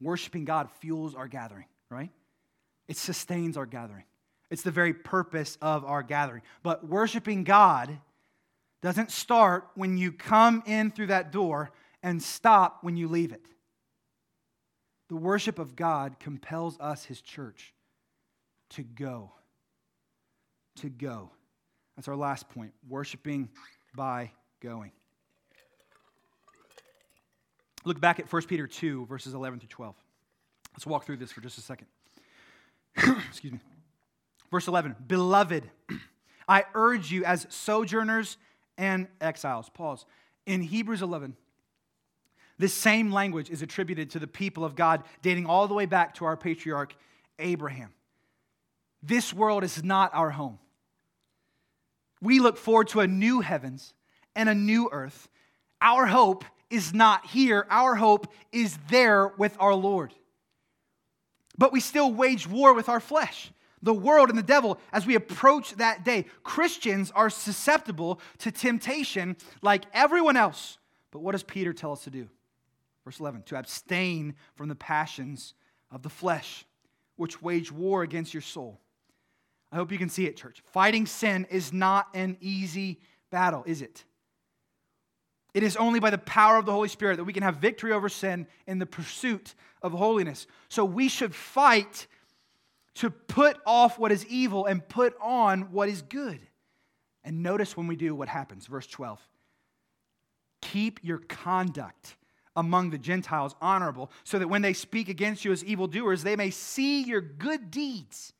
worshiping 0.00 0.44
God 0.44 0.70
fuels 0.80 1.14
our 1.14 1.28
gathering, 1.28 1.66
right? 1.90 2.10
It 2.88 2.96
sustains 2.96 3.56
our 3.56 3.66
gathering. 3.66 4.04
It's 4.50 4.62
the 4.62 4.70
very 4.70 4.92
purpose 4.92 5.56
of 5.62 5.84
our 5.84 6.02
gathering. 6.02 6.42
But 6.62 6.86
worshiping 6.86 7.44
God 7.44 7.98
doesn't 8.82 9.10
start 9.10 9.68
when 9.74 9.96
you 9.96 10.12
come 10.12 10.62
in 10.66 10.90
through 10.90 11.06
that 11.06 11.32
door 11.32 11.70
and 12.02 12.22
stop 12.22 12.78
when 12.82 12.96
you 12.96 13.08
leave 13.08 13.32
it. 13.32 13.44
The 15.08 15.16
worship 15.16 15.58
of 15.58 15.76
God 15.76 16.18
compels 16.18 16.78
us, 16.80 17.04
his 17.04 17.20
church, 17.20 17.72
to 18.70 18.82
go. 18.82 19.32
To 20.76 20.88
go. 20.88 21.30
That's 21.96 22.08
our 22.08 22.16
last 22.16 22.48
point 22.48 22.72
worshiping 22.88 23.50
by 23.94 24.32
going. 24.60 24.90
Look 27.84 28.00
back 28.00 28.18
at 28.18 28.32
1 28.32 28.42
Peter 28.42 28.66
2, 28.66 29.06
verses 29.06 29.34
11 29.34 29.60
through 29.60 29.68
12. 29.68 29.94
Let's 30.72 30.86
walk 30.86 31.04
through 31.04 31.18
this 31.18 31.30
for 31.32 31.40
just 31.40 31.58
a 31.58 31.60
second. 31.60 31.86
Excuse 33.28 33.52
me. 33.52 33.60
Verse 34.50 34.66
11 34.66 34.96
Beloved, 35.06 35.68
I 36.48 36.64
urge 36.74 37.10
you 37.10 37.24
as 37.24 37.46
sojourners 37.50 38.38
and 38.78 39.08
exiles. 39.20 39.68
Pause. 39.70 40.04
In 40.46 40.60
Hebrews 40.60 41.02
11, 41.02 41.36
this 42.58 42.74
same 42.74 43.10
language 43.10 43.50
is 43.50 43.62
attributed 43.62 44.10
to 44.10 44.18
the 44.18 44.26
people 44.26 44.64
of 44.64 44.76
God 44.76 45.02
dating 45.22 45.46
all 45.46 45.68
the 45.68 45.74
way 45.74 45.86
back 45.86 46.14
to 46.14 46.24
our 46.24 46.36
patriarch 46.36 46.94
Abraham. 47.38 47.90
This 49.02 49.32
world 49.32 49.64
is 49.64 49.82
not 49.82 50.14
our 50.14 50.30
home. 50.30 50.58
We 52.20 52.38
look 52.38 52.56
forward 52.56 52.88
to 52.88 53.00
a 53.00 53.06
new 53.06 53.40
heavens 53.40 53.94
and 54.36 54.48
a 54.48 54.54
new 54.54 54.88
earth. 54.92 55.28
Our 55.80 56.06
hope 56.06 56.44
is 56.70 56.94
not 56.94 57.26
here, 57.26 57.66
our 57.68 57.94
hope 57.94 58.32
is 58.52 58.78
there 58.88 59.28
with 59.28 59.56
our 59.58 59.74
Lord. 59.74 60.14
But 61.58 61.72
we 61.72 61.80
still 61.80 62.12
wage 62.12 62.46
war 62.46 62.72
with 62.72 62.88
our 62.88 63.00
flesh, 63.00 63.50
the 63.82 63.94
world, 63.94 64.28
and 64.28 64.38
the 64.38 64.42
devil 64.42 64.78
as 64.92 65.06
we 65.06 65.14
approach 65.14 65.74
that 65.76 66.04
day. 66.04 66.26
Christians 66.44 67.10
are 67.10 67.30
susceptible 67.30 68.20
to 68.38 68.50
temptation 68.50 69.36
like 69.60 69.84
everyone 69.92 70.36
else. 70.36 70.78
But 71.10 71.20
what 71.20 71.32
does 71.32 71.42
Peter 71.42 71.72
tell 71.72 71.92
us 71.92 72.04
to 72.04 72.10
do? 72.10 72.28
Verse 73.04 73.18
11 73.20 73.42
to 73.46 73.56
abstain 73.56 74.34
from 74.54 74.68
the 74.68 74.74
passions 74.74 75.54
of 75.90 76.02
the 76.02 76.08
flesh, 76.08 76.64
which 77.16 77.42
wage 77.42 77.72
war 77.72 78.02
against 78.02 78.32
your 78.32 78.40
soul. 78.40 78.80
I 79.72 79.76
hope 79.76 79.90
you 79.90 79.98
can 79.98 80.08
see 80.08 80.26
it, 80.26 80.36
church. 80.36 80.62
Fighting 80.66 81.06
sin 81.06 81.46
is 81.50 81.72
not 81.72 82.08
an 82.14 82.36
easy 82.40 83.00
battle, 83.30 83.64
is 83.66 83.82
it? 83.82 84.04
It 85.54 85.62
is 85.62 85.76
only 85.76 86.00
by 86.00 86.10
the 86.10 86.18
power 86.18 86.56
of 86.56 86.66
the 86.66 86.72
Holy 86.72 86.88
Spirit 86.88 87.16
that 87.16 87.24
we 87.24 87.32
can 87.32 87.42
have 87.42 87.56
victory 87.56 87.92
over 87.92 88.08
sin 88.08 88.46
in 88.66 88.78
the 88.78 88.86
pursuit 88.86 89.54
of 89.82 89.92
holiness. 89.92 90.46
So 90.68 90.84
we 90.84 91.08
should 91.08 91.34
fight 91.34 92.06
to 92.96 93.10
put 93.10 93.56
off 93.64 93.98
what 93.98 94.12
is 94.12 94.26
evil 94.26 94.66
and 94.66 94.86
put 94.86 95.14
on 95.20 95.72
what 95.72 95.88
is 95.88 96.02
good. 96.02 96.40
And 97.24 97.42
notice 97.42 97.76
when 97.76 97.86
we 97.86 97.96
do 97.96 98.14
what 98.14 98.28
happens. 98.28 98.66
Verse 98.66 98.86
12. 98.86 99.20
Keep 100.60 101.00
your 101.02 101.18
conduct 101.18 102.16
among 102.54 102.90
the 102.90 102.98
Gentiles 102.98 103.54
honorable, 103.62 104.10
so 104.24 104.38
that 104.38 104.48
when 104.48 104.60
they 104.60 104.74
speak 104.74 105.08
against 105.08 105.44
you 105.44 105.52
as 105.52 105.64
evildoers, 105.64 106.22
they 106.22 106.36
may 106.36 106.50
see 106.50 107.02
your 107.02 107.22
good 107.22 107.70
deeds 107.70 108.34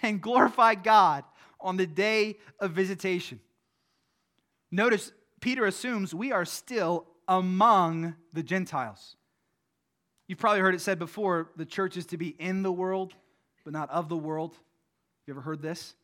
and 0.00 0.22
glorify 0.22 0.74
God 0.74 1.24
on 1.60 1.76
the 1.76 1.86
day 1.86 2.36
of 2.60 2.70
visitation. 2.70 3.40
Notice 4.70 5.12
Peter 5.40 5.66
assumes 5.66 6.14
we 6.14 6.32
are 6.32 6.44
still 6.44 7.06
among 7.26 8.14
the 8.32 8.42
Gentiles. 8.42 9.16
You've 10.26 10.38
probably 10.38 10.60
heard 10.60 10.74
it 10.74 10.80
said 10.80 10.98
before 10.98 11.50
the 11.56 11.66
church 11.66 11.96
is 11.96 12.06
to 12.06 12.16
be 12.16 12.28
in 12.28 12.62
the 12.62 12.72
world, 12.72 13.14
but 13.68 13.74
not 13.74 13.90
of 13.90 14.08
the 14.08 14.16
world. 14.16 14.52
Have 14.52 14.60
you 15.26 15.34
ever 15.34 15.42
heard 15.42 15.60
this? 15.60 15.94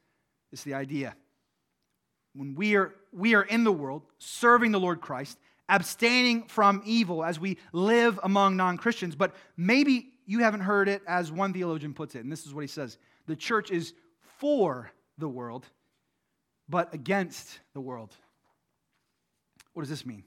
It's 0.52 0.64
the 0.64 0.74
idea. 0.74 1.16
When 2.34 2.54
we 2.54 2.76
are, 2.76 2.94
we 3.10 3.34
are 3.34 3.42
in 3.42 3.64
the 3.64 3.72
world, 3.72 4.02
serving 4.18 4.70
the 4.70 4.78
Lord 4.78 5.00
Christ, 5.00 5.38
abstaining 5.66 6.42
from 6.42 6.82
evil 6.84 7.24
as 7.24 7.40
we 7.40 7.56
live 7.72 8.20
among 8.22 8.58
non 8.58 8.76
Christians. 8.76 9.16
But 9.16 9.34
maybe 9.56 10.10
you 10.26 10.40
haven't 10.40 10.60
heard 10.60 10.90
it 10.90 11.00
as 11.08 11.32
one 11.32 11.54
theologian 11.54 11.94
puts 11.94 12.14
it, 12.14 12.18
and 12.18 12.30
this 12.30 12.44
is 12.44 12.52
what 12.52 12.60
he 12.60 12.68
says 12.68 12.98
the 13.26 13.34
church 13.34 13.70
is 13.70 13.94
for 14.36 14.90
the 15.16 15.26
world, 15.26 15.64
but 16.68 16.92
against 16.92 17.60
the 17.72 17.80
world. 17.80 18.14
What 19.72 19.84
does 19.84 19.90
this 19.90 20.04
mean? 20.04 20.24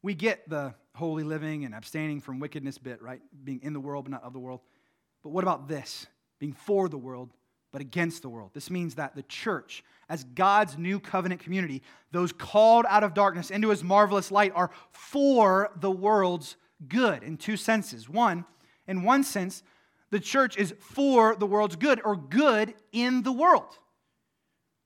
We 0.00 0.14
get 0.14 0.48
the 0.48 0.72
holy 0.94 1.22
living 1.22 1.66
and 1.66 1.74
abstaining 1.74 2.22
from 2.22 2.40
wickedness 2.40 2.78
bit, 2.78 3.02
right? 3.02 3.20
Being 3.44 3.60
in 3.62 3.74
the 3.74 3.80
world 3.80 4.06
but 4.06 4.12
not 4.12 4.24
of 4.24 4.32
the 4.32 4.38
world. 4.38 4.60
But 5.22 5.30
what 5.30 5.42
about 5.42 5.68
this? 5.68 6.06
Being 6.38 6.52
for 6.52 6.88
the 6.88 6.98
world 6.98 7.30
but 7.74 7.80
against 7.80 8.22
the 8.22 8.28
world. 8.28 8.52
This 8.54 8.70
means 8.70 8.94
that 8.94 9.16
the 9.16 9.24
church, 9.24 9.82
as 10.08 10.22
God's 10.22 10.78
new 10.78 11.00
covenant 11.00 11.40
community, 11.40 11.82
those 12.12 12.32
called 12.32 12.86
out 12.88 13.02
of 13.02 13.14
darkness 13.14 13.50
into 13.50 13.70
his 13.70 13.82
marvelous 13.82 14.30
light, 14.30 14.52
are 14.54 14.70
for 14.92 15.72
the 15.80 15.90
world's 15.90 16.54
good 16.86 17.24
in 17.24 17.36
two 17.36 17.56
senses. 17.56 18.08
One, 18.08 18.44
in 18.86 19.02
one 19.02 19.24
sense, 19.24 19.64
the 20.10 20.20
church 20.20 20.56
is 20.56 20.72
for 20.78 21.34
the 21.34 21.46
world's 21.46 21.74
good 21.74 22.00
or 22.04 22.14
good 22.14 22.74
in 22.92 23.24
the 23.24 23.32
world. 23.32 23.76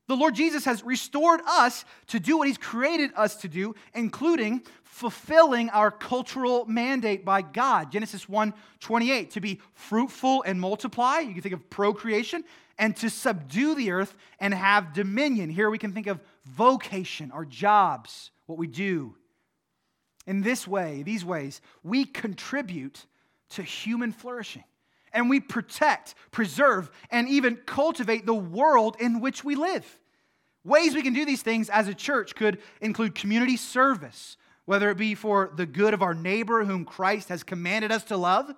The 0.09 0.16
Lord 0.16 0.34
Jesus 0.34 0.64
has 0.64 0.82
restored 0.82 1.40
us 1.46 1.84
to 2.09 2.18
do 2.18 2.38
what 2.38 2.48
He's 2.48 2.59
created 2.59 3.11
us 3.14 3.36
to 3.36 3.48
do, 3.48 3.74
including 3.94 4.62
fulfilling 4.82 5.68
our 5.70 5.90
cultural 5.90 6.64
mandate 6.64 7.24
by 7.24 7.42
God. 7.42 7.92
Genesis 7.92 8.28
1 8.28 8.54
28, 8.80 9.30
to 9.32 9.40
be 9.40 9.61
fruitful 9.74 10.42
and 10.44 10.61
multiply. 10.61 11.18
You 11.18 11.34
can 11.34 11.42
think 11.42 11.54
of 11.54 11.68
procreation, 11.68 12.42
and 12.78 12.96
to 12.96 13.11
subdue 13.11 13.74
the 13.74 13.90
earth 13.90 14.16
and 14.40 14.54
have 14.54 14.94
dominion. 14.94 15.50
Here 15.50 15.68
we 15.68 15.78
can 15.78 15.92
think 15.92 16.06
of 16.06 16.20
vocation, 16.46 17.30
our 17.30 17.44
jobs, 17.44 18.30
what 18.46 18.56
we 18.59 18.66
do. 18.66 19.14
In 20.26 20.40
this 20.40 20.66
way, 20.66 21.02
these 21.02 21.24
ways, 21.24 21.61
we 21.82 22.06
contribute 22.06 23.04
to 23.50 23.62
human 23.62 24.12
flourishing 24.12 24.64
and 25.12 25.30
we 25.30 25.40
protect, 25.40 26.14
preserve, 26.30 26.90
and 27.11 27.28
even 27.28 27.56
cultivate 27.56 28.26
the 28.26 28.34
world 28.34 28.96
in 29.00 29.20
which 29.20 29.44
we 29.44 29.54
live. 29.54 29.86
Ways 30.64 30.94
we 30.94 31.02
can 31.02 31.14
do 31.14 31.24
these 31.24 31.42
things 31.42 31.70
as 31.70 31.88
a 31.88 31.94
church 31.94 32.34
could 32.34 32.59
include 32.80 33.14
community 33.14 33.56
service, 33.56 34.36
whether 34.64 34.90
it 34.90 34.98
be 34.98 35.14
for 35.14 35.50
the 35.56 35.66
good 35.66 35.94
of 35.94 36.02
our 36.02 36.14
neighbor 36.14 36.64
whom 36.64 36.84
Christ 36.84 37.28
has 37.30 37.42
commanded 37.42 37.90
us 37.90 38.04
to 38.04 38.16
love, 38.16 38.52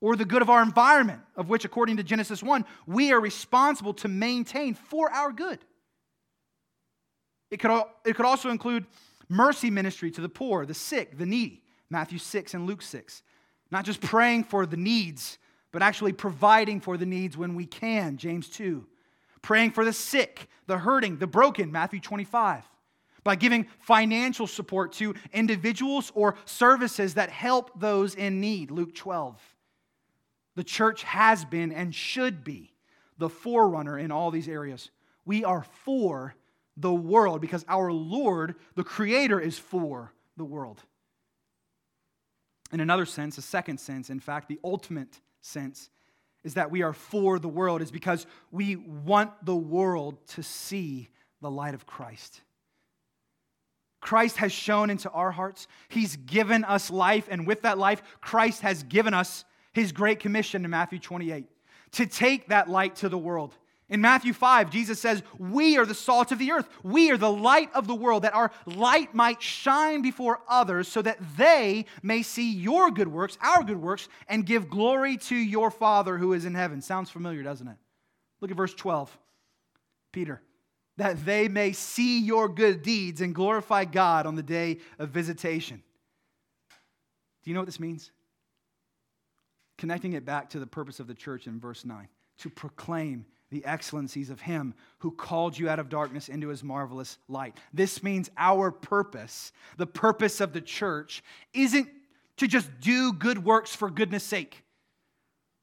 or 0.00 0.16
the 0.16 0.24
good 0.24 0.42
of 0.42 0.50
our 0.50 0.62
environment, 0.62 1.20
of 1.36 1.48
which, 1.48 1.64
according 1.64 1.98
to 1.98 2.02
Genesis 2.02 2.42
1, 2.42 2.64
we 2.86 3.12
are 3.12 3.20
responsible 3.20 3.94
to 3.94 4.08
maintain 4.08 4.74
for 4.74 5.10
our 5.10 5.32
good. 5.32 5.58
It 7.50 7.58
could, 7.58 7.70
it 8.04 8.16
could 8.16 8.26
also 8.26 8.50
include 8.50 8.86
mercy 9.28 9.70
ministry 9.70 10.10
to 10.12 10.20
the 10.20 10.28
poor, 10.28 10.64
the 10.64 10.74
sick, 10.74 11.18
the 11.18 11.26
needy, 11.26 11.62
Matthew 11.90 12.18
6 12.18 12.54
and 12.54 12.66
Luke 12.66 12.82
6. 12.82 13.22
Not 13.70 13.84
just 13.84 14.00
praying 14.00 14.44
for 14.44 14.66
the 14.66 14.76
needs 14.76 15.38
but 15.72 15.82
actually 15.82 16.12
providing 16.12 16.80
for 16.80 16.96
the 16.96 17.06
needs 17.06 17.36
when 17.36 17.54
we 17.54 17.66
can, 17.66 18.16
James 18.16 18.48
2. 18.48 18.86
Praying 19.42 19.70
for 19.70 19.84
the 19.84 19.92
sick, 19.92 20.48
the 20.66 20.78
hurting, 20.78 21.18
the 21.18 21.26
broken, 21.26 21.72
Matthew 21.72 22.00
25. 22.00 22.64
By 23.22 23.36
giving 23.36 23.66
financial 23.80 24.46
support 24.46 24.92
to 24.94 25.14
individuals 25.32 26.10
or 26.14 26.36
services 26.44 27.14
that 27.14 27.30
help 27.30 27.78
those 27.78 28.14
in 28.14 28.40
need, 28.40 28.70
Luke 28.70 28.94
12. 28.94 29.38
The 30.56 30.64
church 30.64 31.02
has 31.04 31.44
been 31.44 31.72
and 31.72 31.94
should 31.94 32.44
be 32.44 32.72
the 33.18 33.28
forerunner 33.28 33.98
in 33.98 34.10
all 34.10 34.30
these 34.30 34.48
areas. 34.48 34.90
We 35.24 35.44
are 35.44 35.64
for 35.84 36.34
the 36.76 36.92
world 36.92 37.40
because 37.40 37.64
our 37.68 37.92
Lord, 37.92 38.56
the 38.74 38.84
Creator, 38.84 39.40
is 39.40 39.58
for 39.58 40.12
the 40.36 40.44
world. 40.44 40.82
In 42.72 42.80
another 42.80 43.04
sense, 43.04 43.36
a 43.36 43.42
second 43.42 43.78
sense, 43.78 44.10
in 44.10 44.20
fact, 44.20 44.48
the 44.48 44.60
ultimate 44.64 45.20
sense 45.40 45.90
is 46.44 46.54
that 46.54 46.70
we 46.70 46.82
are 46.82 46.92
for 46.92 47.38
the 47.38 47.48
world 47.48 47.82
is 47.82 47.90
because 47.90 48.26
we 48.50 48.76
want 48.76 49.30
the 49.44 49.56
world 49.56 50.16
to 50.28 50.42
see 50.42 51.08
the 51.40 51.50
light 51.50 51.74
of 51.74 51.86
Christ. 51.86 52.40
Christ 54.00 54.38
has 54.38 54.52
shown 54.52 54.88
into 54.88 55.10
our 55.10 55.30
hearts. 55.30 55.68
He's 55.88 56.16
given 56.16 56.64
us 56.64 56.90
life, 56.90 57.28
and 57.30 57.46
with 57.46 57.62
that 57.62 57.76
life, 57.76 58.02
Christ 58.20 58.62
has 58.62 58.82
given 58.82 59.12
us 59.12 59.44
his 59.72 59.92
great 59.92 60.20
commission 60.20 60.64
in 60.64 60.70
Matthew 60.70 60.98
28 60.98 61.44
to 61.92 62.06
take 62.06 62.48
that 62.48 62.68
light 62.68 62.96
to 62.96 63.08
the 63.08 63.18
world. 63.18 63.54
In 63.90 64.00
Matthew 64.00 64.32
5, 64.32 64.70
Jesus 64.70 65.00
says, 65.00 65.24
We 65.36 65.76
are 65.76 65.84
the 65.84 65.94
salt 65.94 66.30
of 66.30 66.38
the 66.38 66.52
earth. 66.52 66.68
We 66.84 67.10
are 67.10 67.16
the 67.16 67.30
light 67.30 67.70
of 67.74 67.88
the 67.88 67.94
world, 67.94 68.22
that 68.22 68.34
our 68.34 68.52
light 68.64 69.14
might 69.16 69.42
shine 69.42 70.00
before 70.00 70.40
others, 70.48 70.86
so 70.86 71.02
that 71.02 71.18
they 71.36 71.86
may 72.00 72.22
see 72.22 72.52
your 72.52 72.92
good 72.92 73.08
works, 73.08 73.36
our 73.42 73.64
good 73.64 73.82
works, 73.82 74.08
and 74.28 74.46
give 74.46 74.70
glory 74.70 75.16
to 75.16 75.34
your 75.34 75.72
Father 75.72 76.16
who 76.16 76.32
is 76.34 76.44
in 76.44 76.54
heaven. 76.54 76.80
Sounds 76.80 77.10
familiar, 77.10 77.42
doesn't 77.42 77.66
it? 77.66 77.76
Look 78.40 78.52
at 78.52 78.56
verse 78.56 78.74
12. 78.74 79.18
Peter, 80.12 80.40
that 80.96 81.24
they 81.24 81.48
may 81.48 81.72
see 81.72 82.20
your 82.20 82.48
good 82.48 82.82
deeds 82.82 83.20
and 83.20 83.34
glorify 83.34 83.84
God 83.84 84.24
on 84.24 84.36
the 84.36 84.42
day 84.42 84.78
of 85.00 85.10
visitation. 85.10 85.82
Do 87.42 87.50
you 87.50 87.54
know 87.54 87.60
what 87.60 87.66
this 87.66 87.80
means? 87.80 88.12
Connecting 89.78 90.12
it 90.12 90.24
back 90.24 90.50
to 90.50 90.60
the 90.60 90.66
purpose 90.66 91.00
of 91.00 91.08
the 91.08 91.14
church 91.14 91.46
in 91.46 91.58
verse 91.58 91.84
9 91.84 92.06
to 92.38 92.50
proclaim 92.50 93.24
the 93.50 93.64
excellencies 93.64 94.30
of 94.30 94.40
Him 94.40 94.74
who 94.98 95.10
called 95.10 95.58
you 95.58 95.68
out 95.68 95.78
of 95.78 95.88
darkness 95.88 96.28
into 96.28 96.48
His 96.48 96.62
marvelous 96.62 97.18
light. 97.28 97.56
This 97.72 98.02
means 98.02 98.30
our 98.36 98.70
purpose, 98.70 99.52
the 99.76 99.86
purpose 99.86 100.40
of 100.40 100.52
the 100.52 100.60
church, 100.60 101.22
isn't 101.52 101.88
to 102.36 102.46
just 102.46 102.70
do 102.80 103.12
good 103.12 103.44
works 103.44 103.74
for 103.74 103.90
goodness 103.90 104.24
sake, 104.24 104.64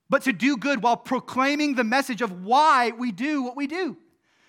but 0.10 0.24
to 0.24 0.34
do 0.34 0.58
good 0.58 0.84
while 0.84 0.98
proclaiming 0.98 1.76
the 1.76 1.84
message 1.84 2.22
of 2.22 2.44
why 2.44 2.92
we 2.92 3.12
do 3.12 3.44
what 3.44 3.56
we 3.56 3.68
do. 3.68 3.98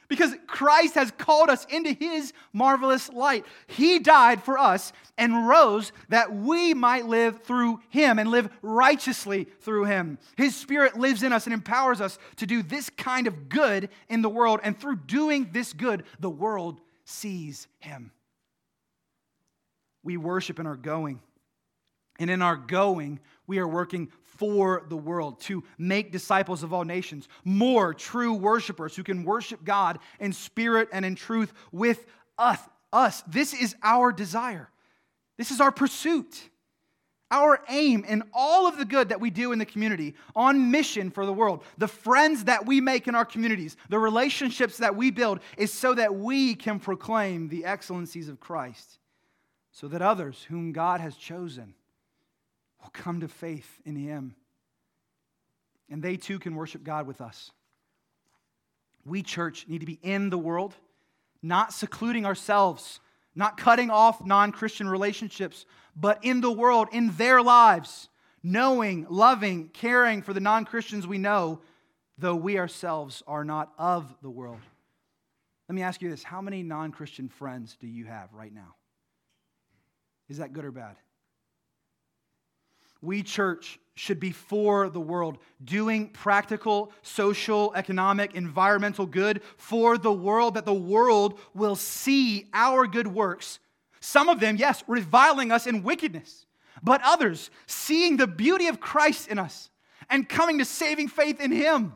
Because 0.09 0.35
Christ 0.47 0.95
has 0.95 1.11
called 1.19 1.51
us 1.51 1.67
into 1.67 1.93
his 1.93 2.33
marvelous 2.55 3.11
light. 3.11 3.45
He 3.67 3.99
died 3.99 4.43
for 4.43 4.59
us 4.59 4.93
and 5.19 5.47
rose 5.47 5.93
that 6.09 6.35
we 6.35 6.73
might 6.73 7.07
live 7.07 7.43
through 7.43 7.81
him 7.91 8.19
and 8.19 8.31
live 8.31 8.49
righteously 8.63 9.47
through 9.61 9.85
him. 9.85 10.19
His 10.37 10.57
spirit 10.57 10.99
lives 10.99 11.23
in 11.23 11.33
us 11.33 11.47
and 11.47 11.53
empowers 11.53 12.01
us 12.01 12.19
to 12.37 12.47
do 12.47 12.63
this 12.63 12.89
kind 12.91 13.27
of 13.27 13.51
good 13.51 13.91
in 14.09 14.23
the 14.23 14.31
world. 14.31 14.61
And 14.63 14.79
through 14.79 14.97
doing 14.97 15.51
this 15.53 15.75
good, 15.75 16.05
the 16.21 16.31
world 16.31 16.81
sees 17.05 17.67
him. 17.79 18.11
We 20.03 20.17
worship 20.17 20.59
in 20.59 20.67
our 20.67 20.77
going. 20.77 21.21
And 22.19 22.31
in 22.31 22.41
our 22.43 22.57
going, 22.57 23.21
we 23.47 23.59
are 23.59 23.69
working 23.69 24.11
for 24.39 24.84
the 24.89 24.97
world, 24.97 25.41
to 25.41 25.64
make 25.76 26.12
disciples 26.12 26.62
of 26.62 26.72
all 26.72 26.84
nations, 26.84 27.28
more 27.45 27.93
true 27.93 28.32
worshipers 28.32 28.95
who 28.97 29.03
can 29.03 29.24
worship 29.24 29.64
God 29.64 29.99
in 30.20 30.32
spirit 30.32 30.89
and 30.93 31.05
in 31.05 31.16
truth 31.16 31.53
with 31.72 32.07
us. 32.39 32.61
us. 32.93 33.22
This 33.26 33.53
is 33.53 33.74
our 33.82 34.12
desire. 34.12 34.70
This 35.36 35.51
is 35.51 35.61
our 35.61 35.72
pursuit. 35.72 36.49
Our 37.30 37.61
aim 37.68 38.05
in 38.07 38.22
all 38.32 38.66
of 38.66 38.78
the 38.78 38.86
good 38.86 39.11
that 39.11 39.20
we 39.20 39.28
do 39.28 39.53
in 39.53 39.59
the 39.59 39.66
community, 39.66 40.14
on 40.34 40.70
mission 40.70 41.11
for 41.11 41.26
the 41.26 41.32
world, 41.32 41.62
the 41.76 41.89
friends 41.89 42.45
that 42.45 42.64
we 42.64 42.80
make 42.80 43.07
in 43.07 43.14
our 43.14 43.26
communities, 43.26 43.76
the 43.91 43.99
relationships 43.99 44.78
that 44.78 44.97
we 44.97 45.11
build, 45.11 45.41
is 45.59 45.72
so 45.72 45.95
that 45.95 46.14
we 46.14 46.55
can 46.55 46.78
proclaim 46.78 47.49
the 47.49 47.66
excellencies 47.66 48.28
of 48.28 48.41
Christ, 48.41 48.99
so 49.72 49.89
that 49.89 50.01
others 50.01 50.47
whom 50.49 50.72
God 50.72 51.01
has 51.01 51.16
chosen 51.16 51.74
will 52.89 53.03
come 53.03 53.20
to 53.20 53.28
faith 53.28 53.80
in 53.84 53.97
Him. 53.97 54.34
And 55.91 56.03
they 56.03 56.16
too 56.16 56.39
can 56.39 56.55
worship 56.55 56.84
God 56.84 57.07
with 57.07 57.20
us. 57.20 57.51
We, 59.05 59.22
church, 59.22 59.66
need 59.68 59.80
to 59.80 59.86
be 59.86 59.99
in 60.03 60.30
the 60.30 60.39
world, 60.39 60.74
not 61.43 61.72
secluding 61.72 62.26
ourselves, 62.26 63.01
not 63.34 63.57
cutting 63.57 63.91
off 63.91 64.24
non 64.24 64.53
Christian 64.53 64.89
relationships, 64.89 65.66
but 65.97 66.24
in 66.24 66.41
the 66.41 66.51
world, 66.51 66.89
in 66.93 67.11
their 67.16 67.43
lives, 67.43 68.09
knowing, 68.43 69.07
loving, 69.09 69.68
caring 69.68 70.22
for 70.22 70.32
the 70.32 70.41
non 70.41 70.64
Christians 70.64 71.07
we 71.07 71.18
know, 71.18 71.61
though 72.16 72.36
we 72.36 72.59
ourselves 72.59 73.22
are 73.26 73.45
not 73.45 73.72
of 73.78 74.14
the 74.22 74.30
world. 74.30 74.61
Let 75.68 75.74
me 75.74 75.82
ask 75.82 76.01
you 76.03 76.11
this 76.11 76.22
how 76.22 76.41
many 76.41 76.62
non 76.62 76.93
Christian 76.93 77.28
friends 77.28 77.76
do 77.80 77.86
you 77.86 78.07
have 78.07 78.32
right 78.32 78.53
now? 78.53 78.74
Is 80.28 80.39
that 80.39 80.53
good 80.53 80.64
or 80.64 80.72
bad? 80.72 80.97
We, 83.01 83.23
church, 83.23 83.79
should 83.95 84.21
be 84.21 84.31
for 84.31 84.89
the 84.89 85.01
world, 85.01 85.39
doing 85.65 86.09
practical, 86.09 86.93
social, 87.03 87.73
economic, 87.75 88.35
environmental 88.35 89.07
good 89.07 89.43
for 89.57 89.99
the 89.99 90.13
world, 90.13 90.55
that 90.55 90.65
the 90.65 90.75
world 90.75 91.39
will 91.53 91.77
see 91.77 92.47
our 92.55 92.87
good 92.87 93.09
works. 93.09 93.59
Some 94.01 94.29
of 94.29 94.41
them, 94.41 94.57
yes, 94.57 94.85
reviling 94.87 95.51
us 95.51 95.67
in 95.67 95.83
wickedness, 95.83 96.47
but 96.83 97.01
others 97.05 97.51
seeing 97.67 98.17
the 98.17 98.29
beauty 98.29 98.69
of 98.69 98.79
Christ 98.79 99.29
in 99.29 99.39
us 99.39 99.71
and 100.09 100.29
coming 100.29 100.59
to 100.59 100.65
saving 100.65 101.09
faith 101.09 101.41
in 101.41 101.51
Him, 101.51 101.93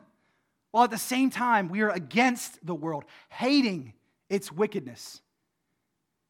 while 0.73 0.85
at 0.85 0.91
the 0.91 0.99
same 0.99 1.31
time 1.31 1.69
we 1.69 1.83
are 1.83 1.91
against 1.91 2.65
the 2.67 2.75
world, 2.75 3.05
hating 3.29 3.93
its 4.29 4.51
wickedness. 4.51 5.21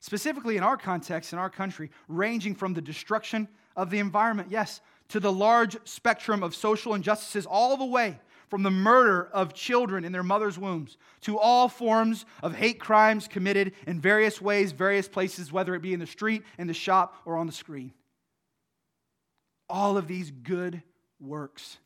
Specifically 0.01 0.57
in 0.57 0.63
our 0.63 0.77
context, 0.77 1.33
in 1.33 1.39
our 1.39 1.49
country, 1.49 1.91
ranging 2.09 2.55
from 2.55 2.75
the 2.75 2.83
destruction 2.83 3.49
of 3.77 3.91
the 3.91 3.99
environment, 3.99 4.49
yes, 4.51 4.81
to 5.09 5.21
the 5.21 5.33
large 5.33 5.77
spectrum 5.87 6.43
of 6.43 6.55
social 6.55 6.95
injustices, 6.95 7.47
all 7.47 7.77
the 7.77 7.85
way 7.85 8.19
from 8.49 8.63
the 8.63 8.71
murder 8.71 9.31
of 9.33 9.55
children 9.55 10.05
in 10.05 10.13
their 10.13 10.23
mother's 10.23 10.59
wombs 10.59 10.99
to 11.23 11.39
all 11.39 11.69
forms 11.69 12.27
of 12.43 12.55
hate 12.55 12.79
crimes 12.79 13.27
committed 13.27 13.73
in 13.87 13.99
various 13.99 14.43
ways, 14.43 14.73
various 14.73 15.09
places, 15.09 15.51
whether 15.51 15.75
it 15.75 15.81
be 15.81 15.95
in 15.95 16.01
the 16.01 16.07
street, 16.07 16.43
in 16.59 16.67
the 16.67 16.75
shop, 16.75 17.17
or 17.25 17.39
on 17.39 17.47
the 17.47 17.53
screen. 17.53 17.93
All 19.71 19.97
of 19.97 20.07
these 20.07 20.31
good 20.31 20.83
works 21.19 21.79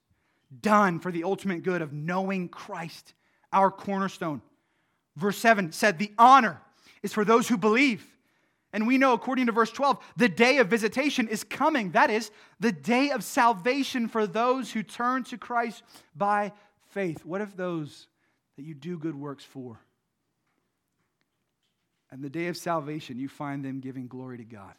done 0.61 0.99
for 0.99 1.13
the 1.13 1.25
ultimate 1.25 1.63
good 1.63 1.83
of 1.83 1.93
knowing 1.93 2.49
Christ, 2.49 3.15
our 3.53 3.71
cornerstone. 3.71 4.43
Verse 5.17 5.39
7 5.39 5.73
said, 5.73 5.99
The 5.99 6.13
honor 6.19 6.61
is 7.03 7.13
for 7.13 7.25
those 7.25 7.47
who 7.49 7.57
believe. 7.57 8.05
And 8.77 8.87
we 8.87 8.99
know, 8.99 9.15
according 9.15 9.47
to 9.47 9.53
verse 9.53 9.71
12, 9.71 9.99
the 10.19 10.29
day 10.29 10.59
of 10.59 10.69
visitation 10.69 11.29
is 11.29 11.43
coming. 11.43 11.93
That 11.93 12.11
is, 12.11 12.31
the 12.61 12.73
day 12.73 13.09
of 13.09 13.25
salvation 13.25 14.07
for 14.07 14.27
those 14.27 14.71
who 14.71 14.83
turn 14.83 15.25
to 15.25 15.39
Christ 15.39 15.83
by 16.15 16.53
faith. 16.91 17.25
What 17.25 17.41
if 17.41 17.57
those 17.57 18.07
that 18.57 18.65
you 18.65 18.75
do 18.75 18.99
good 18.99 19.15
works 19.15 19.45
for? 19.45 19.81
And 22.11 22.23
the 22.23 22.29
day 22.29 22.49
of 22.49 22.57
salvation, 22.59 23.19
you 23.19 23.31
find 23.31 23.65
them 23.65 23.81
giving 23.81 24.09
glory 24.09 24.37
to 24.37 24.45
God 24.45 24.75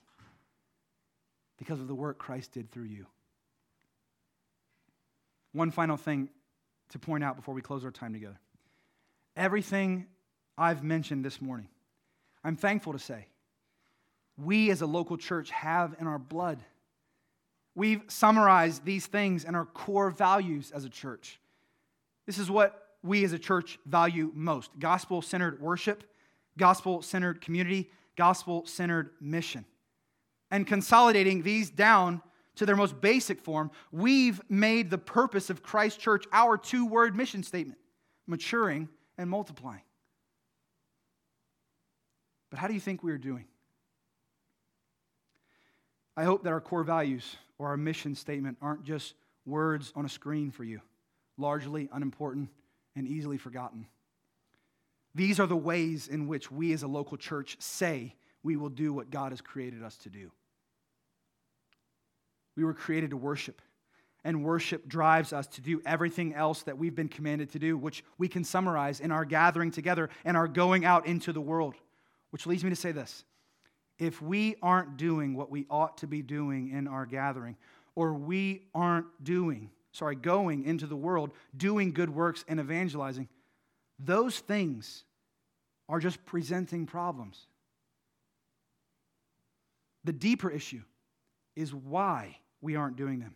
because 1.57 1.79
of 1.79 1.87
the 1.87 1.95
work 1.95 2.19
Christ 2.19 2.51
did 2.51 2.69
through 2.69 2.83
you. 2.83 3.07
One 5.53 5.71
final 5.71 5.97
thing 5.97 6.29
to 6.89 6.99
point 6.99 7.23
out 7.23 7.35
before 7.35 7.55
we 7.55 7.63
close 7.63 7.83
our 7.83 7.89
time 7.89 8.13
together. 8.13 8.39
Everything 9.35 10.05
I've 10.55 10.83
mentioned 10.83 11.25
this 11.25 11.41
morning, 11.41 11.69
I'm 12.43 12.57
thankful 12.57 12.93
to 12.93 12.99
say 12.99 13.25
we 14.38 14.69
as 14.69 14.81
a 14.81 14.85
local 14.85 15.17
church 15.17 15.49
have 15.51 15.95
in 15.99 16.07
our 16.07 16.19
blood. 16.19 16.63
We've 17.75 18.01
summarized 18.07 18.85
these 18.85 19.05
things 19.05 19.43
in 19.43 19.55
our 19.55 19.65
core 19.65 20.09
values 20.09 20.71
as 20.71 20.85
a 20.85 20.89
church. 20.89 21.39
This 22.25 22.38
is 22.38 22.49
what 22.49 22.88
we 23.03 23.23
as 23.23 23.33
a 23.33 23.39
church 23.39 23.79
value 23.85 24.31
most 24.33 24.71
gospel 24.79 25.21
centered 25.21 25.61
worship, 25.61 26.03
gospel 26.57 27.01
centered 27.01 27.41
community, 27.41 27.89
gospel 28.15 28.65
centered 28.65 29.11
mission. 29.21 29.65
And 30.49 30.65
consolidating 30.65 31.43
these 31.43 31.69
down 31.69 32.21
to 32.55 32.65
their 32.65 32.75
most 32.75 32.99
basic 32.99 33.39
form, 33.39 33.69
we've 33.91 34.41
made 34.49 34.89
the 34.89 34.97
purpose 34.97 35.49
of 35.49 35.61
Christ 35.61 35.99
Church 35.99 36.25
our 36.31 36.57
two 36.57 36.85
word 36.85 37.15
mission 37.15 37.43
statement 37.43 37.79
maturing 38.25 38.89
and 39.17 39.29
multiplying. 39.29 39.81
But 42.49 42.59
how 42.59 42.67
do 42.67 42.73
you 42.73 42.79
think 42.79 43.03
we 43.03 43.11
are 43.11 43.17
doing? 43.17 43.45
I 46.18 46.24
hope 46.24 46.43
that 46.43 46.49
our 46.51 46.59
core 46.59 46.84
values 46.84 47.36
or 47.59 47.68
our 47.68 47.78
mission 47.78 48.15
statement 48.15 48.57
aren't 48.59 48.84
just 48.84 49.13
words 49.45 49.93
on 49.95 50.03
a 50.03 50.09
screen 50.09 50.49
for 50.49 50.63
you, 50.63 50.82
largely 51.38 51.89
unimportant 51.93 52.49
and 52.95 53.07
easily 53.07 53.38
forgotten. 53.38 53.86
These 55.13 55.39
are 55.39 55.45
the 55.45 55.55
ways 55.55 56.07
in 56.07 56.28
which 56.28 56.51
we 56.51 56.74
as 56.74 56.82
a 56.82 56.88
local 56.88 57.18
church 57.18 57.55
say 57.59 58.15
we 58.41 58.57
will 58.57 58.70
do 58.70 58.91
what 58.91 59.11
God 59.11 59.32
has 59.32 59.41
created 59.41 59.84
us 59.84 59.95
to 59.97 60.09
do. 60.09 60.32
We 62.55 62.63
were 62.63 62.74
created 62.74 63.11
to 63.11 63.18
worship, 63.18 63.61
and 64.24 64.43
worship 64.43 64.88
drives 64.88 65.34
us 65.34 65.45
to 65.47 65.61
do 65.61 65.84
everything 65.86 66.34
else 66.34 66.63
that 66.63 66.80
we've 66.80 66.95
been 66.95 67.09
commanded 67.09 67.51
to 67.51 67.59
do, 67.59 67.78
which 67.78 68.03
we 68.18 68.28
can 68.28 68.43
summarize 68.43 68.99
in 68.99 69.11
our 69.11 69.24
gathering 69.24 69.70
together 69.70 70.09
and 70.26 70.36
our 70.36 70.47
going 70.47 70.84
out 70.84 71.05
into 71.05 71.32
the 71.32 71.41
world. 71.41 71.76
Which 72.32 72.47
leads 72.47 72.63
me 72.63 72.72
to 72.72 72.76
say 72.76 72.91
this 72.91 73.24
if 73.99 74.21
we 74.21 74.55
aren't 74.61 74.97
doing 74.97 75.35
what 75.35 75.49
we 75.49 75.65
ought 75.69 75.97
to 75.99 76.07
be 76.07 76.21
doing 76.21 76.69
in 76.69 76.87
our 76.87 77.05
gathering, 77.05 77.57
or 77.95 78.13
we 78.13 78.63
aren't 78.75 79.07
doing, 79.23 79.71
sorry, 79.91 80.15
going 80.15 80.63
into 80.63 80.85
the 80.85 80.95
world, 80.95 81.31
doing 81.55 81.91
good 81.91 82.09
works 82.09 82.45
and 82.47 82.59
evangelizing, 82.59 83.27
those 83.99 84.39
things 84.39 85.03
are 85.89 85.99
just 85.99 86.23
presenting 86.25 86.85
problems. 86.85 87.47
The 90.03 90.13
deeper 90.13 90.49
issue 90.49 90.83
is 91.55 91.73
why 91.73 92.37
we 92.61 92.75
aren't 92.75 92.97
doing 92.97 93.19
them. 93.19 93.35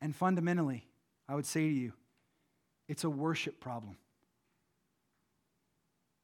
And 0.00 0.14
fundamentally, 0.14 0.86
I 1.28 1.34
would 1.34 1.46
say 1.46 1.62
to 1.62 1.74
you, 1.74 1.92
it's 2.88 3.04
a 3.04 3.10
worship 3.10 3.60
problem. 3.60 3.96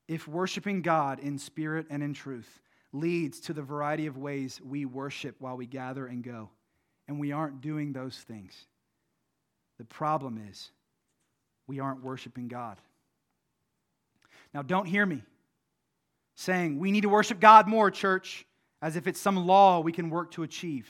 If 0.07 0.27
worshiping 0.29 0.83
God 0.83 1.19
in 1.19 1.39
spirit 1.39 1.87
and 1.91 2.03
in 2.03 2.15
truth 2.15 2.61
leads 2.93 3.41
to 3.41 3.53
the 3.53 3.63
variety 3.63 4.07
of 4.07 4.17
ways 4.17 4.61
we 4.65 4.85
worship 4.85 5.37
while 5.39 5.57
we 5.57 5.67
gather 5.67 6.07
and 6.07 6.23
go. 6.23 6.51
And 7.07 7.19
we 7.19 7.33
aren't 7.33 7.61
doing 7.61 7.93
those 7.93 8.17
things. 8.17 8.55
The 9.79 9.85
problem 9.85 10.43
is 10.51 10.71
we 11.67 11.81
aren't 11.81 12.03
worshiping 12.03 12.49
God. 12.49 12.79
Now, 14.53 14.63
don't 14.63 14.87
hear 14.87 15.07
me 15.07 15.23
saying 16.35 16.79
we 16.79 16.93
need 16.93 17.03
to 17.03 17.09
worship 17.09 17.41
God 17.41 17.67
more, 17.67 17.91
church, 17.91 18.47
as 18.81 18.97
if 18.97 19.07
it's 19.07 19.21
some 19.21 19.47
law 19.47 19.81
we 19.81 19.93
can 19.93 20.11
work 20.11 20.31
to 20.33 20.43
achieve. 20.43 20.89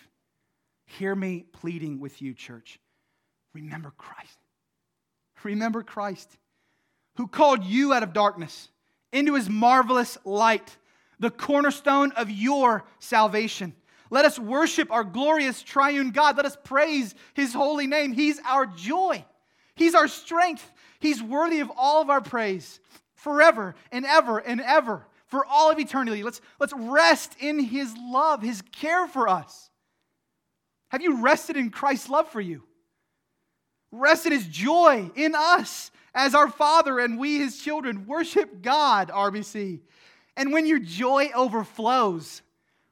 Hear 0.86 1.14
me 1.14 1.44
pleading 1.53 2.01
with 2.01 2.22
you, 2.22 2.34
church. 2.34 2.78
Remember 3.55 3.92
Christ. 3.96 4.38
Remember 5.44 5.82
Christ, 5.82 6.36
who 7.16 7.26
called 7.28 7.64
you 7.64 7.92
out 7.92 8.03
of 8.03 8.12
darkness 8.12 8.68
into 9.12 9.34
his 9.34 9.49
marvelous 9.49 10.18
light, 10.24 10.76
the 11.18 11.30
cornerstone 11.30 12.12
of 12.12 12.30
your 12.30 12.84
salvation. 12.98 13.74
Let 14.10 14.24
us 14.24 14.38
worship 14.38 14.90
our 14.90 15.04
glorious 15.04 15.62
triune 15.62 16.10
God. 16.10 16.36
Let 16.36 16.46
us 16.46 16.56
praise 16.64 17.14
his 17.34 17.52
holy 17.52 17.86
name. 17.86 18.12
He's 18.12 18.40
our 18.46 18.66
joy, 18.66 19.24
he's 19.74 19.94
our 19.94 20.08
strength. 20.08 20.70
He's 21.00 21.22
worthy 21.22 21.60
of 21.60 21.70
all 21.76 22.02
of 22.02 22.10
our 22.10 22.20
praise 22.20 22.80
forever 23.14 23.76
and 23.92 24.04
ever 24.04 24.38
and 24.38 24.60
ever 24.60 25.06
for 25.26 25.46
all 25.46 25.70
of 25.70 25.78
eternity. 25.78 26.24
Let's, 26.24 26.40
let's 26.58 26.72
rest 26.74 27.36
in 27.38 27.60
his 27.60 27.94
love, 27.96 28.42
his 28.42 28.62
care 28.72 29.06
for 29.06 29.28
us. 29.28 29.70
Have 30.88 31.02
you 31.02 31.22
rested 31.22 31.56
in 31.56 31.70
Christ's 31.70 32.08
love 32.08 32.28
for 32.28 32.40
you? 32.40 32.64
Rest 33.92 34.26
in 34.26 34.32
his 34.32 34.46
joy 34.46 35.10
in 35.14 35.34
us 35.34 35.90
as 36.14 36.34
our 36.34 36.48
Father 36.48 36.98
and 36.98 37.18
we 37.18 37.38
his 37.38 37.58
children. 37.58 38.06
Worship 38.06 38.62
God, 38.62 39.08
RBC. 39.08 39.80
And 40.39 40.53
when 40.53 40.66
your 40.66 40.78
joy 40.78 41.30
overflows, 41.34 42.43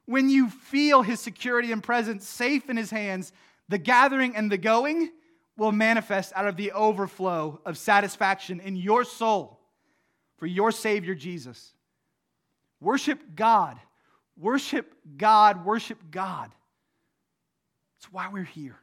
when 0.05 0.29
you 0.29 0.49
feel 0.49 1.01
his 1.01 1.21
security 1.21 1.71
and 1.71 1.81
presence 1.81 2.27
safe 2.27 2.69
in 2.69 2.75
his 2.75 2.91
hands, 2.91 3.31
the 3.69 3.77
gathering 3.77 4.35
and 4.35 4.51
the 4.51 4.57
going 4.57 5.09
will 5.55 5.71
manifest 5.71 6.33
out 6.35 6.45
of 6.45 6.57
the 6.57 6.73
overflow 6.73 7.61
of 7.65 7.77
satisfaction 7.77 8.59
in 8.59 8.75
your 8.75 9.05
soul 9.05 9.59
for 10.37 10.45
your 10.45 10.73
Savior 10.73 11.15
Jesus. 11.15 11.73
Worship 12.81 13.19
God. 13.33 13.79
Worship 14.37 14.93
God. 15.15 15.65
Worship 15.65 15.99
God. 16.11 16.51
That's 17.97 18.11
why 18.11 18.27
we're 18.29 18.43
here. 18.43 18.75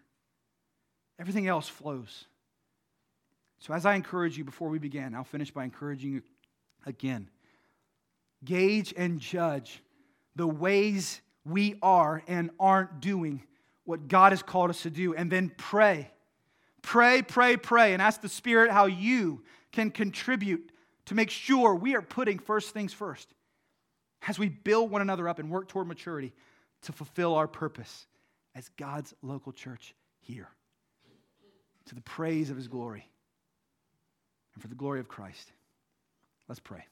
Everything 1.21 1.47
else 1.47 1.69
flows. 1.69 2.25
So, 3.59 3.75
as 3.75 3.85
I 3.87 3.95
encourage 3.95 4.37
you 4.39 4.45
before 4.45 4.69
we 4.71 4.79
begin, 4.79 5.15
I'll 5.15 5.23
finish 5.23 5.51
by 5.51 5.65
encouraging 5.65 6.12
you 6.12 6.23
again. 6.87 7.29
Gauge 8.45 8.92
and 8.97 9.18
judge 9.20 9.82
the 10.36 10.47
ways 10.47 11.20
we 11.45 11.76
are 11.82 12.22
and 12.26 12.51
aren't 12.59 13.01
doing 13.01 13.42
what 13.84 14.09
God 14.09 14.32
has 14.32 14.42
called 14.42 14.70
us 14.70 14.82
to 14.82 14.90
do, 14.90 15.14
and 15.14 15.30
then 15.30 15.53
pray. 15.57 16.11
Pray, 16.82 17.22
pray, 17.22 17.57
pray, 17.57 17.92
and 17.92 18.01
ask 18.01 18.20
the 18.20 18.28
Spirit 18.28 18.70
how 18.70 18.86
you 18.86 19.42
can 19.72 19.90
contribute 19.90 20.70
to 21.07 21.14
make 21.14 21.30
sure 21.30 21.74
we 21.74 21.95
are 21.95 22.03
putting 22.03 22.38
first 22.38 22.70
things 22.70 22.92
first 22.92 23.28
as 24.26 24.38
we 24.38 24.49
build 24.49 24.90
one 24.90 25.03
another 25.03 25.28
up 25.28 25.38
and 25.38 25.51
work 25.51 25.68
toward 25.68 25.86
maturity 25.86 26.32
to 26.82 26.92
fulfill 26.92 27.34
our 27.34 27.49
purpose 27.49 28.07
as 28.55 28.70
God's 28.78 29.14
local 29.22 29.53
church 29.53 29.95
here 30.20 30.49
to 31.86 31.95
the 31.95 32.01
praise 32.01 32.51
of 32.51 32.57
his 32.57 32.68
glory 32.68 33.07
and 34.55 34.62
for 34.62 34.68
the 34.68 34.74
glory 34.74 35.01
of 35.01 35.09
Christ. 35.09 35.53
Let's 36.49 36.61
pray. 36.61 36.84